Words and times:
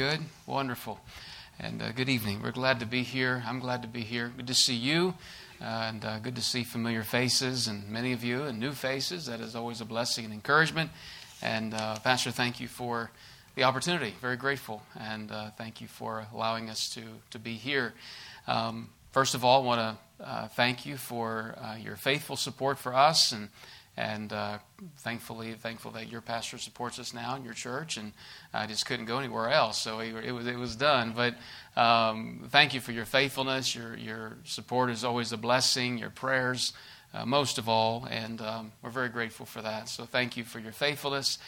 good? 0.00 0.20
Wonderful. 0.46 0.98
And 1.58 1.82
uh, 1.82 1.92
good 1.92 2.08
evening. 2.08 2.40
We're 2.42 2.52
glad 2.52 2.80
to 2.80 2.86
be 2.86 3.02
here. 3.02 3.42
I'm 3.46 3.60
glad 3.60 3.82
to 3.82 3.88
be 3.88 4.00
here. 4.00 4.32
Good 4.34 4.46
to 4.46 4.54
see 4.54 4.74
you. 4.74 5.12
Uh, 5.60 5.64
and 5.88 6.02
uh, 6.06 6.18
good 6.20 6.36
to 6.36 6.40
see 6.40 6.64
familiar 6.64 7.02
faces 7.02 7.68
and 7.68 7.86
many 7.86 8.14
of 8.14 8.24
you 8.24 8.44
and 8.44 8.58
new 8.58 8.72
faces. 8.72 9.26
That 9.26 9.40
is 9.40 9.54
always 9.54 9.82
a 9.82 9.84
blessing 9.84 10.24
and 10.24 10.32
encouragement. 10.32 10.88
And 11.42 11.74
uh, 11.74 11.98
Pastor, 11.98 12.30
thank 12.30 12.60
you 12.60 12.66
for 12.66 13.10
the 13.56 13.64
opportunity. 13.64 14.14
Very 14.22 14.38
grateful. 14.38 14.80
And 14.98 15.30
uh, 15.30 15.50
thank 15.58 15.82
you 15.82 15.86
for 15.86 16.26
allowing 16.32 16.70
us 16.70 16.88
to, 16.94 17.02
to 17.32 17.38
be 17.38 17.52
here. 17.52 17.92
Um, 18.46 18.88
first 19.12 19.34
of 19.34 19.44
all, 19.44 19.62
I 19.62 19.66
want 19.66 19.98
to 20.18 20.24
uh, 20.24 20.48
thank 20.48 20.86
you 20.86 20.96
for 20.96 21.54
your 21.78 21.96
faithful 21.96 22.36
support 22.36 22.78
for 22.78 22.94
us 22.94 23.32
and 23.32 23.50
and 24.00 24.32
uh, 24.32 24.58
thankfully, 24.98 25.52
thankful 25.52 25.90
that 25.90 26.10
your 26.10 26.22
pastor 26.22 26.56
supports 26.56 26.98
us 26.98 27.12
now 27.12 27.36
in 27.36 27.44
your 27.44 27.52
church, 27.52 27.98
and 27.98 28.12
I 28.54 28.66
just 28.66 28.86
couldn't 28.86 29.04
go 29.04 29.18
anywhere 29.18 29.50
else, 29.50 29.78
so 29.78 29.98
it, 29.98 30.14
it 30.24 30.32
was 30.32 30.46
it 30.46 30.56
was 30.56 30.74
done. 30.74 31.12
But 31.14 31.34
um, 31.80 32.48
thank 32.48 32.72
you 32.72 32.80
for 32.80 32.92
your 32.92 33.04
faithfulness. 33.04 33.74
Your 33.74 33.94
your 33.96 34.38
support 34.44 34.88
is 34.90 35.04
always 35.04 35.32
a 35.32 35.36
blessing. 35.36 35.98
Your 35.98 36.08
prayers, 36.08 36.72
uh, 37.12 37.26
most 37.26 37.58
of 37.58 37.68
all, 37.68 38.06
and 38.10 38.40
um, 38.40 38.72
we're 38.82 38.90
very 38.90 39.10
grateful 39.10 39.44
for 39.44 39.60
that. 39.60 39.90
So 39.90 40.06
thank 40.06 40.34
you 40.34 40.44
for 40.44 40.60
your 40.60 40.72
faithfulness. 40.72 41.38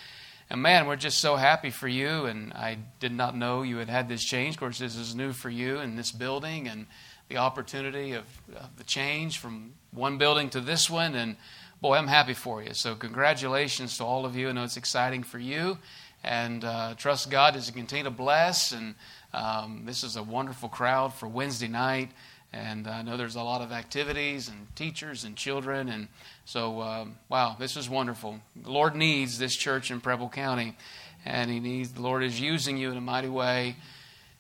And 0.50 0.60
man, 0.60 0.86
we're 0.86 0.96
just 0.96 1.20
so 1.20 1.36
happy 1.36 1.70
for 1.70 1.88
you. 1.88 2.26
And 2.26 2.52
I 2.52 2.76
did 3.00 3.12
not 3.12 3.34
know 3.34 3.62
you 3.62 3.78
had 3.78 3.88
had 3.88 4.08
this 4.10 4.22
change. 4.22 4.56
Of 4.56 4.60
course, 4.60 4.78
this 4.78 4.96
is 4.96 5.14
new 5.14 5.32
for 5.32 5.48
you 5.48 5.78
in 5.78 5.96
this 5.96 6.12
building 6.12 6.68
and 6.68 6.86
the 7.28 7.38
opportunity 7.38 8.12
of, 8.12 8.24
of 8.54 8.76
the 8.76 8.84
change 8.84 9.38
from 9.38 9.72
one 9.90 10.18
building 10.18 10.50
to 10.50 10.60
this 10.60 10.90
one, 10.90 11.14
and 11.14 11.36
boy, 11.82 11.96
I'm 11.96 12.06
happy 12.06 12.34
for 12.34 12.62
you. 12.62 12.74
So, 12.74 12.94
congratulations 12.94 13.98
to 13.98 14.04
all 14.04 14.24
of 14.24 14.36
you. 14.36 14.48
I 14.48 14.52
know 14.52 14.62
it's 14.62 14.76
exciting 14.76 15.24
for 15.24 15.40
you. 15.40 15.78
And 16.22 16.64
uh, 16.64 16.94
trust 16.96 17.28
God 17.28 17.56
as 17.56 17.66
you 17.66 17.72
continue 17.72 18.04
to 18.04 18.10
bless. 18.10 18.70
And 18.70 18.94
um, 19.34 19.82
this 19.84 20.04
is 20.04 20.14
a 20.14 20.22
wonderful 20.22 20.68
crowd 20.68 21.12
for 21.12 21.26
Wednesday 21.26 21.66
night. 21.66 22.12
And 22.52 22.86
I 22.86 23.02
know 23.02 23.16
there's 23.16 23.34
a 23.34 23.42
lot 23.42 23.62
of 23.62 23.72
activities 23.72 24.48
and 24.48 24.68
teachers 24.76 25.24
and 25.24 25.34
children. 25.34 25.88
And 25.88 26.06
so, 26.44 26.80
um, 26.82 27.16
wow, 27.28 27.56
this 27.58 27.76
is 27.76 27.90
wonderful. 27.90 28.38
The 28.54 28.70
Lord 28.70 28.94
needs 28.94 29.36
this 29.40 29.56
church 29.56 29.90
in 29.90 30.00
Preble 30.00 30.28
County. 30.28 30.76
And 31.24 31.50
He 31.50 31.58
needs, 31.58 31.90
the 31.90 32.02
Lord 32.02 32.22
is 32.22 32.40
using 32.40 32.76
you 32.76 32.92
in 32.92 32.96
a 32.96 33.00
mighty 33.00 33.28
way. 33.28 33.74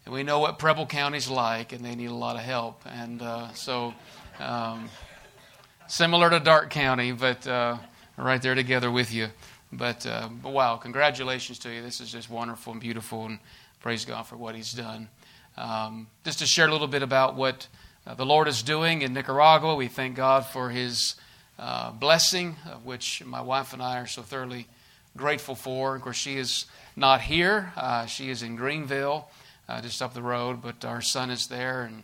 And 0.04 0.14
we 0.14 0.22
know 0.22 0.38
what 0.38 0.60
Preble 0.60 0.86
County's 0.86 1.28
like, 1.28 1.72
and 1.72 1.84
they 1.84 1.96
need 1.96 2.10
a 2.10 2.14
lot 2.14 2.36
of 2.36 2.42
help. 2.42 2.82
And 2.86 3.20
uh, 3.20 3.52
so, 3.54 3.94
um, 4.38 4.88
similar 5.92 6.30
to 6.30 6.40
Darke 6.40 6.70
County, 6.70 7.12
but 7.12 7.46
uh, 7.46 7.76
right 8.16 8.40
there 8.40 8.54
together 8.54 8.90
with 8.90 9.12
you. 9.12 9.28
But, 9.70 10.06
uh, 10.06 10.30
but 10.42 10.50
wow, 10.50 10.76
congratulations 10.76 11.58
to 11.60 11.70
you. 11.70 11.82
This 11.82 12.00
is 12.00 12.10
just 12.10 12.30
wonderful 12.30 12.72
and 12.72 12.80
beautiful, 12.80 13.26
and 13.26 13.38
praise 13.80 14.06
God 14.06 14.22
for 14.22 14.38
what 14.38 14.54
He's 14.54 14.72
done. 14.72 15.10
Um, 15.58 16.06
just 16.24 16.38
to 16.38 16.46
share 16.46 16.66
a 16.66 16.72
little 16.72 16.86
bit 16.86 17.02
about 17.02 17.36
what 17.36 17.68
uh, 18.06 18.14
the 18.14 18.24
Lord 18.24 18.48
is 18.48 18.62
doing 18.62 19.02
in 19.02 19.12
Nicaragua, 19.12 19.74
we 19.74 19.86
thank 19.86 20.16
God 20.16 20.46
for 20.46 20.70
His 20.70 21.14
uh, 21.58 21.90
blessing, 21.90 22.56
of 22.72 22.86
which 22.86 23.22
my 23.26 23.42
wife 23.42 23.74
and 23.74 23.82
I 23.82 23.98
are 23.98 24.06
so 24.06 24.22
thoroughly 24.22 24.68
grateful 25.14 25.54
for. 25.54 25.94
Of 25.96 26.00
course, 26.00 26.16
she 26.16 26.38
is 26.38 26.64
not 26.96 27.20
here, 27.20 27.70
uh, 27.76 28.06
she 28.06 28.30
is 28.30 28.42
in 28.42 28.56
Greenville, 28.56 29.28
uh, 29.68 29.82
just 29.82 30.00
up 30.00 30.14
the 30.14 30.22
road, 30.22 30.62
but 30.62 30.86
our 30.86 31.02
son 31.02 31.30
is 31.30 31.48
there, 31.48 31.82
and 31.82 32.02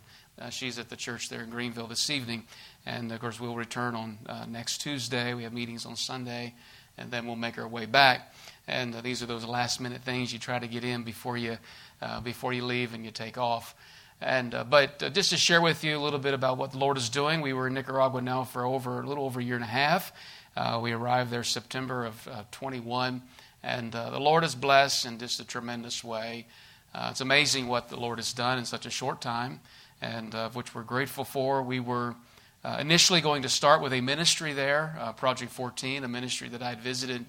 she's 0.53 0.77
at 0.77 0.89
the 0.89 0.95
church 0.95 1.29
there 1.29 1.41
in 1.41 1.49
Greenville 1.49 1.87
this 1.87 2.11
evening. 2.11 2.43
And 2.85 3.11
of 3.11 3.19
course, 3.19 3.39
we'll 3.39 3.55
return 3.55 3.95
on 3.95 4.17
uh, 4.25 4.45
next 4.47 4.79
Tuesday. 4.79 5.33
We 5.33 5.43
have 5.43 5.53
meetings 5.53 5.85
on 5.85 5.95
Sunday, 5.95 6.53
and 6.97 7.11
then 7.11 7.25
we'll 7.25 7.35
make 7.35 7.57
our 7.57 7.67
way 7.67 7.85
back. 7.85 8.33
And 8.67 8.95
uh, 8.95 9.01
these 9.01 9.23
are 9.23 9.25
those 9.25 9.45
last 9.45 9.81
minute 9.81 10.01
things 10.01 10.31
you 10.31 10.39
try 10.39 10.59
to 10.59 10.67
get 10.67 10.83
in 10.83 11.03
before 11.03 11.37
you 11.37 11.57
uh, 12.01 12.21
before 12.21 12.53
you 12.53 12.63
leave 12.63 12.93
and 12.93 13.03
you 13.03 13.11
take 13.11 13.37
off. 13.37 13.75
And 14.21 14.53
uh, 14.53 14.63
but 14.63 15.01
uh, 15.01 15.09
just 15.09 15.31
to 15.31 15.37
share 15.37 15.61
with 15.61 15.83
you 15.83 15.97
a 15.97 16.01
little 16.01 16.19
bit 16.19 16.33
about 16.33 16.57
what 16.57 16.71
the 16.71 16.77
Lord 16.77 16.97
is 16.97 17.09
doing, 17.09 17.41
we 17.41 17.53
were 17.53 17.67
in 17.67 17.73
Nicaragua 17.73 18.21
now 18.21 18.43
for 18.43 18.65
over 18.65 19.01
a 19.01 19.07
little 19.07 19.25
over 19.25 19.39
a 19.39 19.43
year 19.43 19.55
and 19.55 19.63
a 19.63 19.67
half. 19.67 20.13
Uh, 20.55 20.79
we 20.81 20.91
arrived 20.91 21.31
there 21.31 21.43
September 21.43 22.05
of 22.05 22.27
21, 22.51 23.21
and 23.63 23.91
the 23.93 24.19
Lord 24.19 24.43
has 24.43 24.55
blessed 24.55 25.05
in 25.05 25.17
just 25.19 25.39
a 25.39 25.45
tremendous 25.45 26.03
way. 26.03 26.47
it's 26.93 27.21
amazing 27.21 27.67
what 27.67 27.87
the 27.87 27.95
Lord 27.97 28.17
has 28.17 28.33
done 28.33 28.57
in 28.57 28.65
such 28.65 28.85
a 28.85 28.89
short 28.89 29.21
time, 29.21 29.61
and 30.01 30.33
which 30.53 30.75
we're 30.75 30.83
grateful 30.83 31.23
for. 31.23 31.63
We 31.63 31.79
were 31.79 32.15
uh, 32.63 32.77
initially 32.79 33.21
going 33.21 33.43
to 33.43 33.49
start 33.49 33.81
with 33.81 33.93
a 33.93 34.01
ministry 34.01 34.51
there, 34.51 34.97
uh, 34.99 35.13
Project 35.13 35.51
14, 35.51 36.03
a 36.03 36.07
ministry 36.07 36.49
that 36.49 36.61
I 36.61 36.69
had 36.69 36.81
visited 36.81 37.25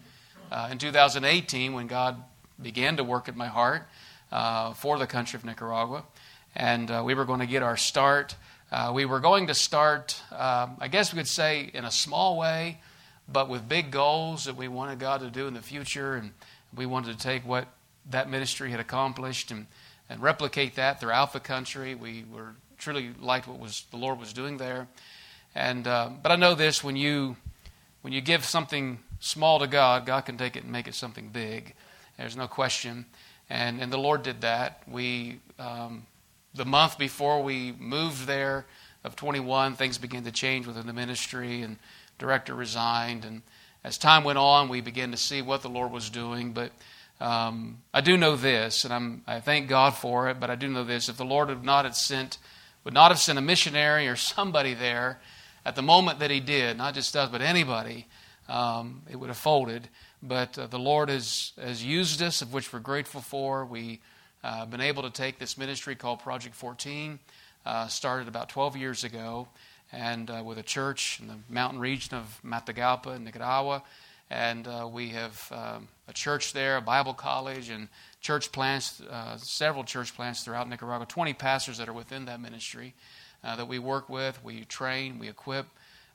uh, 0.50 0.68
in 0.72 0.78
2018 0.78 1.72
when 1.72 1.86
God 1.86 2.22
began 2.60 2.96
to 2.96 3.04
work 3.04 3.28
at 3.28 3.36
my 3.36 3.46
heart 3.46 3.88
uh, 4.32 4.72
for 4.72 4.98
the 4.98 5.06
country 5.06 5.36
of 5.36 5.44
Nicaragua. 5.44 6.04
And 6.56 6.90
uh, 6.90 7.02
we 7.06 7.14
were 7.14 7.24
going 7.24 7.38
to 7.38 7.46
get 7.46 7.62
our 7.62 7.76
start. 7.76 8.34
Uh, 8.72 8.90
we 8.92 9.04
were 9.04 9.20
going 9.20 9.46
to 9.46 9.54
start, 9.54 10.20
I 10.32 10.88
guess 10.90 11.12
we 11.12 11.18
could 11.18 11.28
say, 11.28 11.70
in 11.72 11.84
a 11.84 11.92
small 11.92 12.36
way, 12.36 12.80
but 13.28 13.48
with 13.48 13.68
big 13.68 13.92
goals 13.92 14.46
that 14.46 14.56
we 14.56 14.66
wanted 14.66 14.98
God 14.98 15.20
to 15.20 15.30
do 15.30 15.46
in 15.46 15.54
the 15.54 15.62
future. 15.62 16.16
And 16.16 16.32
we 16.74 16.86
wanted 16.86 17.16
to 17.16 17.22
take 17.22 17.46
what 17.46 17.68
that 18.10 18.28
ministry 18.28 18.72
had 18.72 18.80
accomplished 18.80 19.52
and, 19.52 19.66
and 20.08 20.20
replicate 20.20 20.74
that 20.74 20.98
throughout 20.98 21.32
the 21.32 21.40
country. 21.40 21.94
We 21.94 22.24
were 22.32 22.54
truly 22.78 23.12
liked 23.20 23.46
what 23.46 23.60
was 23.60 23.84
the 23.92 23.96
Lord 23.96 24.18
was 24.18 24.32
doing 24.32 24.56
there. 24.56 24.88
And 25.54 25.86
uh, 25.86 26.10
but 26.22 26.32
I 26.32 26.36
know 26.36 26.54
this: 26.54 26.84
when 26.84 26.96
you 26.96 27.36
when 28.02 28.12
you 28.12 28.20
give 28.20 28.44
something 28.44 29.00
small 29.18 29.58
to 29.58 29.66
God, 29.66 30.06
God 30.06 30.22
can 30.22 30.36
take 30.36 30.56
it 30.56 30.62
and 30.62 30.72
make 30.72 30.88
it 30.88 30.94
something 30.94 31.28
big. 31.28 31.74
There's 32.16 32.36
no 32.36 32.46
question. 32.46 33.06
And 33.48 33.80
and 33.80 33.92
the 33.92 33.98
Lord 33.98 34.22
did 34.22 34.42
that. 34.42 34.82
We 34.86 35.40
um, 35.58 36.06
the 36.54 36.64
month 36.64 36.98
before 36.98 37.42
we 37.42 37.72
moved 37.78 38.26
there 38.26 38.66
of 39.02 39.16
21, 39.16 39.76
things 39.76 39.98
began 39.98 40.24
to 40.24 40.32
change 40.32 40.66
within 40.66 40.86
the 40.86 40.92
ministry, 40.92 41.62
and 41.62 41.78
director 42.18 42.54
resigned. 42.54 43.24
And 43.24 43.42
as 43.82 43.98
time 43.98 44.24
went 44.24 44.38
on, 44.38 44.68
we 44.68 44.80
began 44.80 45.10
to 45.10 45.16
see 45.16 45.42
what 45.42 45.62
the 45.62 45.70
Lord 45.70 45.90
was 45.90 46.10
doing. 46.10 46.52
But 46.52 46.72
um, 47.20 47.78
I 47.92 48.02
do 48.02 48.16
know 48.16 48.36
this, 48.36 48.84
and 48.84 48.92
I'm, 48.92 49.22
I 49.26 49.40
thank 49.40 49.68
God 49.68 49.94
for 49.94 50.28
it. 50.28 50.38
But 50.38 50.50
I 50.50 50.54
do 50.54 50.68
know 50.68 50.84
this: 50.84 51.08
if 51.08 51.16
the 51.16 51.24
Lord 51.24 51.48
would 51.48 51.64
not 51.64 51.84
have 51.84 51.96
sent, 51.96 52.38
would 52.84 52.94
not 52.94 53.10
have 53.10 53.18
sent 53.18 53.38
a 53.38 53.42
missionary 53.42 54.06
or 54.06 54.14
somebody 54.14 54.74
there 54.74 55.18
at 55.64 55.76
the 55.76 55.82
moment 55.82 56.20
that 56.20 56.30
he 56.30 56.40
did, 56.40 56.76
not 56.76 56.94
just 56.94 57.14
us, 57.16 57.30
but 57.30 57.42
anybody, 57.42 58.06
um, 58.48 59.02
it 59.10 59.16
would 59.16 59.28
have 59.28 59.36
folded. 59.36 59.88
But 60.22 60.58
uh, 60.58 60.66
the 60.66 60.78
Lord 60.78 61.08
has, 61.08 61.52
has 61.60 61.84
used 61.84 62.22
us, 62.22 62.42
of 62.42 62.52
which 62.52 62.72
we're 62.72 62.80
grateful 62.80 63.20
for. 63.20 63.64
We've 63.64 63.98
uh, 64.42 64.66
been 64.66 64.80
able 64.80 65.02
to 65.02 65.10
take 65.10 65.38
this 65.38 65.58
ministry 65.58 65.94
called 65.94 66.20
Project 66.20 66.54
14, 66.54 67.18
uh, 67.66 67.86
started 67.88 68.28
about 68.28 68.48
12 68.48 68.76
years 68.76 69.04
ago, 69.04 69.48
and 69.92 70.30
uh, 70.30 70.42
with 70.44 70.58
a 70.58 70.62
church 70.62 71.20
in 71.20 71.28
the 71.28 71.36
mountain 71.48 71.78
region 71.78 72.16
of 72.16 72.40
Matagalpa, 72.44 73.20
Nicaragua. 73.20 73.82
And 74.30 74.68
uh, 74.68 74.88
we 74.90 75.08
have 75.08 75.50
um, 75.50 75.88
a 76.06 76.12
church 76.12 76.52
there, 76.52 76.76
a 76.76 76.80
Bible 76.80 77.14
college, 77.14 77.68
and 77.68 77.88
church 78.20 78.52
plants, 78.52 79.00
uh, 79.00 79.36
several 79.38 79.84
church 79.84 80.14
plants 80.14 80.44
throughout 80.44 80.68
Nicaragua, 80.68 81.04
20 81.06 81.34
pastors 81.34 81.78
that 81.78 81.88
are 81.88 81.92
within 81.92 82.26
that 82.26 82.40
ministry 82.40 82.94
uh, 83.44 83.56
that 83.56 83.68
we 83.68 83.78
work 83.78 84.08
with. 84.08 84.42
We 84.44 84.64
train, 84.64 85.18
we 85.18 85.28
equip. 85.28 85.66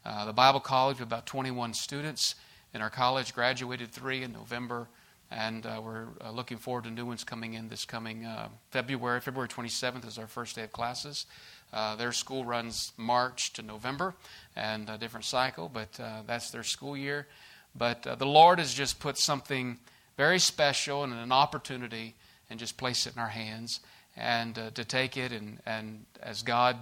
Uh, 0.06 0.26
the 0.26 0.34
Bible 0.34 0.60
College, 0.60 1.02
about 1.02 1.26
21 1.26 1.74
students 1.74 2.36
in 2.74 2.82
our 2.82 2.90
college, 2.90 3.34
graduated 3.34 3.92
three 3.92 4.22
in 4.22 4.32
November, 4.32 4.88
and 5.32 5.66
uh, 5.66 5.82
we're 5.84 6.06
uh, 6.24 6.30
looking 6.30 6.58
forward 6.58 6.84
to 6.84 6.92
new 6.92 7.06
ones 7.06 7.24
coming 7.24 7.56
in 7.56 7.70
this 7.70 7.86
coming 7.86 8.26
uh, 8.26 8.50
February. 8.70 9.20
February 9.20 9.50
27th 9.50 10.08
is 10.08 10.20
our 10.20 10.28
first 10.28 10.56
day 10.56 10.64
of 10.64 10.72
classes. 10.72 11.26
Uh, 11.74 11.96
their 11.96 12.12
school 12.12 12.46
runs 12.46 12.94
March 12.98 13.52
to 13.54 13.64
November, 13.64 14.14
and 14.56 14.90
a 14.90 14.98
different 14.98 15.26
cycle, 15.26 15.70
but 15.74 15.92
that's 16.28 16.52
their 16.52 16.64
school 16.64 16.96
year. 16.96 17.28
But 17.76 18.04
the 18.04 18.28
Lord 18.28 18.60
has 18.60 18.74
just 18.74 19.00
put 19.00 19.18
something 19.18 19.80
very 20.16 20.40
special 20.40 21.04
and 21.04 21.12
an 21.12 21.32
opportunity 21.32 22.14
and 22.50 22.60
just 22.60 22.78
place 22.78 23.08
it 23.08 23.16
in 23.16 23.22
our 23.22 23.30
hands 23.30 23.80
and 24.16 24.56
to 24.56 24.86
take 24.86 25.18
it 25.18 25.34
and, 25.34 25.60
and 25.66 26.06
as 26.22 26.42
God 26.42 26.78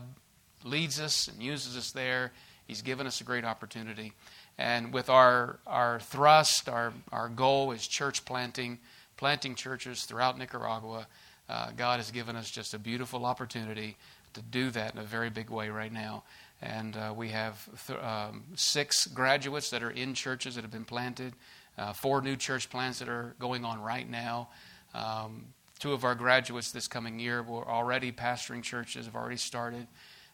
leads 0.63 0.99
us 0.99 1.27
and 1.27 1.41
uses 1.41 1.77
us 1.77 1.91
there. 1.91 2.31
He's 2.67 2.81
given 2.81 3.07
us 3.07 3.21
a 3.21 3.23
great 3.23 3.45
opportunity. 3.45 4.13
And 4.57 4.93
with 4.93 5.09
our, 5.09 5.59
our 5.65 5.99
thrust, 5.99 6.69
our, 6.69 6.93
our 7.11 7.29
goal 7.29 7.71
is 7.71 7.87
church 7.87 8.23
planting, 8.25 8.79
planting 9.17 9.55
churches 9.55 10.03
throughout 10.03 10.37
Nicaragua. 10.37 11.07
Uh, 11.49 11.71
God 11.75 11.99
has 11.99 12.11
given 12.11 12.35
us 12.35 12.49
just 12.49 12.73
a 12.73 12.79
beautiful 12.79 13.25
opportunity 13.25 13.97
to 14.33 14.41
do 14.41 14.69
that 14.71 14.93
in 14.93 14.99
a 14.99 15.03
very 15.03 15.29
big 15.29 15.49
way 15.49 15.69
right 15.69 15.91
now. 15.91 16.23
And 16.61 16.95
uh, 16.95 17.13
we 17.15 17.29
have 17.29 17.67
th- 17.87 17.99
um, 17.99 18.43
six 18.55 19.07
graduates 19.07 19.69
that 19.71 19.83
are 19.83 19.91
in 19.91 20.13
churches 20.13 20.55
that 20.55 20.61
have 20.61 20.71
been 20.71 20.85
planted, 20.85 21.33
uh, 21.77 21.93
four 21.93 22.21
new 22.21 22.35
church 22.35 22.69
plants 22.69 22.99
that 22.99 23.09
are 23.09 23.35
going 23.39 23.65
on 23.65 23.81
right 23.81 24.09
now. 24.09 24.49
Um, 24.93 25.45
two 25.79 25.91
of 25.91 26.05
our 26.05 26.15
graduates 26.15 26.71
this 26.71 26.87
coming 26.87 27.19
year 27.19 27.43
were 27.43 27.67
already 27.67 28.11
pastoring 28.11 28.63
churches, 28.63 29.05
have 29.05 29.15
already 29.15 29.37
started. 29.37 29.87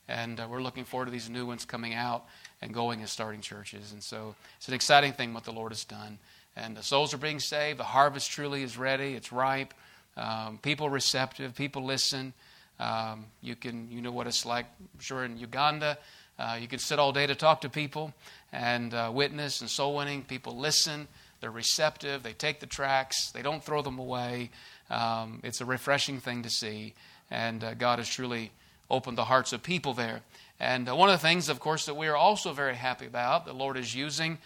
And 0.09 0.39
uh, 0.39 0.47
we're 0.49 0.61
looking 0.61 0.85
forward 0.85 1.05
to 1.05 1.11
these 1.11 1.29
new 1.29 1.45
ones 1.45 1.65
coming 1.65 1.93
out 1.93 2.25
and 2.63 2.73
going 2.73 2.99
and 2.99 3.07
starting 3.07 3.41
churches. 3.41 3.91
And 3.93 4.01
so 4.01 4.35
it's 4.57 4.67
an 4.67 4.73
exciting 4.73 5.13
thing 5.13 5.35
what 5.35 5.43
the 5.43 5.51
Lord 5.51 5.71
has 5.71 5.85
done. 5.85 6.17
And 6.55 6.75
the 6.75 6.81
souls 6.81 7.13
are 7.13 7.19
being 7.19 7.39
saved. 7.39 7.77
The 7.77 7.83
harvest 7.83 8.31
truly 8.31 8.63
is 8.63 8.75
ready, 8.75 9.13
it's 9.13 9.31
ripe. 9.31 9.71
Um, 10.17 10.57
people 10.63 10.89
receptive, 10.89 11.55
people 11.55 11.85
listen. 11.85 12.33
Um, 12.79 13.25
you 13.41 13.55
can, 13.55 13.91
you 13.91 14.01
know 14.01 14.11
what 14.11 14.25
it's 14.25 14.47
like. 14.47 14.65
I'm 14.79 14.99
sure 14.99 15.23
in 15.23 15.37
Uganda, 15.37 15.99
uh, 16.39 16.57
you 16.59 16.67
can 16.67 16.79
sit 16.79 16.97
all 16.97 17.11
day 17.11 17.27
to 17.27 17.35
talk 17.35 17.61
to 17.61 17.69
people 17.69 18.13
and 18.51 18.93
uh, 18.93 19.11
witness 19.13 19.61
and 19.61 19.69
soul 19.69 19.95
winning. 19.95 20.23
People 20.23 20.57
listen. 20.57 21.07
They're 21.39 21.51
receptive. 21.51 22.23
They 22.23 22.33
take 22.33 22.59
the 22.59 22.65
tracks. 22.65 23.31
They 23.31 23.43
don't 23.43 23.63
throw 23.63 23.83
them 23.83 23.99
away. 23.99 24.49
Um, 24.89 25.39
it's 25.43 25.61
a 25.61 25.65
refreshing 25.65 26.19
thing 26.19 26.41
to 26.43 26.49
see, 26.49 26.95
and 27.29 27.63
uh, 27.63 27.75
God 27.75 27.99
has 27.99 28.09
truly 28.09 28.51
opened 28.89 29.17
the 29.17 29.25
hearts 29.25 29.53
of 29.53 29.63
people 29.63 29.93
there. 29.93 30.21
And 30.59 30.89
uh, 30.89 30.95
one 30.95 31.09
of 31.09 31.13
the 31.13 31.27
things, 31.27 31.49
of 31.49 31.59
course, 31.59 31.85
that 31.85 31.95
we 31.95 32.07
are 32.07 32.15
also 32.15 32.53
very 32.53 32.75
happy 32.75 33.05
about, 33.05 33.45
the 33.45 33.53
Lord 33.53 33.77
is 33.77 33.95
using 33.95 34.37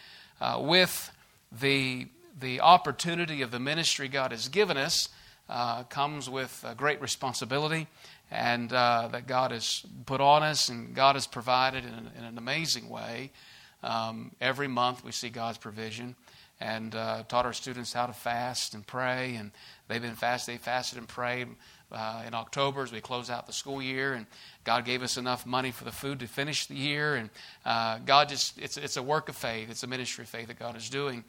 uh, 0.42 0.60
with 0.62 1.12
the 1.52 2.08
the 2.40 2.62
opportunity 2.62 3.42
of 3.42 3.52
the 3.52 3.60
ministry 3.60 4.08
God 4.08 4.32
has 4.32 4.48
given 4.48 4.76
us 4.76 5.10
uh, 5.50 5.84
comes 5.84 6.30
with 6.30 6.64
a 6.68 6.76
great 6.76 7.02
responsibility 7.02 7.88
and 8.32 8.74
uh, 8.74 9.10
that 9.12 9.28
God 9.28 9.52
has 9.52 9.84
put 10.06 10.20
on 10.20 10.42
us 10.42 10.70
and 10.70 10.96
God 10.96 11.16
has 11.16 11.28
provided 11.28 11.86
in 11.86 11.94
an, 11.94 12.12
in 12.18 12.24
an 12.24 12.38
amazing 12.38 12.90
way. 12.90 13.32
Um, 13.84 14.32
every 14.42 14.68
month 14.68 15.04
we 15.04 15.12
see 15.12 15.30
God's 15.30 15.58
provision 15.58 16.16
and 16.60 16.96
uh, 16.96 17.24
taught 17.28 17.46
our 17.46 17.54
students 17.54 17.94
how 17.94 18.06
to 18.06 18.14
fast 18.14 18.74
and 18.74 18.88
pray. 18.88 19.36
And 19.36 19.52
they've 19.88 20.02
been 20.02 20.16
fast. 20.16 20.48
They 20.48 20.58
fasted 20.58 20.98
and 20.98 21.08
prayed 21.08 21.50
uh, 21.94 22.24
in 22.26 22.34
October 22.34 22.84
as 22.84 22.92
we 22.92 23.02
close 23.02 23.30
out 23.30 23.48
the 23.48 23.54
school 23.54 23.82
year. 23.82 24.14
And 24.14 24.26
God 24.64 24.86
gave 24.86 25.04
us 25.04 25.18
enough 25.18 25.46
money 25.46 25.72
for 25.72 25.84
the 25.84 25.92
food 25.92 26.20
to 26.20 26.28
finish 26.28 26.66
the 26.66 26.76
year. 26.76 27.16
And 27.16 27.30
uh, 27.66 28.00
God 28.06 28.30
just, 28.30 28.58
it's, 28.60 28.78
it's 28.78 28.98
a 28.98 29.04
work 29.04 29.30
of 29.30 29.36
faith. 29.36 29.70
It's 29.70 29.84
a 29.84 29.88
ministry 29.88 30.24
of 30.24 30.30
faith 30.30 30.48
that 30.48 30.60
God 30.60 30.76
is 30.76 30.90
doing. 30.90 31.24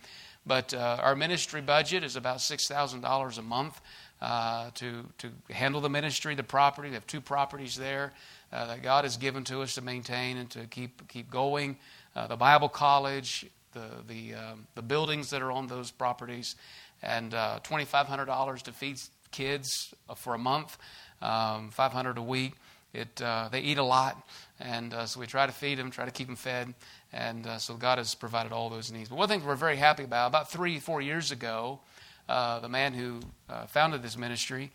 But 0.46 0.74
uh, 0.74 0.98
our 1.00 1.16
ministry 1.16 1.60
budget 1.60 2.04
is 2.04 2.16
about 2.16 2.38
$6,000 2.38 3.38
a 3.38 3.42
month 3.42 3.80
uh, 4.20 4.70
to, 4.74 5.04
to 5.18 5.30
handle 5.50 5.80
the 5.80 5.88
ministry, 5.88 6.34
the 6.34 6.42
property. 6.42 6.88
We 6.88 6.94
have 6.94 7.06
two 7.06 7.20
properties 7.20 7.76
there 7.76 8.12
uh, 8.52 8.66
that 8.66 8.82
God 8.82 9.04
has 9.04 9.16
given 9.16 9.44
to 9.44 9.62
us 9.62 9.74
to 9.74 9.82
maintain 9.82 10.36
and 10.36 10.50
to 10.50 10.66
keep, 10.66 11.08
keep 11.08 11.30
going. 11.30 11.76
Uh, 12.14 12.26
the 12.26 12.36
Bible 12.36 12.68
college, 12.68 13.46
the, 13.72 13.88
the, 14.06 14.34
um, 14.34 14.66
the 14.74 14.82
buildings 14.82 15.30
that 15.30 15.42
are 15.42 15.50
on 15.50 15.66
those 15.66 15.90
properties, 15.90 16.56
and 17.02 17.34
uh, 17.34 17.60
$2,500 17.64 18.62
to 18.62 18.72
feed 18.72 19.00
kids 19.34 19.92
for 20.16 20.34
a 20.34 20.38
month, 20.38 20.78
um, 21.20 21.70
500 21.70 22.16
a 22.16 22.22
week. 22.22 22.54
It, 22.92 23.20
uh, 23.20 23.48
they 23.50 23.60
eat 23.60 23.78
a 23.78 23.82
lot, 23.82 24.24
and 24.60 24.94
uh, 24.94 25.06
so 25.06 25.18
we 25.18 25.26
try 25.26 25.46
to 25.46 25.52
feed 25.52 25.78
them, 25.78 25.90
try 25.90 26.04
to 26.04 26.12
keep 26.12 26.28
them 26.28 26.36
fed, 26.36 26.72
and 27.12 27.44
uh, 27.44 27.58
so 27.58 27.74
God 27.74 27.98
has 27.98 28.14
provided 28.14 28.52
all 28.52 28.70
those 28.70 28.92
needs. 28.92 29.08
But 29.08 29.18
one 29.18 29.28
thing 29.28 29.44
we're 29.44 29.56
very 29.56 29.76
happy 29.76 30.04
about, 30.04 30.28
about 30.28 30.48
three, 30.48 30.78
four 30.78 31.02
years 31.02 31.32
ago, 31.32 31.80
uh, 32.28 32.60
the 32.60 32.68
man 32.68 32.94
who 32.94 33.18
uh, 33.50 33.66
founded 33.66 34.00
this 34.02 34.16
ministry 34.16 34.70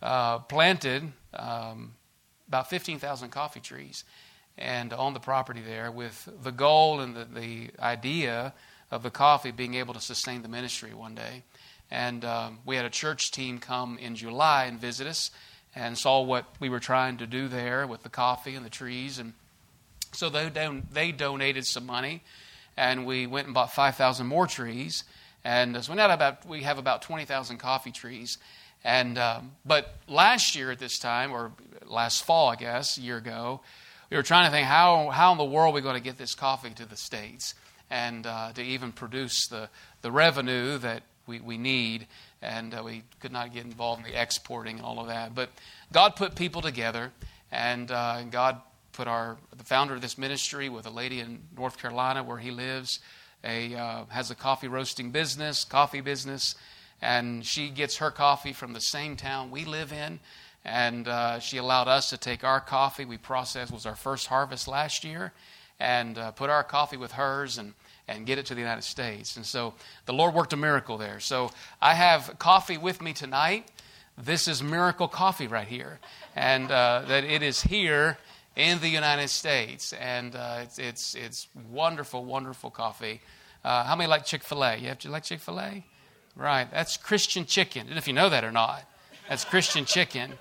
uh, 0.00 0.38
planted 0.38 1.10
um, 1.34 1.94
about 2.46 2.70
15,000 2.70 3.30
coffee 3.30 3.60
trees 3.60 4.04
and 4.56 4.92
on 4.92 5.12
the 5.12 5.20
property 5.20 5.60
there 5.60 5.90
with 5.90 6.28
the 6.44 6.52
goal 6.52 7.00
and 7.00 7.16
the, 7.16 7.24
the 7.24 7.70
idea 7.80 8.54
of 8.90 9.02
the 9.02 9.10
coffee 9.10 9.50
being 9.50 9.74
able 9.74 9.94
to 9.94 10.00
sustain 10.00 10.42
the 10.42 10.48
ministry 10.48 10.94
one 10.94 11.14
day. 11.14 11.42
And 11.94 12.24
um, 12.24 12.58
we 12.66 12.74
had 12.74 12.84
a 12.84 12.90
church 12.90 13.30
team 13.30 13.60
come 13.60 13.98
in 13.98 14.16
July 14.16 14.64
and 14.64 14.80
visit 14.80 15.06
us 15.06 15.30
and 15.76 15.96
saw 15.96 16.22
what 16.22 16.44
we 16.58 16.68
were 16.68 16.80
trying 16.80 17.18
to 17.18 17.26
do 17.26 17.46
there 17.46 17.86
with 17.86 18.02
the 18.02 18.08
coffee 18.08 18.56
and 18.56 18.66
the 18.66 18.70
trees. 18.70 19.20
And 19.20 19.32
so 20.10 20.28
they, 20.28 20.50
don- 20.50 20.88
they 20.90 21.12
donated 21.12 21.64
some 21.64 21.86
money, 21.86 22.24
and 22.76 23.06
we 23.06 23.28
went 23.28 23.46
and 23.46 23.54
bought 23.54 23.72
5,000 23.72 24.26
more 24.26 24.48
trees. 24.48 25.04
And 25.44 25.84
so 25.84 25.94
we, 25.94 26.00
about, 26.00 26.44
we 26.44 26.64
have 26.64 26.78
about 26.78 27.02
20,000 27.02 27.58
coffee 27.58 27.92
trees. 27.92 28.38
And, 28.82 29.16
um, 29.16 29.52
but 29.64 29.94
last 30.08 30.56
year 30.56 30.72
at 30.72 30.80
this 30.80 30.98
time, 30.98 31.30
or 31.30 31.52
last 31.86 32.24
fall, 32.24 32.48
I 32.48 32.56
guess, 32.56 32.98
a 32.98 33.02
year 33.02 33.18
ago, 33.18 33.60
we 34.10 34.16
were 34.16 34.24
trying 34.24 34.46
to 34.46 34.50
think 34.50 34.66
how, 34.66 35.10
how 35.10 35.30
in 35.30 35.38
the 35.38 35.44
world 35.44 35.74
are 35.74 35.76
we 35.76 35.80
going 35.80 35.94
to 35.94 36.02
get 36.02 36.18
this 36.18 36.34
coffee 36.34 36.70
to 36.70 36.86
the 36.86 36.96
States 36.96 37.54
and 37.88 38.26
uh, 38.26 38.52
to 38.52 38.62
even 38.62 38.90
produce 38.90 39.46
the, 39.46 39.68
the 40.02 40.10
revenue 40.10 40.76
that 40.78 41.04
we, 41.26 41.40
we 41.40 41.58
need. 41.58 42.06
And 42.42 42.74
uh, 42.74 42.82
we 42.84 43.04
could 43.20 43.32
not 43.32 43.52
get 43.52 43.64
involved 43.64 44.04
in 44.04 44.12
the 44.12 44.20
exporting 44.20 44.76
and 44.76 44.84
all 44.84 45.00
of 45.00 45.08
that. 45.08 45.34
But 45.34 45.50
God 45.92 46.16
put 46.16 46.34
people 46.34 46.60
together, 46.60 47.12
and 47.50 47.90
uh, 47.90 48.22
God 48.24 48.60
put 48.92 49.08
our 49.08 49.36
the 49.56 49.64
founder 49.64 49.94
of 49.94 50.00
this 50.00 50.16
ministry 50.16 50.68
with 50.68 50.86
a 50.86 50.90
lady 50.90 51.20
in 51.20 51.40
North 51.56 51.78
Carolina 51.78 52.22
where 52.22 52.38
he 52.38 52.50
lives, 52.50 53.00
a 53.42 53.74
uh, 53.74 54.04
has 54.08 54.30
a 54.30 54.34
coffee 54.34 54.68
roasting 54.68 55.10
business, 55.10 55.64
coffee 55.64 56.00
business, 56.00 56.54
and 57.00 57.44
she 57.44 57.70
gets 57.70 57.96
her 57.98 58.10
coffee 58.10 58.52
from 58.52 58.72
the 58.72 58.80
same 58.80 59.16
town 59.16 59.50
we 59.50 59.64
live 59.64 59.92
in. 59.92 60.20
And 60.66 61.06
uh, 61.08 61.40
she 61.40 61.58
allowed 61.58 61.88
us 61.88 62.08
to 62.08 62.16
take 62.16 62.42
our 62.42 62.58
coffee. 62.58 63.04
We 63.04 63.18
processed 63.18 63.70
was 63.70 63.84
our 63.84 63.96
first 63.96 64.28
harvest 64.28 64.66
last 64.66 65.04
year, 65.04 65.32
and 65.78 66.16
uh, 66.16 66.30
put 66.30 66.48
our 66.48 66.64
coffee 66.64 66.96
with 66.96 67.12
hers 67.12 67.58
and 67.58 67.74
and 68.08 68.26
get 68.26 68.38
it 68.38 68.46
to 68.46 68.54
the 68.54 68.60
United 68.60 68.82
States. 68.82 69.36
And 69.36 69.46
so 69.46 69.74
the 70.06 70.12
Lord 70.12 70.34
worked 70.34 70.52
a 70.52 70.56
miracle 70.56 70.98
there. 70.98 71.20
So 71.20 71.50
I 71.80 71.94
have 71.94 72.38
coffee 72.38 72.76
with 72.76 73.00
me 73.00 73.12
tonight. 73.12 73.70
This 74.16 74.46
is 74.46 74.62
miracle 74.62 75.08
coffee 75.08 75.48
right 75.48 75.66
here, 75.66 75.98
and 76.36 76.70
uh, 76.70 77.02
that 77.08 77.24
it 77.24 77.42
is 77.42 77.62
here 77.62 78.16
in 78.54 78.80
the 78.80 78.88
United 78.88 79.28
States, 79.28 79.92
and 79.94 80.36
uh, 80.36 80.60
it's, 80.62 80.78
it's, 80.78 81.14
it's 81.16 81.48
wonderful, 81.68 82.24
wonderful 82.24 82.70
coffee. 82.70 83.20
Uh, 83.64 83.82
how 83.82 83.96
many 83.96 84.08
like 84.08 84.24
Chick 84.24 84.44
Fil 84.44 84.62
A? 84.62 84.76
You 84.76 84.88
have 84.88 85.00
to 85.00 85.10
like 85.10 85.24
Chick 85.24 85.40
Fil 85.40 85.58
A, 85.58 85.84
right? 86.36 86.70
That's 86.70 86.96
Christian 86.96 87.44
chicken. 87.44 87.88
If 87.90 88.06
you 88.06 88.12
know 88.12 88.28
that 88.28 88.44
or 88.44 88.52
not, 88.52 88.84
that's 89.28 89.44
Christian 89.44 89.84
chicken. 89.84 90.34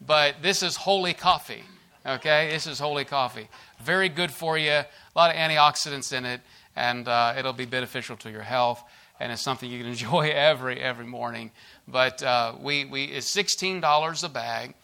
But 0.00 0.36
this 0.40 0.62
is 0.62 0.76
holy 0.76 1.12
coffee. 1.12 1.64
Okay, 2.06 2.48
this 2.50 2.66
is 2.66 2.78
holy 2.78 3.04
coffee. 3.04 3.48
Very 3.82 4.08
good 4.08 4.30
for 4.30 4.56
you. 4.56 4.70
A 4.70 4.86
lot 5.14 5.30
of 5.30 5.36
antioxidants 5.36 6.16
in 6.16 6.24
it, 6.24 6.40
and 6.80 7.06
uh, 7.06 7.34
it'll 7.36 7.52
be 7.52 7.66
beneficial 7.66 8.16
to 8.16 8.30
your 8.30 8.42
health. 8.42 8.82
And 9.20 9.30
it's 9.30 9.42
something 9.42 9.70
you 9.70 9.78
can 9.78 9.88
enjoy 9.88 10.30
every 10.30 10.80
every 10.80 11.06
morning. 11.06 11.52
But 11.86 12.20
uh, 12.22 12.54
we 12.60 12.86
we 12.86 13.04
it's 13.04 13.30
sixteen 13.30 13.80
dollars 13.80 14.24
a 14.24 14.28
bag. 14.28 14.74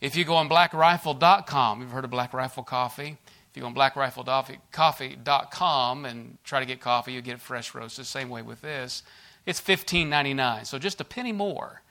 If 0.00 0.16
you 0.16 0.24
go 0.24 0.36
on 0.36 0.48
blackrifle.com, 0.48 1.80
you've 1.80 1.90
heard 1.90 2.04
of 2.04 2.10
Black 2.10 2.32
Rifle 2.32 2.62
Coffee. 2.62 3.18
If 3.50 3.56
you 3.56 3.62
go 3.62 3.66
on 3.66 3.74
blackriflecoffee.com 3.74 6.04
and 6.04 6.38
try 6.44 6.60
to 6.60 6.66
get 6.66 6.80
coffee, 6.80 7.12
you 7.12 7.20
get 7.20 7.34
it 7.34 7.40
fresh 7.40 7.74
roasted. 7.74 8.06
Same 8.06 8.28
way 8.28 8.42
with 8.42 8.62
this. 8.62 9.02
It's 9.44 9.60
$15.99. 9.60 10.66
So 10.66 10.78
just 10.78 11.00
a 11.00 11.04
penny 11.04 11.32
more, 11.32 11.82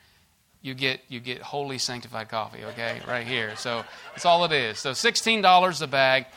you 0.61 0.73
get 0.73 1.01
you 1.09 1.19
get 1.19 1.41
holy 1.41 1.79
sanctified 1.79 2.29
coffee, 2.29 2.63
okay? 2.63 3.01
Right 3.05 3.27
here. 3.27 3.57
So 3.57 3.83
that's 4.13 4.23
all 4.25 4.45
it 4.45 4.53
is. 4.53 4.79
So 4.79 4.91
$16 4.91 5.81
a 5.81 5.87
bag. 5.87 6.27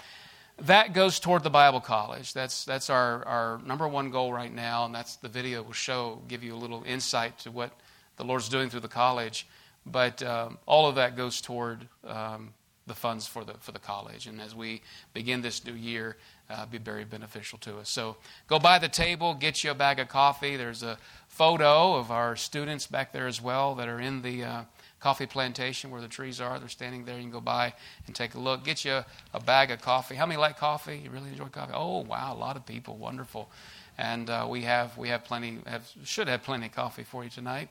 That 0.62 0.92
goes 0.92 1.18
toward 1.18 1.42
the 1.42 1.50
Bible 1.50 1.80
college. 1.80 2.34
That's 2.34 2.64
that's 2.66 2.90
our, 2.90 3.24
our 3.26 3.60
number 3.64 3.88
one 3.88 4.10
goal 4.10 4.32
right 4.32 4.52
now, 4.52 4.84
and 4.84 4.94
that's 4.94 5.16
the 5.16 5.28
video 5.28 5.62
will 5.62 5.72
show, 5.72 6.20
give 6.28 6.44
you 6.44 6.54
a 6.54 6.58
little 6.58 6.82
insight 6.86 7.38
to 7.40 7.50
what 7.50 7.72
the 8.16 8.24
Lord's 8.24 8.48
doing 8.50 8.68
through 8.68 8.80
the 8.80 8.88
college. 8.88 9.46
But 9.86 10.22
um, 10.22 10.58
all 10.66 10.86
of 10.86 10.96
that 10.96 11.16
goes 11.16 11.40
toward 11.40 11.88
um, 12.06 12.52
the 12.86 12.94
funds 12.94 13.26
for 13.26 13.42
the 13.42 13.54
for 13.60 13.72
the 13.72 13.78
college, 13.78 14.26
and 14.26 14.38
as 14.38 14.54
we 14.54 14.82
begin 15.14 15.40
this 15.40 15.64
new 15.64 15.72
year, 15.72 16.18
uh, 16.50 16.66
be 16.66 16.76
very 16.76 17.04
beneficial 17.04 17.58
to 17.60 17.78
us. 17.78 17.88
So 17.88 18.16
go 18.46 18.58
by 18.58 18.78
the 18.78 18.88
table, 18.88 19.32
get 19.32 19.64
you 19.64 19.70
a 19.70 19.74
bag 19.74 19.98
of 19.98 20.08
coffee. 20.08 20.56
There's 20.56 20.82
a 20.82 20.98
photo 21.28 21.94
of 21.94 22.10
our 22.10 22.36
students 22.36 22.86
back 22.86 23.12
there 23.12 23.26
as 23.26 23.40
well 23.40 23.74
that 23.76 23.88
are 23.88 24.00
in 24.00 24.20
the 24.20 24.44
uh, 24.44 24.62
coffee 25.00 25.26
plantation 25.26 25.90
where 25.90 26.00
the 26.00 26.08
trees 26.08 26.40
are. 26.40 26.58
They're 26.58 26.68
standing 26.68 27.04
there. 27.04 27.16
You 27.16 27.22
can 27.22 27.30
go 27.30 27.40
by 27.40 27.72
and 28.06 28.14
take 28.14 28.34
a 28.34 28.38
look. 28.38 28.64
Get 28.64 28.84
you 28.84 28.92
a, 28.92 29.06
a 29.34 29.40
bag 29.40 29.70
of 29.70 29.80
coffee. 29.80 30.14
How 30.14 30.26
many 30.26 30.38
like 30.38 30.58
coffee? 30.58 31.00
You 31.02 31.10
really 31.10 31.30
enjoy 31.30 31.46
coffee? 31.46 31.72
Oh 31.74 31.98
wow, 31.98 32.34
a 32.34 32.38
lot 32.38 32.56
of 32.56 32.66
people. 32.66 32.96
Wonderful. 32.96 33.50
And 33.98 34.30
uh, 34.30 34.46
we 34.48 34.62
have 34.62 34.96
we 34.96 35.08
have 35.08 35.24
plenty 35.24 35.58
have, 35.66 35.88
should 36.04 36.28
have 36.28 36.42
plenty 36.42 36.66
of 36.66 36.72
coffee 36.72 37.04
for 37.04 37.24
you 37.24 37.30
tonight. 37.30 37.68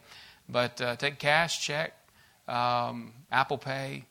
But 0.48 0.82
uh, 0.82 0.96
take 0.96 1.20
cash, 1.20 1.66
check, 1.66 1.94
um, 2.48 3.14
Apple 3.32 3.58
Pay. 3.58 4.06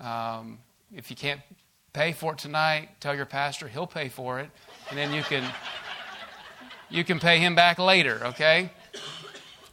Um, 0.00 0.58
if 0.94 1.10
you 1.10 1.16
can't 1.16 1.40
pay 1.92 2.12
for 2.12 2.32
it 2.32 2.38
tonight, 2.38 2.88
tell 3.00 3.14
your 3.14 3.24
pastor 3.24 3.68
he'll 3.68 3.86
pay 3.86 4.08
for 4.08 4.40
it, 4.40 4.50
and 4.90 4.98
then 4.98 5.12
you 5.12 5.22
can 5.22 5.44
you 6.90 7.04
can 7.04 7.18
pay 7.18 7.38
him 7.38 7.54
back 7.54 7.78
later. 7.78 8.20
Okay. 8.24 8.70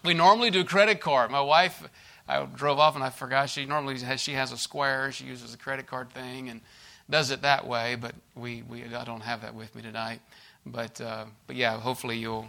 We 0.03 0.13
normally 0.13 0.51
do 0.51 0.65
credit 0.65 1.00
card. 1.00 1.31
My 1.31 1.39
wife, 1.39 1.88
I 2.27 2.46
drove 2.46 2.80
off 2.80 2.96
and 2.96 3.03
I 3.03 3.10
forgot 3.10 3.50
she 3.50 3.65
normally 3.65 4.00
has 4.00 4.22
she 4.22 4.34
has 4.34 4.51
a 4.51 4.58
Square. 4.58 5.12
She 5.12 5.25
uses 5.25 5.53
a 5.53 5.58
credit 5.58 5.88
card 5.88 6.10
thing 6.12 6.50
and 6.50 6.62
does 7.10 7.32
it 7.32 7.42
that 7.42 7.68
way. 7.68 7.96
But 7.96 8.15
we, 8.36 8.63
we 8.63 8.84
I 8.96 9.03
don't 9.03 9.22
have 9.22 9.42
that 9.42 9.53
with 9.53 9.75
me 9.75 9.82
tonight. 9.82 10.22
But 10.65 11.01
uh, 11.01 11.25
but 11.48 11.56
yeah, 11.56 11.80
hopefully 11.80 12.18
you'll 12.18 12.48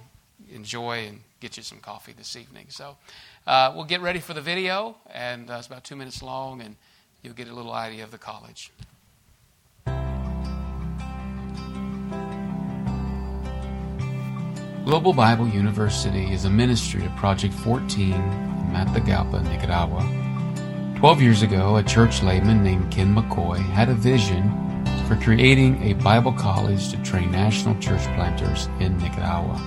enjoy 0.53 1.07
and 1.07 1.21
get 1.41 1.57
you 1.57 1.63
some 1.63 1.79
coffee 1.79 2.13
this 2.17 2.37
evening. 2.37 2.67
So 2.69 2.97
uh, 3.47 3.73
we'll 3.75 3.85
get 3.85 4.01
ready 4.01 4.21
for 4.21 4.35
the 4.35 4.41
video, 4.41 4.97
and 5.13 5.51
uh, 5.51 5.57
it's 5.59 5.67
about 5.67 5.85
two 5.85 5.97
minutes 5.97 6.23
long, 6.23 6.61
and 6.61 6.77
you'll 7.23 7.35
get 7.35 7.49
a 7.49 7.55
little 7.55 7.73
idea 7.73 8.05
of 8.05 8.11
the 8.11 8.19
college. 8.19 8.71
Global 14.85 15.15
Bible 15.15 15.49
University 15.49 16.31
is 16.31 16.45
a 16.45 16.51
ministry 16.51 17.07
of 17.07 17.17
Project 17.17 17.55
14 17.55 18.54
Matagalpa, 18.75 19.43
Nicaragua. 19.45 20.03
Twelve 20.99 21.23
years 21.23 21.43
ago, 21.43 21.77
a 21.77 21.83
church 21.83 22.23
layman 22.23 22.65
named 22.65 22.91
Ken 22.91 23.15
McCoy 23.15 23.59
had 23.59 23.89
a 23.89 23.95
vision 23.95 24.51
for 25.07 25.17
creating 25.17 25.81
a 25.83 25.93
Bible 25.95 26.33
college 26.33 26.91
to 26.91 27.03
train 27.03 27.31
national 27.31 27.79
church 27.79 28.03
planters 28.15 28.67
in 28.81 28.99
Nicaragua. 28.99 29.61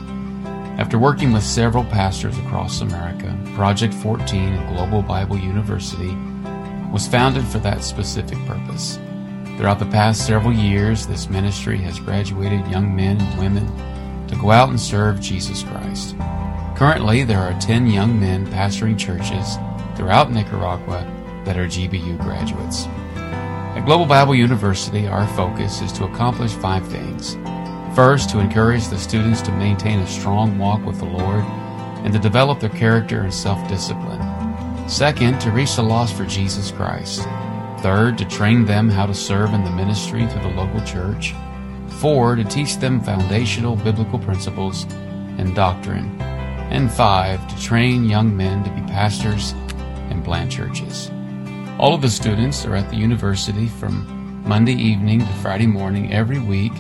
After 0.78 1.00
working 1.00 1.32
with 1.32 1.44
several 1.44 1.86
pastors 1.86 2.38
across 2.40 2.82
America, 2.82 3.36
Project 3.56 3.94
14 3.94 4.54
and 4.54 4.76
Global 4.76 5.02
Bible 5.02 5.38
University 5.38 6.16
was 6.92 7.08
founded 7.08 7.46
for 7.46 7.60
that 7.60 7.84
specific 7.84 8.38
purpose. 8.46 9.00
Throughout 9.58 9.80
the 9.80 9.86
past 9.88 10.28
several 10.28 10.54
years, 10.54 11.08
this 11.08 11.30
ministry 11.30 11.78
has 11.80 12.00
graduated 12.00 12.68
young 12.68 12.96
men 12.96 13.20
and 13.20 13.40
women 13.40 14.28
to 14.28 14.36
go 14.36 14.52
out 14.52 14.70
and 14.70 14.80
serve 14.80 15.20
Jesus 15.20 15.64
Christ. 15.64 16.16
Currently, 16.77 17.24
there 17.24 17.39
are 17.39 17.60
10 17.60 17.88
young 17.88 18.19
men 18.19 18.46
pastoring 18.46 19.00
churches 19.00 19.57
throughout 19.96 20.31
Nicaragua 20.31 21.12
that 21.43 21.57
are 21.57 21.65
GBU 21.65 22.19
graduates. 22.19 22.86
At 23.15 23.86
Global 23.88 24.05
Bible 24.05 24.36
University, 24.36 25.07
our 25.07 25.27
focus 25.29 25.81
is 25.81 25.91
to 25.93 26.03
accomplish 26.03 26.51
five 26.51 26.88
things. 26.88 27.34
First, 27.96 28.29
to 28.29 28.38
encourage 28.38 28.89
the 28.89 29.00
students 29.00 29.41
to 29.41 29.51
maintain 29.53 30.01
a 30.01 30.07
strong 30.07 30.60
walk 30.60 30.86
with 30.86 31.00
the 31.00 31.05
Lord 31.05 31.43
and 32.05 32.13
to 32.13 32.19
develop 32.19 32.60
their 32.60 32.69
character 32.69 33.22
and 33.22 33.34
self 33.34 33.67
discipline. 33.67 34.22
Second, 34.88 35.41
to 35.41 35.50
reach 35.50 35.77
the 35.77 35.81
lost 35.81 36.15
for 36.15 36.25
Jesus 36.25 36.69
Christ. 36.69 37.24
Third, 37.79 38.19
to 38.19 38.25
train 38.25 38.65
them 38.65 38.88
how 38.88 39.07
to 39.07 39.15
serve 39.15 39.55
in 39.55 39.63
the 39.63 39.72
ministry 39.72 40.27
through 40.27 40.43
the 40.43 40.50
local 40.50 40.81
church. 40.81 41.34
Four, 42.00 42.36
to 42.36 42.43
teach 42.43 42.77
them 42.77 43.01
foundational 43.01 43.75
biblical 43.75 44.19
principles 44.19 44.84
and 45.39 45.55
doctrine. 45.55 46.37
And 46.69 46.91
five, 46.91 47.47
to 47.47 47.62
train 47.62 48.05
young 48.05 48.36
men 48.36 48.63
to 48.63 48.69
be 48.71 48.81
pastors 48.81 49.53
and 50.09 50.24
plant 50.24 50.51
churches. 50.51 51.09
All 51.79 51.93
of 51.93 52.01
the 52.01 52.09
students 52.09 52.65
are 52.65 52.75
at 52.75 52.89
the 52.89 52.97
university 52.97 53.67
from 53.67 54.43
Monday 54.45 54.74
evening 54.74 55.19
to 55.19 55.33
Friday 55.41 55.67
morning 55.67 56.12
every 56.12 56.39
week, 56.39 56.74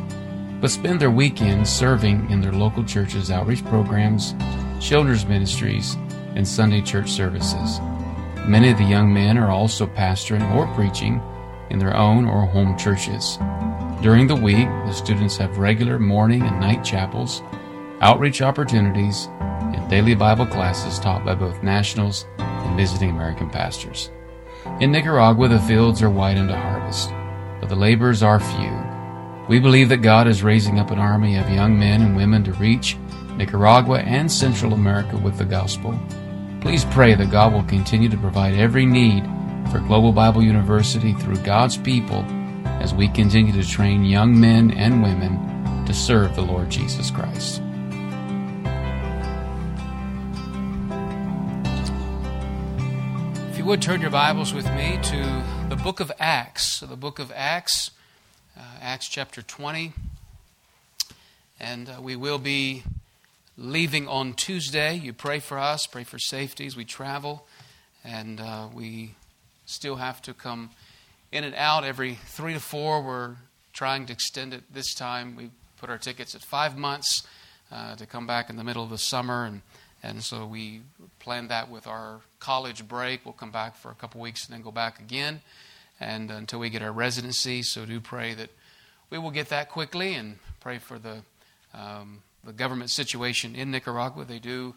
but 0.59 0.71
spend 0.71 0.99
their 0.99 1.11
weekends 1.11 1.69
serving 1.69 2.29
in 2.29 2.41
their 2.41 2.51
local 2.51 2.83
churches' 2.83 3.31
outreach 3.31 3.63
programs, 3.65 4.35
children's 4.79 5.25
ministries, 5.25 5.95
and 6.35 6.47
Sunday 6.47 6.81
church 6.81 7.09
services. 7.09 7.79
Many 8.45 8.71
of 8.71 8.77
the 8.77 8.83
young 8.83 9.13
men 9.13 9.37
are 9.37 9.51
also 9.51 9.87
pastoring 9.87 10.55
or 10.55 10.67
preaching 10.75 11.21
in 11.69 11.79
their 11.79 11.95
own 11.95 12.25
or 12.25 12.45
home 12.45 12.77
churches. 12.77 13.37
During 14.01 14.27
the 14.27 14.35
week, 14.35 14.67
the 14.85 14.93
students 14.93 15.37
have 15.37 15.57
regular 15.57 15.99
morning 15.99 16.41
and 16.41 16.59
night 16.59 16.83
chapels, 16.83 17.41
outreach 18.01 18.41
opportunities, 18.41 19.27
daily 19.89 20.15
Bible 20.15 20.45
classes 20.45 20.99
taught 20.99 21.23
by 21.23 21.33
both 21.33 21.63
nationals 21.63 22.25
and 22.37 22.77
visiting 22.77 23.09
American 23.09 23.49
pastors. 23.49 24.11
In 24.81 24.91
Nicaragua, 24.91 25.47
the 25.47 25.59
fields 25.61 26.01
are 26.01 26.09
white 26.09 26.37
unto 26.37 26.53
harvest, 26.53 27.09
but 27.59 27.69
the 27.69 27.75
laborers 27.75 28.21
are 28.21 28.39
few. 28.39 28.87
We 29.47 29.59
believe 29.59 29.89
that 29.89 30.01
God 30.01 30.27
is 30.27 30.43
raising 30.43 30.77
up 30.77 30.91
an 30.91 30.99
army 30.99 31.37
of 31.37 31.49
young 31.49 31.79
men 31.79 32.01
and 32.01 32.17
women 32.17 32.43
to 32.43 32.53
reach 32.53 32.97
Nicaragua 33.37 33.99
and 33.99 34.31
Central 34.31 34.73
America 34.73 35.15
with 35.17 35.37
the 35.37 35.45
gospel. 35.45 35.97
Please 36.59 36.83
pray 36.85 37.15
that 37.15 37.31
God 37.31 37.53
will 37.53 37.63
continue 37.63 38.09
to 38.09 38.17
provide 38.17 38.55
every 38.55 38.85
need 38.85 39.23
for 39.71 39.79
Global 39.79 40.11
Bible 40.11 40.43
University 40.43 41.13
through 41.13 41.37
God's 41.37 41.77
people 41.77 42.25
as 42.81 42.93
we 42.93 43.07
continue 43.07 43.53
to 43.53 43.67
train 43.67 44.03
young 44.03 44.37
men 44.37 44.71
and 44.71 45.01
women 45.01 45.85
to 45.85 45.93
serve 45.93 46.35
the 46.35 46.41
Lord 46.41 46.69
Jesus 46.69 47.09
Christ. 47.09 47.61
Would 53.67 53.81
turn 53.81 53.99
your 53.99 54.09
Bibles 54.09 54.53
with 54.53 54.65
me 54.75 54.97
to 55.03 55.43
the 55.67 55.75
book 55.75 55.99
of 55.99 56.09
Acts, 56.19 56.79
so 56.79 56.85
the 56.85 56.95
book 56.95 57.19
of 57.19 57.33
Acts, 57.35 57.91
uh, 58.57 58.61
Acts 58.79 59.09
chapter 59.09 59.41
20. 59.41 59.91
And 61.59 61.89
uh, 61.89 62.01
we 62.01 62.15
will 62.15 62.37
be 62.39 62.83
leaving 63.57 64.07
on 64.07 64.35
Tuesday. 64.35 64.95
You 64.95 65.11
pray 65.11 65.39
for 65.39 65.59
us, 65.59 65.85
pray 65.85 66.05
for 66.05 66.17
safety 66.17 66.65
as 66.65 66.77
we 66.77 66.85
travel. 66.85 67.45
And 68.05 68.39
uh, 68.39 68.69
we 68.73 69.15
still 69.65 69.97
have 69.97 70.21
to 70.21 70.33
come 70.33 70.69
in 71.33 71.43
and 71.43 71.53
out 71.53 71.83
every 71.83 72.15
three 72.15 72.53
to 72.53 72.61
four. 72.61 73.01
We're 73.01 73.35
trying 73.73 74.05
to 74.05 74.13
extend 74.13 74.53
it 74.53 74.63
this 74.73 74.93
time. 74.93 75.35
We 75.35 75.49
put 75.77 75.89
our 75.89 75.97
tickets 75.97 76.33
at 76.35 76.41
five 76.41 76.77
months 76.77 77.27
uh, 77.69 77.97
to 77.97 78.05
come 78.05 78.25
back 78.25 78.49
in 78.49 78.55
the 78.55 78.63
middle 78.63 78.85
of 78.85 78.89
the 78.89 78.97
summer. 78.97 79.43
And, 79.43 79.61
and 80.01 80.23
so 80.23 80.45
we 80.45 80.83
planned 81.19 81.49
that 81.49 81.69
with 81.69 81.85
our 81.85 82.21
college 82.39 82.87
break. 82.87 83.25
We'll 83.25 83.33
come 83.33 83.51
back 83.51 83.75
for 83.75 83.91
a 83.91 83.95
couple 83.95 84.21
weeks 84.21 84.45
and 84.45 84.53
then 84.53 84.61
go 84.61 84.71
back 84.71 84.99
again 84.99 85.41
and 85.99 86.29
until 86.31 86.59
we 86.59 86.69
get 86.69 86.81
our 86.81 86.91
residency. 86.91 87.63
So 87.63 87.85
do 87.85 87.99
pray 87.99 88.33
that 88.33 88.49
we 89.09 89.17
will 89.17 89.31
get 89.31 89.49
that 89.49 89.69
quickly 89.69 90.13
and 90.13 90.37
pray 90.59 90.77
for 90.77 90.99
the 90.99 91.21
um, 91.73 92.21
the 92.43 92.53
government 92.53 92.89
situation 92.89 93.55
in 93.55 93.71
Nicaragua. 93.71 94.25
They 94.25 94.39
do 94.39 94.73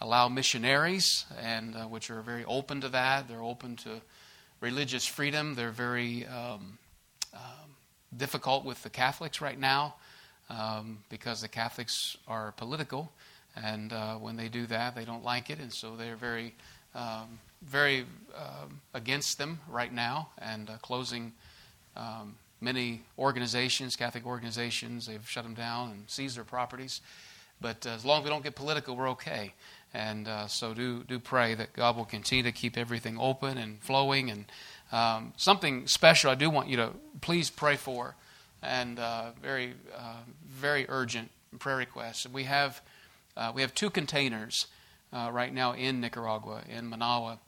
allow 0.00 0.28
missionaries, 0.28 1.26
and 1.40 1.76
uh, 1.76 1.80
which 1.84 2.10
are 2.10 2.22
very 2.22 2.44
open 2.44 2.80
to 2.80 2.88
that. 2.88 3.28
They're 3.28 3.42
open 3.42 3.76
to 3.76 4.00
religious 4.60 5.06
freedom. 5.06 5.54
They're 5.54 5.70
very 5.70 6.26
um, 6.26 6.78
um, 7.34 7.70
difficult 8.16 8.64
with 8.64 8.82
the 8.82 8.90
Catholics 8.90 9.40
right 9.40 9.58
now 9.58 9.94
um, 10.48 10.98
because 11.08 11.42
the 11.42 11.48
Catholics 11.48 12.16
are 12.26 12.52
political, 12.52 13.12
and 13.56 13.92
uh, 13.92 14.14
when 14.16 14.36
they 14.36 14.48
do 14.48 14.66
that, 14.66 14.94
they 14.94 15.04
don't 15.04 15.24
like 15.24 15.50
it, 15.50 15.58
and 15.58 15.72
so 15.72 15.96
they're 15.96 16.16
very, 16.16 16.54
um, 16.94 17.38
very 17.62 18.04
um, 18.36 18.80
against 18.94 19.38
them 19.38 19.60
right 19.68 19.92
now 19.92 20.28
and 20.38 20.70
uh, 20.70 20.74
closing 20.82 21.32
um, 21.96 22.36
many 22.60 23.02
organizations, 23.18 23.96
Catholic 23.96 24.26
organizations, 24.26 25.06
they've 25.06 25.28
shut 25.28 25.44
them 25.44 25.54
down 25.54 25.90
and 25.90 26.04
seized 26.08 26.36
their 26.36 26.44
properties. 26.44 27.00
But 27.60 27.86
uh, 27.86 27.90
as 27.90 28.04
long 28.04 28.20
as 28.20 28.24
we 28.24 28.30
don't 28.30 28.42
get 28.42 28.54
political, 28.54 28.96
we're 28.96 29.10
okay. 29.10 29.54
And 29.92 30.28
uh, 30.28 30.46
so 30.46 30.72
do, 30.72 31.02
do 31.04 31.18
pray 31.18 31.54
that 31.54 31.72
God 31.72 31.96
will 31.96 32.04
continue 32.04 32.44
to 32.44 32.52
keep 32.52 32.78
everything 32.78 33.18
open 33.18 33.58
and 33.58 33.80
flowing. 33.82 34.30
And 34.30 34.44
um, 34.92 35.32
something 35.36 35.86
special 35.86 36.30
I 36.30 36.34
do 36.34 36.48
want 36.48 36.68
you 36.68 36.76
to 36.76 36.90
please 37.20 37.50
pray 37.50 37.76
for, 37.76 38.14
and 38.62 38.98
uh, 38.98 39.30
very, 39.42 39.74
uh, 39.96 40.16
very 40.48 40.86
urgent 40.88 41.30
prayer 41.58 41.76
requests. 41.76 42.26
We 42.28 42.44
have, 42.44 42.80
uh, 43.36 43.52
we 43.54 43.62
have 43.62 43.74
two 43.74 43.90
containers 43.90 44.66
uh, 45.12 45.30
right 45.32 45.52
now 45.52 45.72
in 45.72 46.00
Nicaragua, 46.00 46.62
in 46.68 46.88
Managua. 46.88 47.38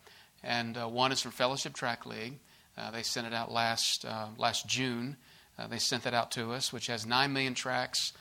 And 0.42 0.76
one 0.76 1.12
is 1.12 1.20
from 1.20 1.30
Fellowship 1.30 1.74
Tract 1.74 2.06
League. 2.06 2.38
Uh, 2.76 2.90
they 2.90 3.02
sent 3.02 3.26
it 3.26 3.34
out 3.34 3.52
last, 3.52 4.04
uh, 4.04 4.28
last 4.38 4.66
June. 4.66 5.16
Uh, 5.58 5.66
they 5.66 5.78
sent 5.78 6.04
that 6.04 6.14
out 6.14 6.30
to 6.32 6.52
us, 6.52 6.72
which 6.72 6.86
has 6.86 7.06
9 7.06 7.32
million 7.32 7.54
tracks, 7.54 8.12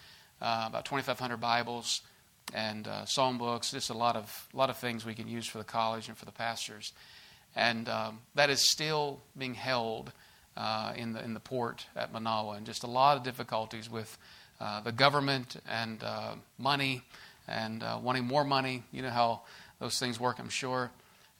uh, 0.41 0.65
about 0.67 0.85
2,500 0.85 1.37
Bibles, 1.37 2.01
and 2.53 2.87
uh, 2.87 3.05
psalm 3.05 3.37
books. 3.37 3.71
Just 3.71 3.89
a 3.89 3.93
lot 3.93 4.15
of, 4.15 4.47
lot 4.53 4.69
of 4.69 4.77
things 4.77 5.05
we 5.05 5.13
can 5.13 5.27
use 5.27 5.47
for 5.47 5.57
the 5.57 5.63
college 5.63 6.09
and 6.09 6.17
for 6.17 6.25
the 6.25 6.31
pastors. 6.31 6.91
And 7.55 7.87
um, 7.87 8.19
that 8.35 8.49
is 8.49 8.69
still 8.69 9.21
being 9.37 9.53
held 9.53 10.11
uh, 10.57 10.93
in, 10.97 11.13
the, 11.13 11.23
in 11.23 11.33
the 11.33 11.39
port 11.39 11.85
at 11.95 12.11
Managua, 12.11 12.53
and 12.53 12.65
just 12.65 12.83
a 12.83 12.87
lot 12.87 13.17
of 13.17 13.23
difficulties 13.23 13.89
with 13.89 14.17
the 14.83 14.91
government 14.91 15.55
and 15.67 16.03
money 16.59 17.01
and 17.51 17.83
wanting 18.03 18.25
more 18.25 18.43
money. 18.43 18.83
You 18.91 19.01
know 19.01 19.09
how 19.09 19.41
those 19.79 19.99
things 19.99 20.19
work, 20.19 20.39
I'm 20.39 20.49
sure. 20.49 20.91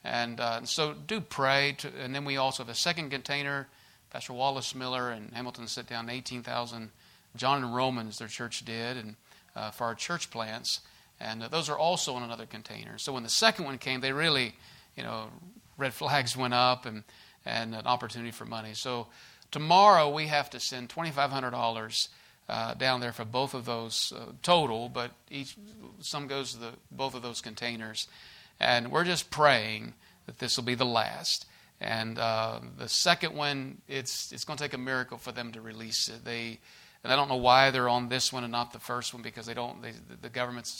And 0.04 0.40
uh, 0.40 0.64
so 0.64 0.94
do 0.94 1.20
pray. 1.20 1.76
To, 1.78 1.88
and 2.00 2.14
then 2.14 2.24
we 2.24 2.36
also 2.36 2.62
have 2.62 2.70
a 2.70 2.74
second 2.74 3.10
container. 3.10 3.68
Pastor 4.10 4.32
Wallace 4.32 4.74
Miller 4.74 5.10
and 5.10 5.32
Hamilton 5.32 5.66
sent 5.68 5.88
down 5.88 6.10
18,000 6.10 6.90
John 7.36 7.64
and 7.64 7.74
Romans, 7.74 8.18
their 8.18 8.28
church 8.28 8.64
did, 8.64 8.96
and 8.96 9.16
uh, 9.56 9.70
for 9.70 9.84
our 9.84 9.94
church 9.94 10.30
plants. 10.30 10.80
And 11.20 11.42
uh, 11.42 11.48
those 11.48 11.70
are 11.70 11.78
also 11.78 12.16
in 12.16 12.22
another 12.22 12.46
container. 12.46 12.98
So 12.98 13.12
when 13.12 13.22
the 13.22 13.30
second 13.30 13.64
one 13.64 13.78
came, 13.78 14.00
they 14.00 14.12
really, 14.12 14.54
you 14.96 15.02
know, 15.02 15.28
red 15.78 15.94
flags 15.94 16.36
went 16.36 16.52
up 16.52 16.84
and, 16.84 17.04
and 17.46 17.74
an 17.74 17.86
opportunity 17.86 18.32
for 18.32 18.44
money. 18.44 18.74
So 18.74 19.06
tomorrow 19.50 20.10
we 20.10 20.26
have 20.26 20.50
to 20.50 20.60
send 20.60 20.88
$2,500 20.90 22.08
uh, 22.52 22.74
down 22.74 23.00
there 23.00 23.12
for 23.12 23.24
both 23.24 23.54
of 23.54 23.64
those 23.64 24.12
uh, 24.14 24.26
total, 24.42 24.90
but 24.90 25.10
each 25.30 25.56
some 26.00 26.26
goes 26.26 26.52
to 26.52 26.58
the, 26.58 26.70
both 26.90 27.14
of 27.14 27.22
those 27.22 27.40
containers. 27.40 28.08
And 28.60 28.92
we're 28.92 29.04
just 29.04 29.30
praying 29.30 29.94
that 30.26 30.38
this 30.38 30.58
will 30.58 30.64
be 30.64 30.74
the 30.74 30.84
last. 30.84 31.46
And 31.80 32.18
uh, 32.18 32.60
the 32.76 32.90
second 32.90 33.34
one, 33.34 33.80
it's, 33.88 34.32
it's 34.32 34.44
going 34.44 34.58
to 34.58 34.64
take 34.64 34.74
a 34.74 34.78
miracle 34.78 35.16
for 35.16 35.32
them 35.32 35.52
to 35.52 35.62
release 35.62 36.10
it. 36.10 36.26
They, 36.26 36.60
and 37.02 37.10
I 37.10 37.16
don't 37.16 37.30
know 37.30 37.36
why 37.36 37.70
they're 37.70 37.88
on 37.88 38.10
this 38.10 38.34
one 38.34 38.44
and 38.44 38.52
not 38.52 38.74
the 38.74 38.78
first 38.78 39.14
one 39.14 39.22
because 39.22 39.46
they 39.46 39.54
don't. 39.54 39.80
They, 39.80 39.92
the 40.20 40.28
government 40.28 40.70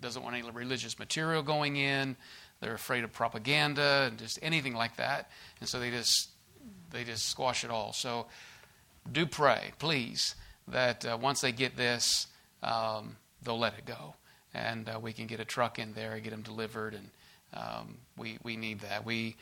doesn't 0.00 0.20
want 0.20 0.34
any 0.34 0.50
religious 0.50 0.98
material 0.98 1.44
going 1.44 1.76
in. 1.76 2.16
They're 2.60 2.74
afraid 2.74 3.04
of 3.04 3.12
propaganda 3.12 4.08
and 4.08 4.18
just 4.18 4.40
anything 4.42 4.74
like 4.74 4.96
that. 4.96 5.30
And 5.60 5.68
so 5.68 5.78
they 5.78 5.92
just 5.92 6.30
they 6.90 7.04
just 7.04 7.28
squash 7.28 7.62
it 7.62 7.70
all. 7.70 7.92
So 7.92 8.26
do 9.10 9.24
pray, 9.26 9.72
please, 9.78 10.34
that 10.70 11.04
uh, 11.04 11.18
once 11.20 11.40
they 11.40 11.52
get 11.52 11.76
this, 11.76 12.26
um, 12.62 13.16
they'll 13.42 13.58
let 13.58 13.74
it 13.78 13.86
go, 13.86 14.14
and 14.54 14.88
uh, 14.88 14.98
we 15.00 15.12
can 15.12 15.26
get 15.26 15.40
a 15.40 15.44
truck 15.44 15.78
in 15.78 15.92
there, 15.94 16.12
and 16.14 16.22
get 16.22 16.30
them 16.30 16.42
delivered, 16.42 16.94
and 16.94 17.10
Um, 17.52 17.98
we, 18.16 18.38
we 18.44 18.56
need 18.56 18.80
that. 18.80 19.04
We 19.04 19.36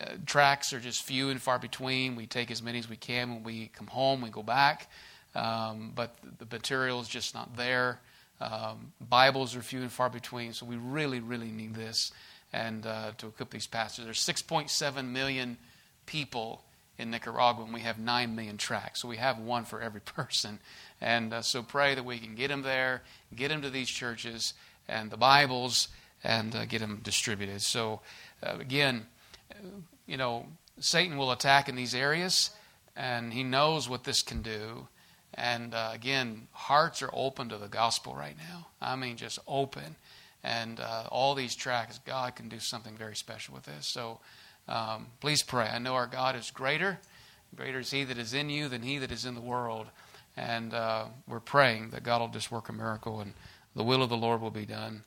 uh, 0.00 0.12
tracks 0.26 0.72
are 0.72 0.80
just 0.80 1.02
few 1.02 1.30
and 1.30 1.40
far 1.40 1.58
between. 1.58 2.14
We 2.14 2.26
take 2.26 2.50
as 2.50 2.62
many 2.62 2.78
as 2.78 2.88
we 2.88 2.96
can 2.96 3.34
when 3.34 3.42
we 3.42 3.68
come 3.68 3.88
home. 3.88 4.20
We 4.20 4.30
go 4.30 4.42
back, 4.42 4.88
um, 5.34 5.92
but 5.94 6.14
the 6.38 6.46
material 6.50 7.00
is 7.00 7.08
just 7.08 7.34
not 7.34 7.56
there. 7.56 7.98
Um, 8.40 8.92
Bibles 9.00 9.56
are 9.56 9.62
few 9.62 9.80
and 9.80 9.90
far 9.90 10.10
between, 10.10 10.52
so 10.52 10.66
we 10.66 10.76
really, 10.76 11.20
really 11.20 11.50
need 11.50 11.74
this 11.74 12.12
and 12.52 12.86
uh, 12.86 13.12
to 13.18 13.26
equip 13.26 13.50
these 13.50 13.66
pastors. 13.66 14.04
There's 14.04 14.24
6.7 14.24 15.04
million 15.08 15.56
people 16.06 16.62
in 16.98 17.10
Nicaragua, 17.10 17.64
and 17.64 17.72
we 17.72 17.80
have 17.80 17.98
9 17.98 18.34
million 18.34 18.56
tracks. 18.56 19.02
So 19.02 19.08
we 19.08 19.16
have 19.16 19.38
one 19.38 19.64
for 19.64 19.80
every 19.80 20.00
person. 20.16 20.58
And 21.00 21.32
uh, 21.32 21.42
so 21.42 21.62
pray 21.62 21.94
that 21.94 22.04
we 22.04 22.18
can 22.18 22.34
get 22.34 22.48
them 22.48 22.62
there, 22.62 23.02
get 23.34 23.48
them 23.48 23.62
to 23.62 23.70
these 23.70 23.88
churches 23.88 24.54
and 24.88 25.10
the 25.10 25.16
Bibles, 25.16 25.88
and 26.24 26.54
uh, 26.54 26.64
get 26.64 26.80
them 26.80 27.00
distributed. 27.02 27.62
So, 27.62 28.00
uh, 28.42 28.56
again, 28.58 29.06
you 30.06 30.16
know, 30.16 30.46
Satan 30.80 31.16
will 31.16 31.30
attack 31.30 31.68
in 31.68 31.76
these 31.76 31.94
areas, 31.94 32.50
and 32.96 33.32
he 33.32 33.44
knows 33.44 33.88
what 33.88 34.04
this 34.04 34.22
can 34.22 34.42
do. 34.42 34.88
And 35.34 35.74
uh, 35.74 35.90
again, 35.92 36.48
hearts 36.52 37.02
are 37.02 37.10
open 37.12 37.48
to 37.50 37.58
the 37.58 37.68
gospel 37.68 38.14
right 38.14 38.36
now. 38.36 38.68
I 38.80 38.96
mean, 38.96 39.16
just 39.16 39.38
open. 39.46 39.96
And 40.42 40.80
uh, 40.80 41.04
all 41.10 41.34
these 41.34 41.54
tracks, 41.54 41.98
God 42.06 42.34
can 42.34 42.48
do 42.48 42.58
something 42.58 42.96
very 42.96 43.16
special 43.16 43.54
with 43.54 43.64
this. 43.64 43.86
So 43.92 44.20
um, 44.68 45.06
please 45.20 45.42
pray. 45.42 45.66
I 45.66 45.78
know 45.78 45.94
our 45.94 46.06
God 46.06 46.36
is 46.36 46.50
greater. 46.50 46.98
Greater 47.56 47.80
is 47.80 47.90
He 47.90 48.04
that 48.04 48.18
is 48.18 48.34
in 48.34 48.50
you 48.50 48.68
than 48.68 48.82
He 48.82 48.98
that 48.98 49.10
is 49.10 49.24
in 49.24 49.34
the 49.34 49.40
world. 49.40 49.86
And 50.36 50.74
uh, 50.74 51.06
we're 51.26 51.40
praying 51.40 51.90
that 51.90 52.04
God 52.04 52.20
will 52.20 52.28
just 52.28 52.52
work 52.52 52.68
a 52.68 52.72
miracle 52.72 53.20
and 53.20 53.32
the 53.74 53.82
will 53.82 54.02
of 54.02 54.08
the 54.08 54.16
Lord 54.16 54.40
will 54.40 54.50
be 54.50 54.66
done. 54.66 55.02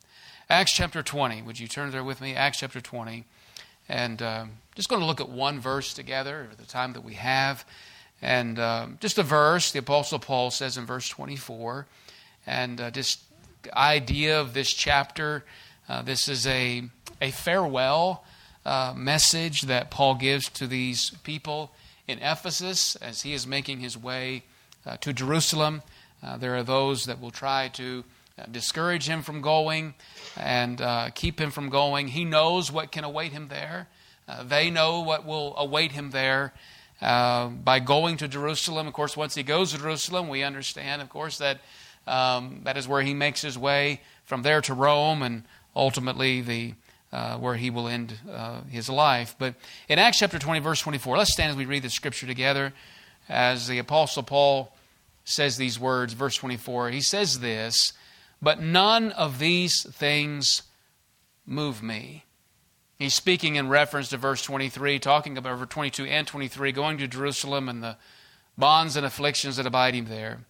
Acts 0.50 0.74
chapter 0.74 1.04
20. 1.04 1.44
Would 1.44 1.60
you 1.60 1.68
turn 1.68 1.92
there 1.92 2.04
with 2.04 2.20
me? 2.20 2.36
Acts 2.36 2.60
chapter 2.60 2.82
20. 2.82 3.24
And 3.88 4.22
um, 4.22 4.52
just 4.76 4.90
going 4.90 5.00
to 5.00 5.06
look 5.06 5.22
at 5.22 5.30
one 5.30 5.60
verse 5.60 5.94
together 5.94 6.48
at 6.52 6.58
the 6.58 6.66
time 6.66 6.94
that 6.94 7.04
we 7.04 7.14
have. 7.14 7.64
And 8.22 8.60
um, 8.60 8.98
just 9.00 9.18
a 9.18 9.24
verse, 9.24 9.72
the 9.72 9.80
Apostle 9.80 10.20
Paul 10.20 10.52
says 10.52 10.78
in 10.78 10.86
verse 10.86 11.08
24. 11.08 11.88
And 12.46 12.82
uh, 12.82 12.92
just 12.92 13.22
idea 13.74 14.40
of 14.40 14.54
this 14.54 14.70
chapter. 14.70 15.46
Uh, 15.88 16.02
this 16.02 16.28
is 16.28 16.48
a, 16.48 16.84
a 17.22 17.32
farewell 17.32 18.26
uh, 18.66 18.94
message 18.96 19.62
that 19.64 19.92
Paul 19.92 20.16
gives 20.16 20.50
to 20.50 20.68
these 20.68 21.12
people 21.24 21.72
in 22.08 22.20
Ephesus 22.20 22.96
as 22.98 23.22
he 23.22 23.34
is 23.34 23.48
making 23.48 23.80
his 23.80 23.98
way 23.98 24.44
uh, 24.86 24.98
to 24.98 25.14
Jerusalem. 25.14 25.82
Uh, 26.24 26.38
there 26.38 26.56
are 26.56 26.64
those 26.64 27.06
that 27.06 27.20
will 27.20 27.32
try 27.32 27.70
to 27.70 28.04
uh, 28.38 28.46
discourage 28.52 29.08
him 29.08 29.22
from 29.22 29.42
going 29.42 29.94
and 30.38 30.82
uh, 30.82 31.10
keep 31.14 31.40
him 31.40 31.52
from 31.52 31.70
going. 31.70 32.10
He 32.10 32.26
knows 32.26 32.72
what 32.72 32.92
can 32.92 33.04
await 33.04 33.32
him 33.32 33.48
there. 33.48 33.88
they 34.44 34.70
know 34.70 35.02
what 35.02 35.26
will 35.26 35.56
await 35.58 35.92
him 35.92 36.12
there. 36.12 36.54
by 37.00 37.82
going 37.84 38.18
to 38.18 38.28
Jerusalem, 38.28 38.88
of 38.88 38.94
course, 38.94 39.18
once 39.18 39.36
he 39.36 39.44
goes 39.44 39.72
to 39.72 39.78
Jerusalem, 39.78 40.30
we 40.30 40.44
understand, 40.44 41.02
of 41.02 41.10
course, 41.10 41.38
that 41.40 41.60
um, 42.08 42.62
that 42.64 42.78
is 42.78 42.88
where 42.88 43.02
he 43.02 43.14
makes 43.14 43.42
his 43.42 43.58
way 43.58 44.02
from 44.26 44.42
there 44.42 44.62
to 44.62 44.74
Rome 44.74 45.22
and 45.22 45.44
ultimately 45.76 46.42
the 46.42 46.74
uh, 47.12 47.38
where 47.38 47.56
he 47.56 47.70
will 47.70 47.88
end 47.88 48.20
uh, 48.32 48.62
his 48.70 48.90
life. 48.90 49.36
But 49.38 49.56
in 49.90 50.00
Acts 50.00 50.20
chapter 50.20 50.40
20, 50.40 50.60
verse 50.60 50.82
24, 50.82 51.18
let's 51.18 51.34
stand 51.34 51.52
as 51.52 51.58
we 51.58 51.66
read 51.66 51.84
the 51.84 51.90
scripture 51.90 52.28
together. 52.28 52.74
As 53.28 53.68
the 53.68 53.80
Apostle 53.80 54.24
Paul 54.24 54.74
says 55.24 55.58
these 55.58 55.80
words, 55.80 56.14
verse 56.14 56.36
24, 56.36 56.90
he 56.90 57.02
says 57.02 57.40
this, 57.40 57.94
But 58.42 58.62
none 58.62 59.12
of 59.12 59.40
these 59.40 59.84
things 59.92 60.64
move 61.46 61.84
me. 61.84 62.26
He's 62.98 63.16
speaking 63.16 63.56
in 63.56 63.68
reference 63.68 64.10
to 64.10 64.18
verse 64.18 64.44
23, 64.44 65.00
talking 65.00 65.38
about 65.38 65.58
verse 65.58 65.70
22 65.70 66.06
and 66.06 66.28
23, 66.28 66.72
going 66.72 66.98
to 67.00 67.08
Jerusalem 67.08 67.68
and 67.68 67.82
the 67.82 67.98
bonds 68.58 68.96
and 68.96 69.06
afflictions 69.06 69.58
that 69.58 69.66
abide 69.66 69.96
him 69.96 70.06
there. 70.06 70.46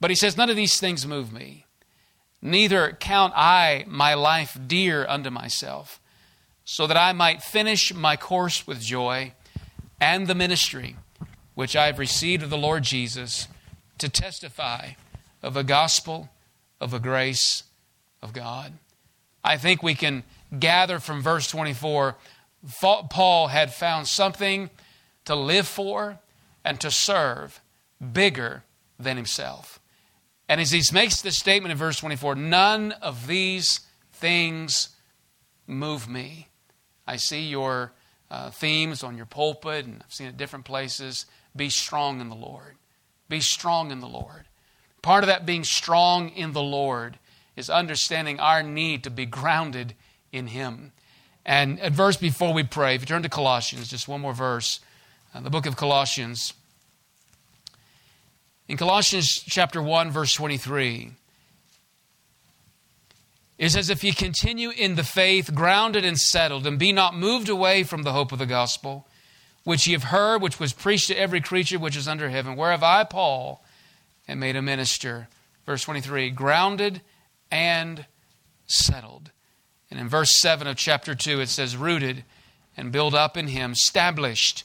But 0.00 0.10
he 0.10 0.16
says, 0.16 0.36
None 0.36 0.50
of 0.50 0.56
these 0.56 0.78
things 0.78 1.06
move 1.06 1.32
me. 1.32 1.66
Neither 2.40 2.92
count 2.92 3.32
I 3.36 3.84
my 3.86 4.14
life 4.14 4.58
dear 4.66 5.06
unto 5.06 5.30
myself, 5.30 6.00
so 6.64 6.86
that 6.86 6.96
I 6.96 7.12
might 7.12 7.42
finish 7.42 7.92
my 7.94 8.16
course 8.16 8.66
with 8.66 8.80
joy 8.80 9.32
and 10.00 10.26
the 10.26 10.34
ministry 10.34 10.96
which 11.54 11.74
I 11.74 11.86
have 11.86 11.98
received 11.98 12.44
of 12.44 12.50
the 12.50 12.56
Lord 12.56 12.84
Jesus 12.84 13.48
to 13.98 14.08
testify 14.08 14.90
of 15.42 15.54
the 15.54 15.64
gospel 15.64 16.28
of 16.80 16.90
the 16.92 17.00
grace 17.00 17.64
of 18.22 18.32
God. 18.32 18.74
I 19.42 19.56
think 19.56 19.82
we 19.82 19.94
can 19.94 20.22
gather 20.56 21.00
from 21.00 21.22
verse 21.22 21.48
24 21.48 22.16
Paul 22.80 23.48
had 23.48 23.72
found 23.72 24.08
something 24.08 24.70
to 25.24 25.34
live 25.34 25.66
for 25.66 26.18
and 26.64 26.80
to 26.80 26.90
serve 26.90 27.60
bigger 28.12 28.64
than 28.98 29.16
himself. 29.16 29.77
And 30.48 30.60
as 30.60 30.70
he 30.70 30.82
makes 30.92 31.20
this 31.20 31.38
statement 31.38 31.72
in 31.72 31.78
verse 31.78 31.98
24, 31.98 32.34
none 32.34 32.92
of 32.92 33.26
these 33.26 33.80
things 34.12 34.90
move 35.66 36.08
me. 36.08 36.48
I 37.06 37.16
see 37.16 37.42
your 37.42 37.92
uh, 38.30 38.50
themes 38.50 39.02
on 39.02 39.16
your 39.16 39.26
pulpit, 39.26 39.84
and 39.84 40.02
I've 40.04 40.12
seen 40.12 40.26
it 40.26 40.36
different 40.36 40.64
places. 40.64 41.26
Be 41.54 41.70
strong 41.70 42.20
in 42.20 42.28
the 42.28 42.34
Lord. 42.34 42.76
Be 43.28 43.40
strong 43.40 43.90
in 43.90 44.00
the 44.00 44.08
Lord. 44.08 44.46
Part 45.02 45.22
of 45.22 45.28
that 45.28 45.46
being 45.46 45.64
strong 45.64 46.30
in 46.30 46.52
the 46.52 46.62
Lord 46.62 47.18
is 47.56 47.68
understanding 47.68 48.40
our 48.40 48.62
need 48.62 49.04
to 49.04 49.10
be 49.10 49.26
grounded 49.26 49.94
in 50.32 50.48
Him. 50.48 50.92
And 51.44 51.78
a 51.80 51.90
verse 51.90 52.16
before 52.16 52.52
we 52.52 52.62
pray, 52.62 52.94
if 52.94 53.02
you 53.02 53.06
turn 53.06 53.22
to 53.22 53.28
Colossians, 53.28 53.88
just 53.88 54.08
one 54.08 54.20
more 54.20 54.34
verse, 54.34 54.80
uh, 55.34 55.40
the 55.40 55.50
book 55.50 55.66
of 55.66 55.76
Colossians. 55.76 56.54
In 58.68 58.76
Colossians 58.76 59.28
chapter 59.28 59.82
1 59.82 60.10
verse 60.10 60.34
23, 60.34 61.12
it 63.56 63.70
says, 63.70 63.90
If 63.90 64.04
ye 64.04 64.12
continue 64.12 64.70
in 64.70 64.94
the 64.94 65.02
faith, 65.02 65.54
grounded 65.54 66.04
and 66.04 66.18
settled, 66.18 66.66
and 66.66 66.78
be 66.78 66.92
not 66.92 67.16
moved 67.16 67.48
away 67.48 67.82
from 67.82 68.02
the 68.02 68.12
hope 68.12 68.30
of 68.30 68.38
the 68.38 68.46
gospel, 68.46 69.08
which 69.64 69.86
ye 69.86 69.94
have 69.94 70.04
heard, 70.04 70.42
which 70.42 70.60
was 70.60 70.72
preached 70.72 71.08
to 71.08 71.18
every 71.18 71.40
creature 71.40 71.78
which 71.78 71.96
is 71.96 72.06
under 72.06 72.28
heaven, 72.28 72.56
whereof 72.56 72.82
I, 72.82 73.04
Paul, 73.04 73.64
am 74.28 74.38
made 74.38 74.54
a 74.54 74.62
minister. 74.62 75.28
Verse 75.66 75.82
23, 75.82 76.30
grounded 76.30 77.00
and 77.50 78.06
settled. 78.66 79.30
And 79.90 79.98
in 79.98 80.08
verse 80.08 80.30
7 80.40 80.66
of 80.66 80.76
chapter 80.76 81.14
2, 81.14 81.40
it 81.40 81.48
says, 81.48 81.76
rooted 81.76 82.24
and 82.76 82.92
built 82.92 83.14
up 83.14 83.36
in 83.36 83.48
him, 83.48 83.72
established 83.72 84.64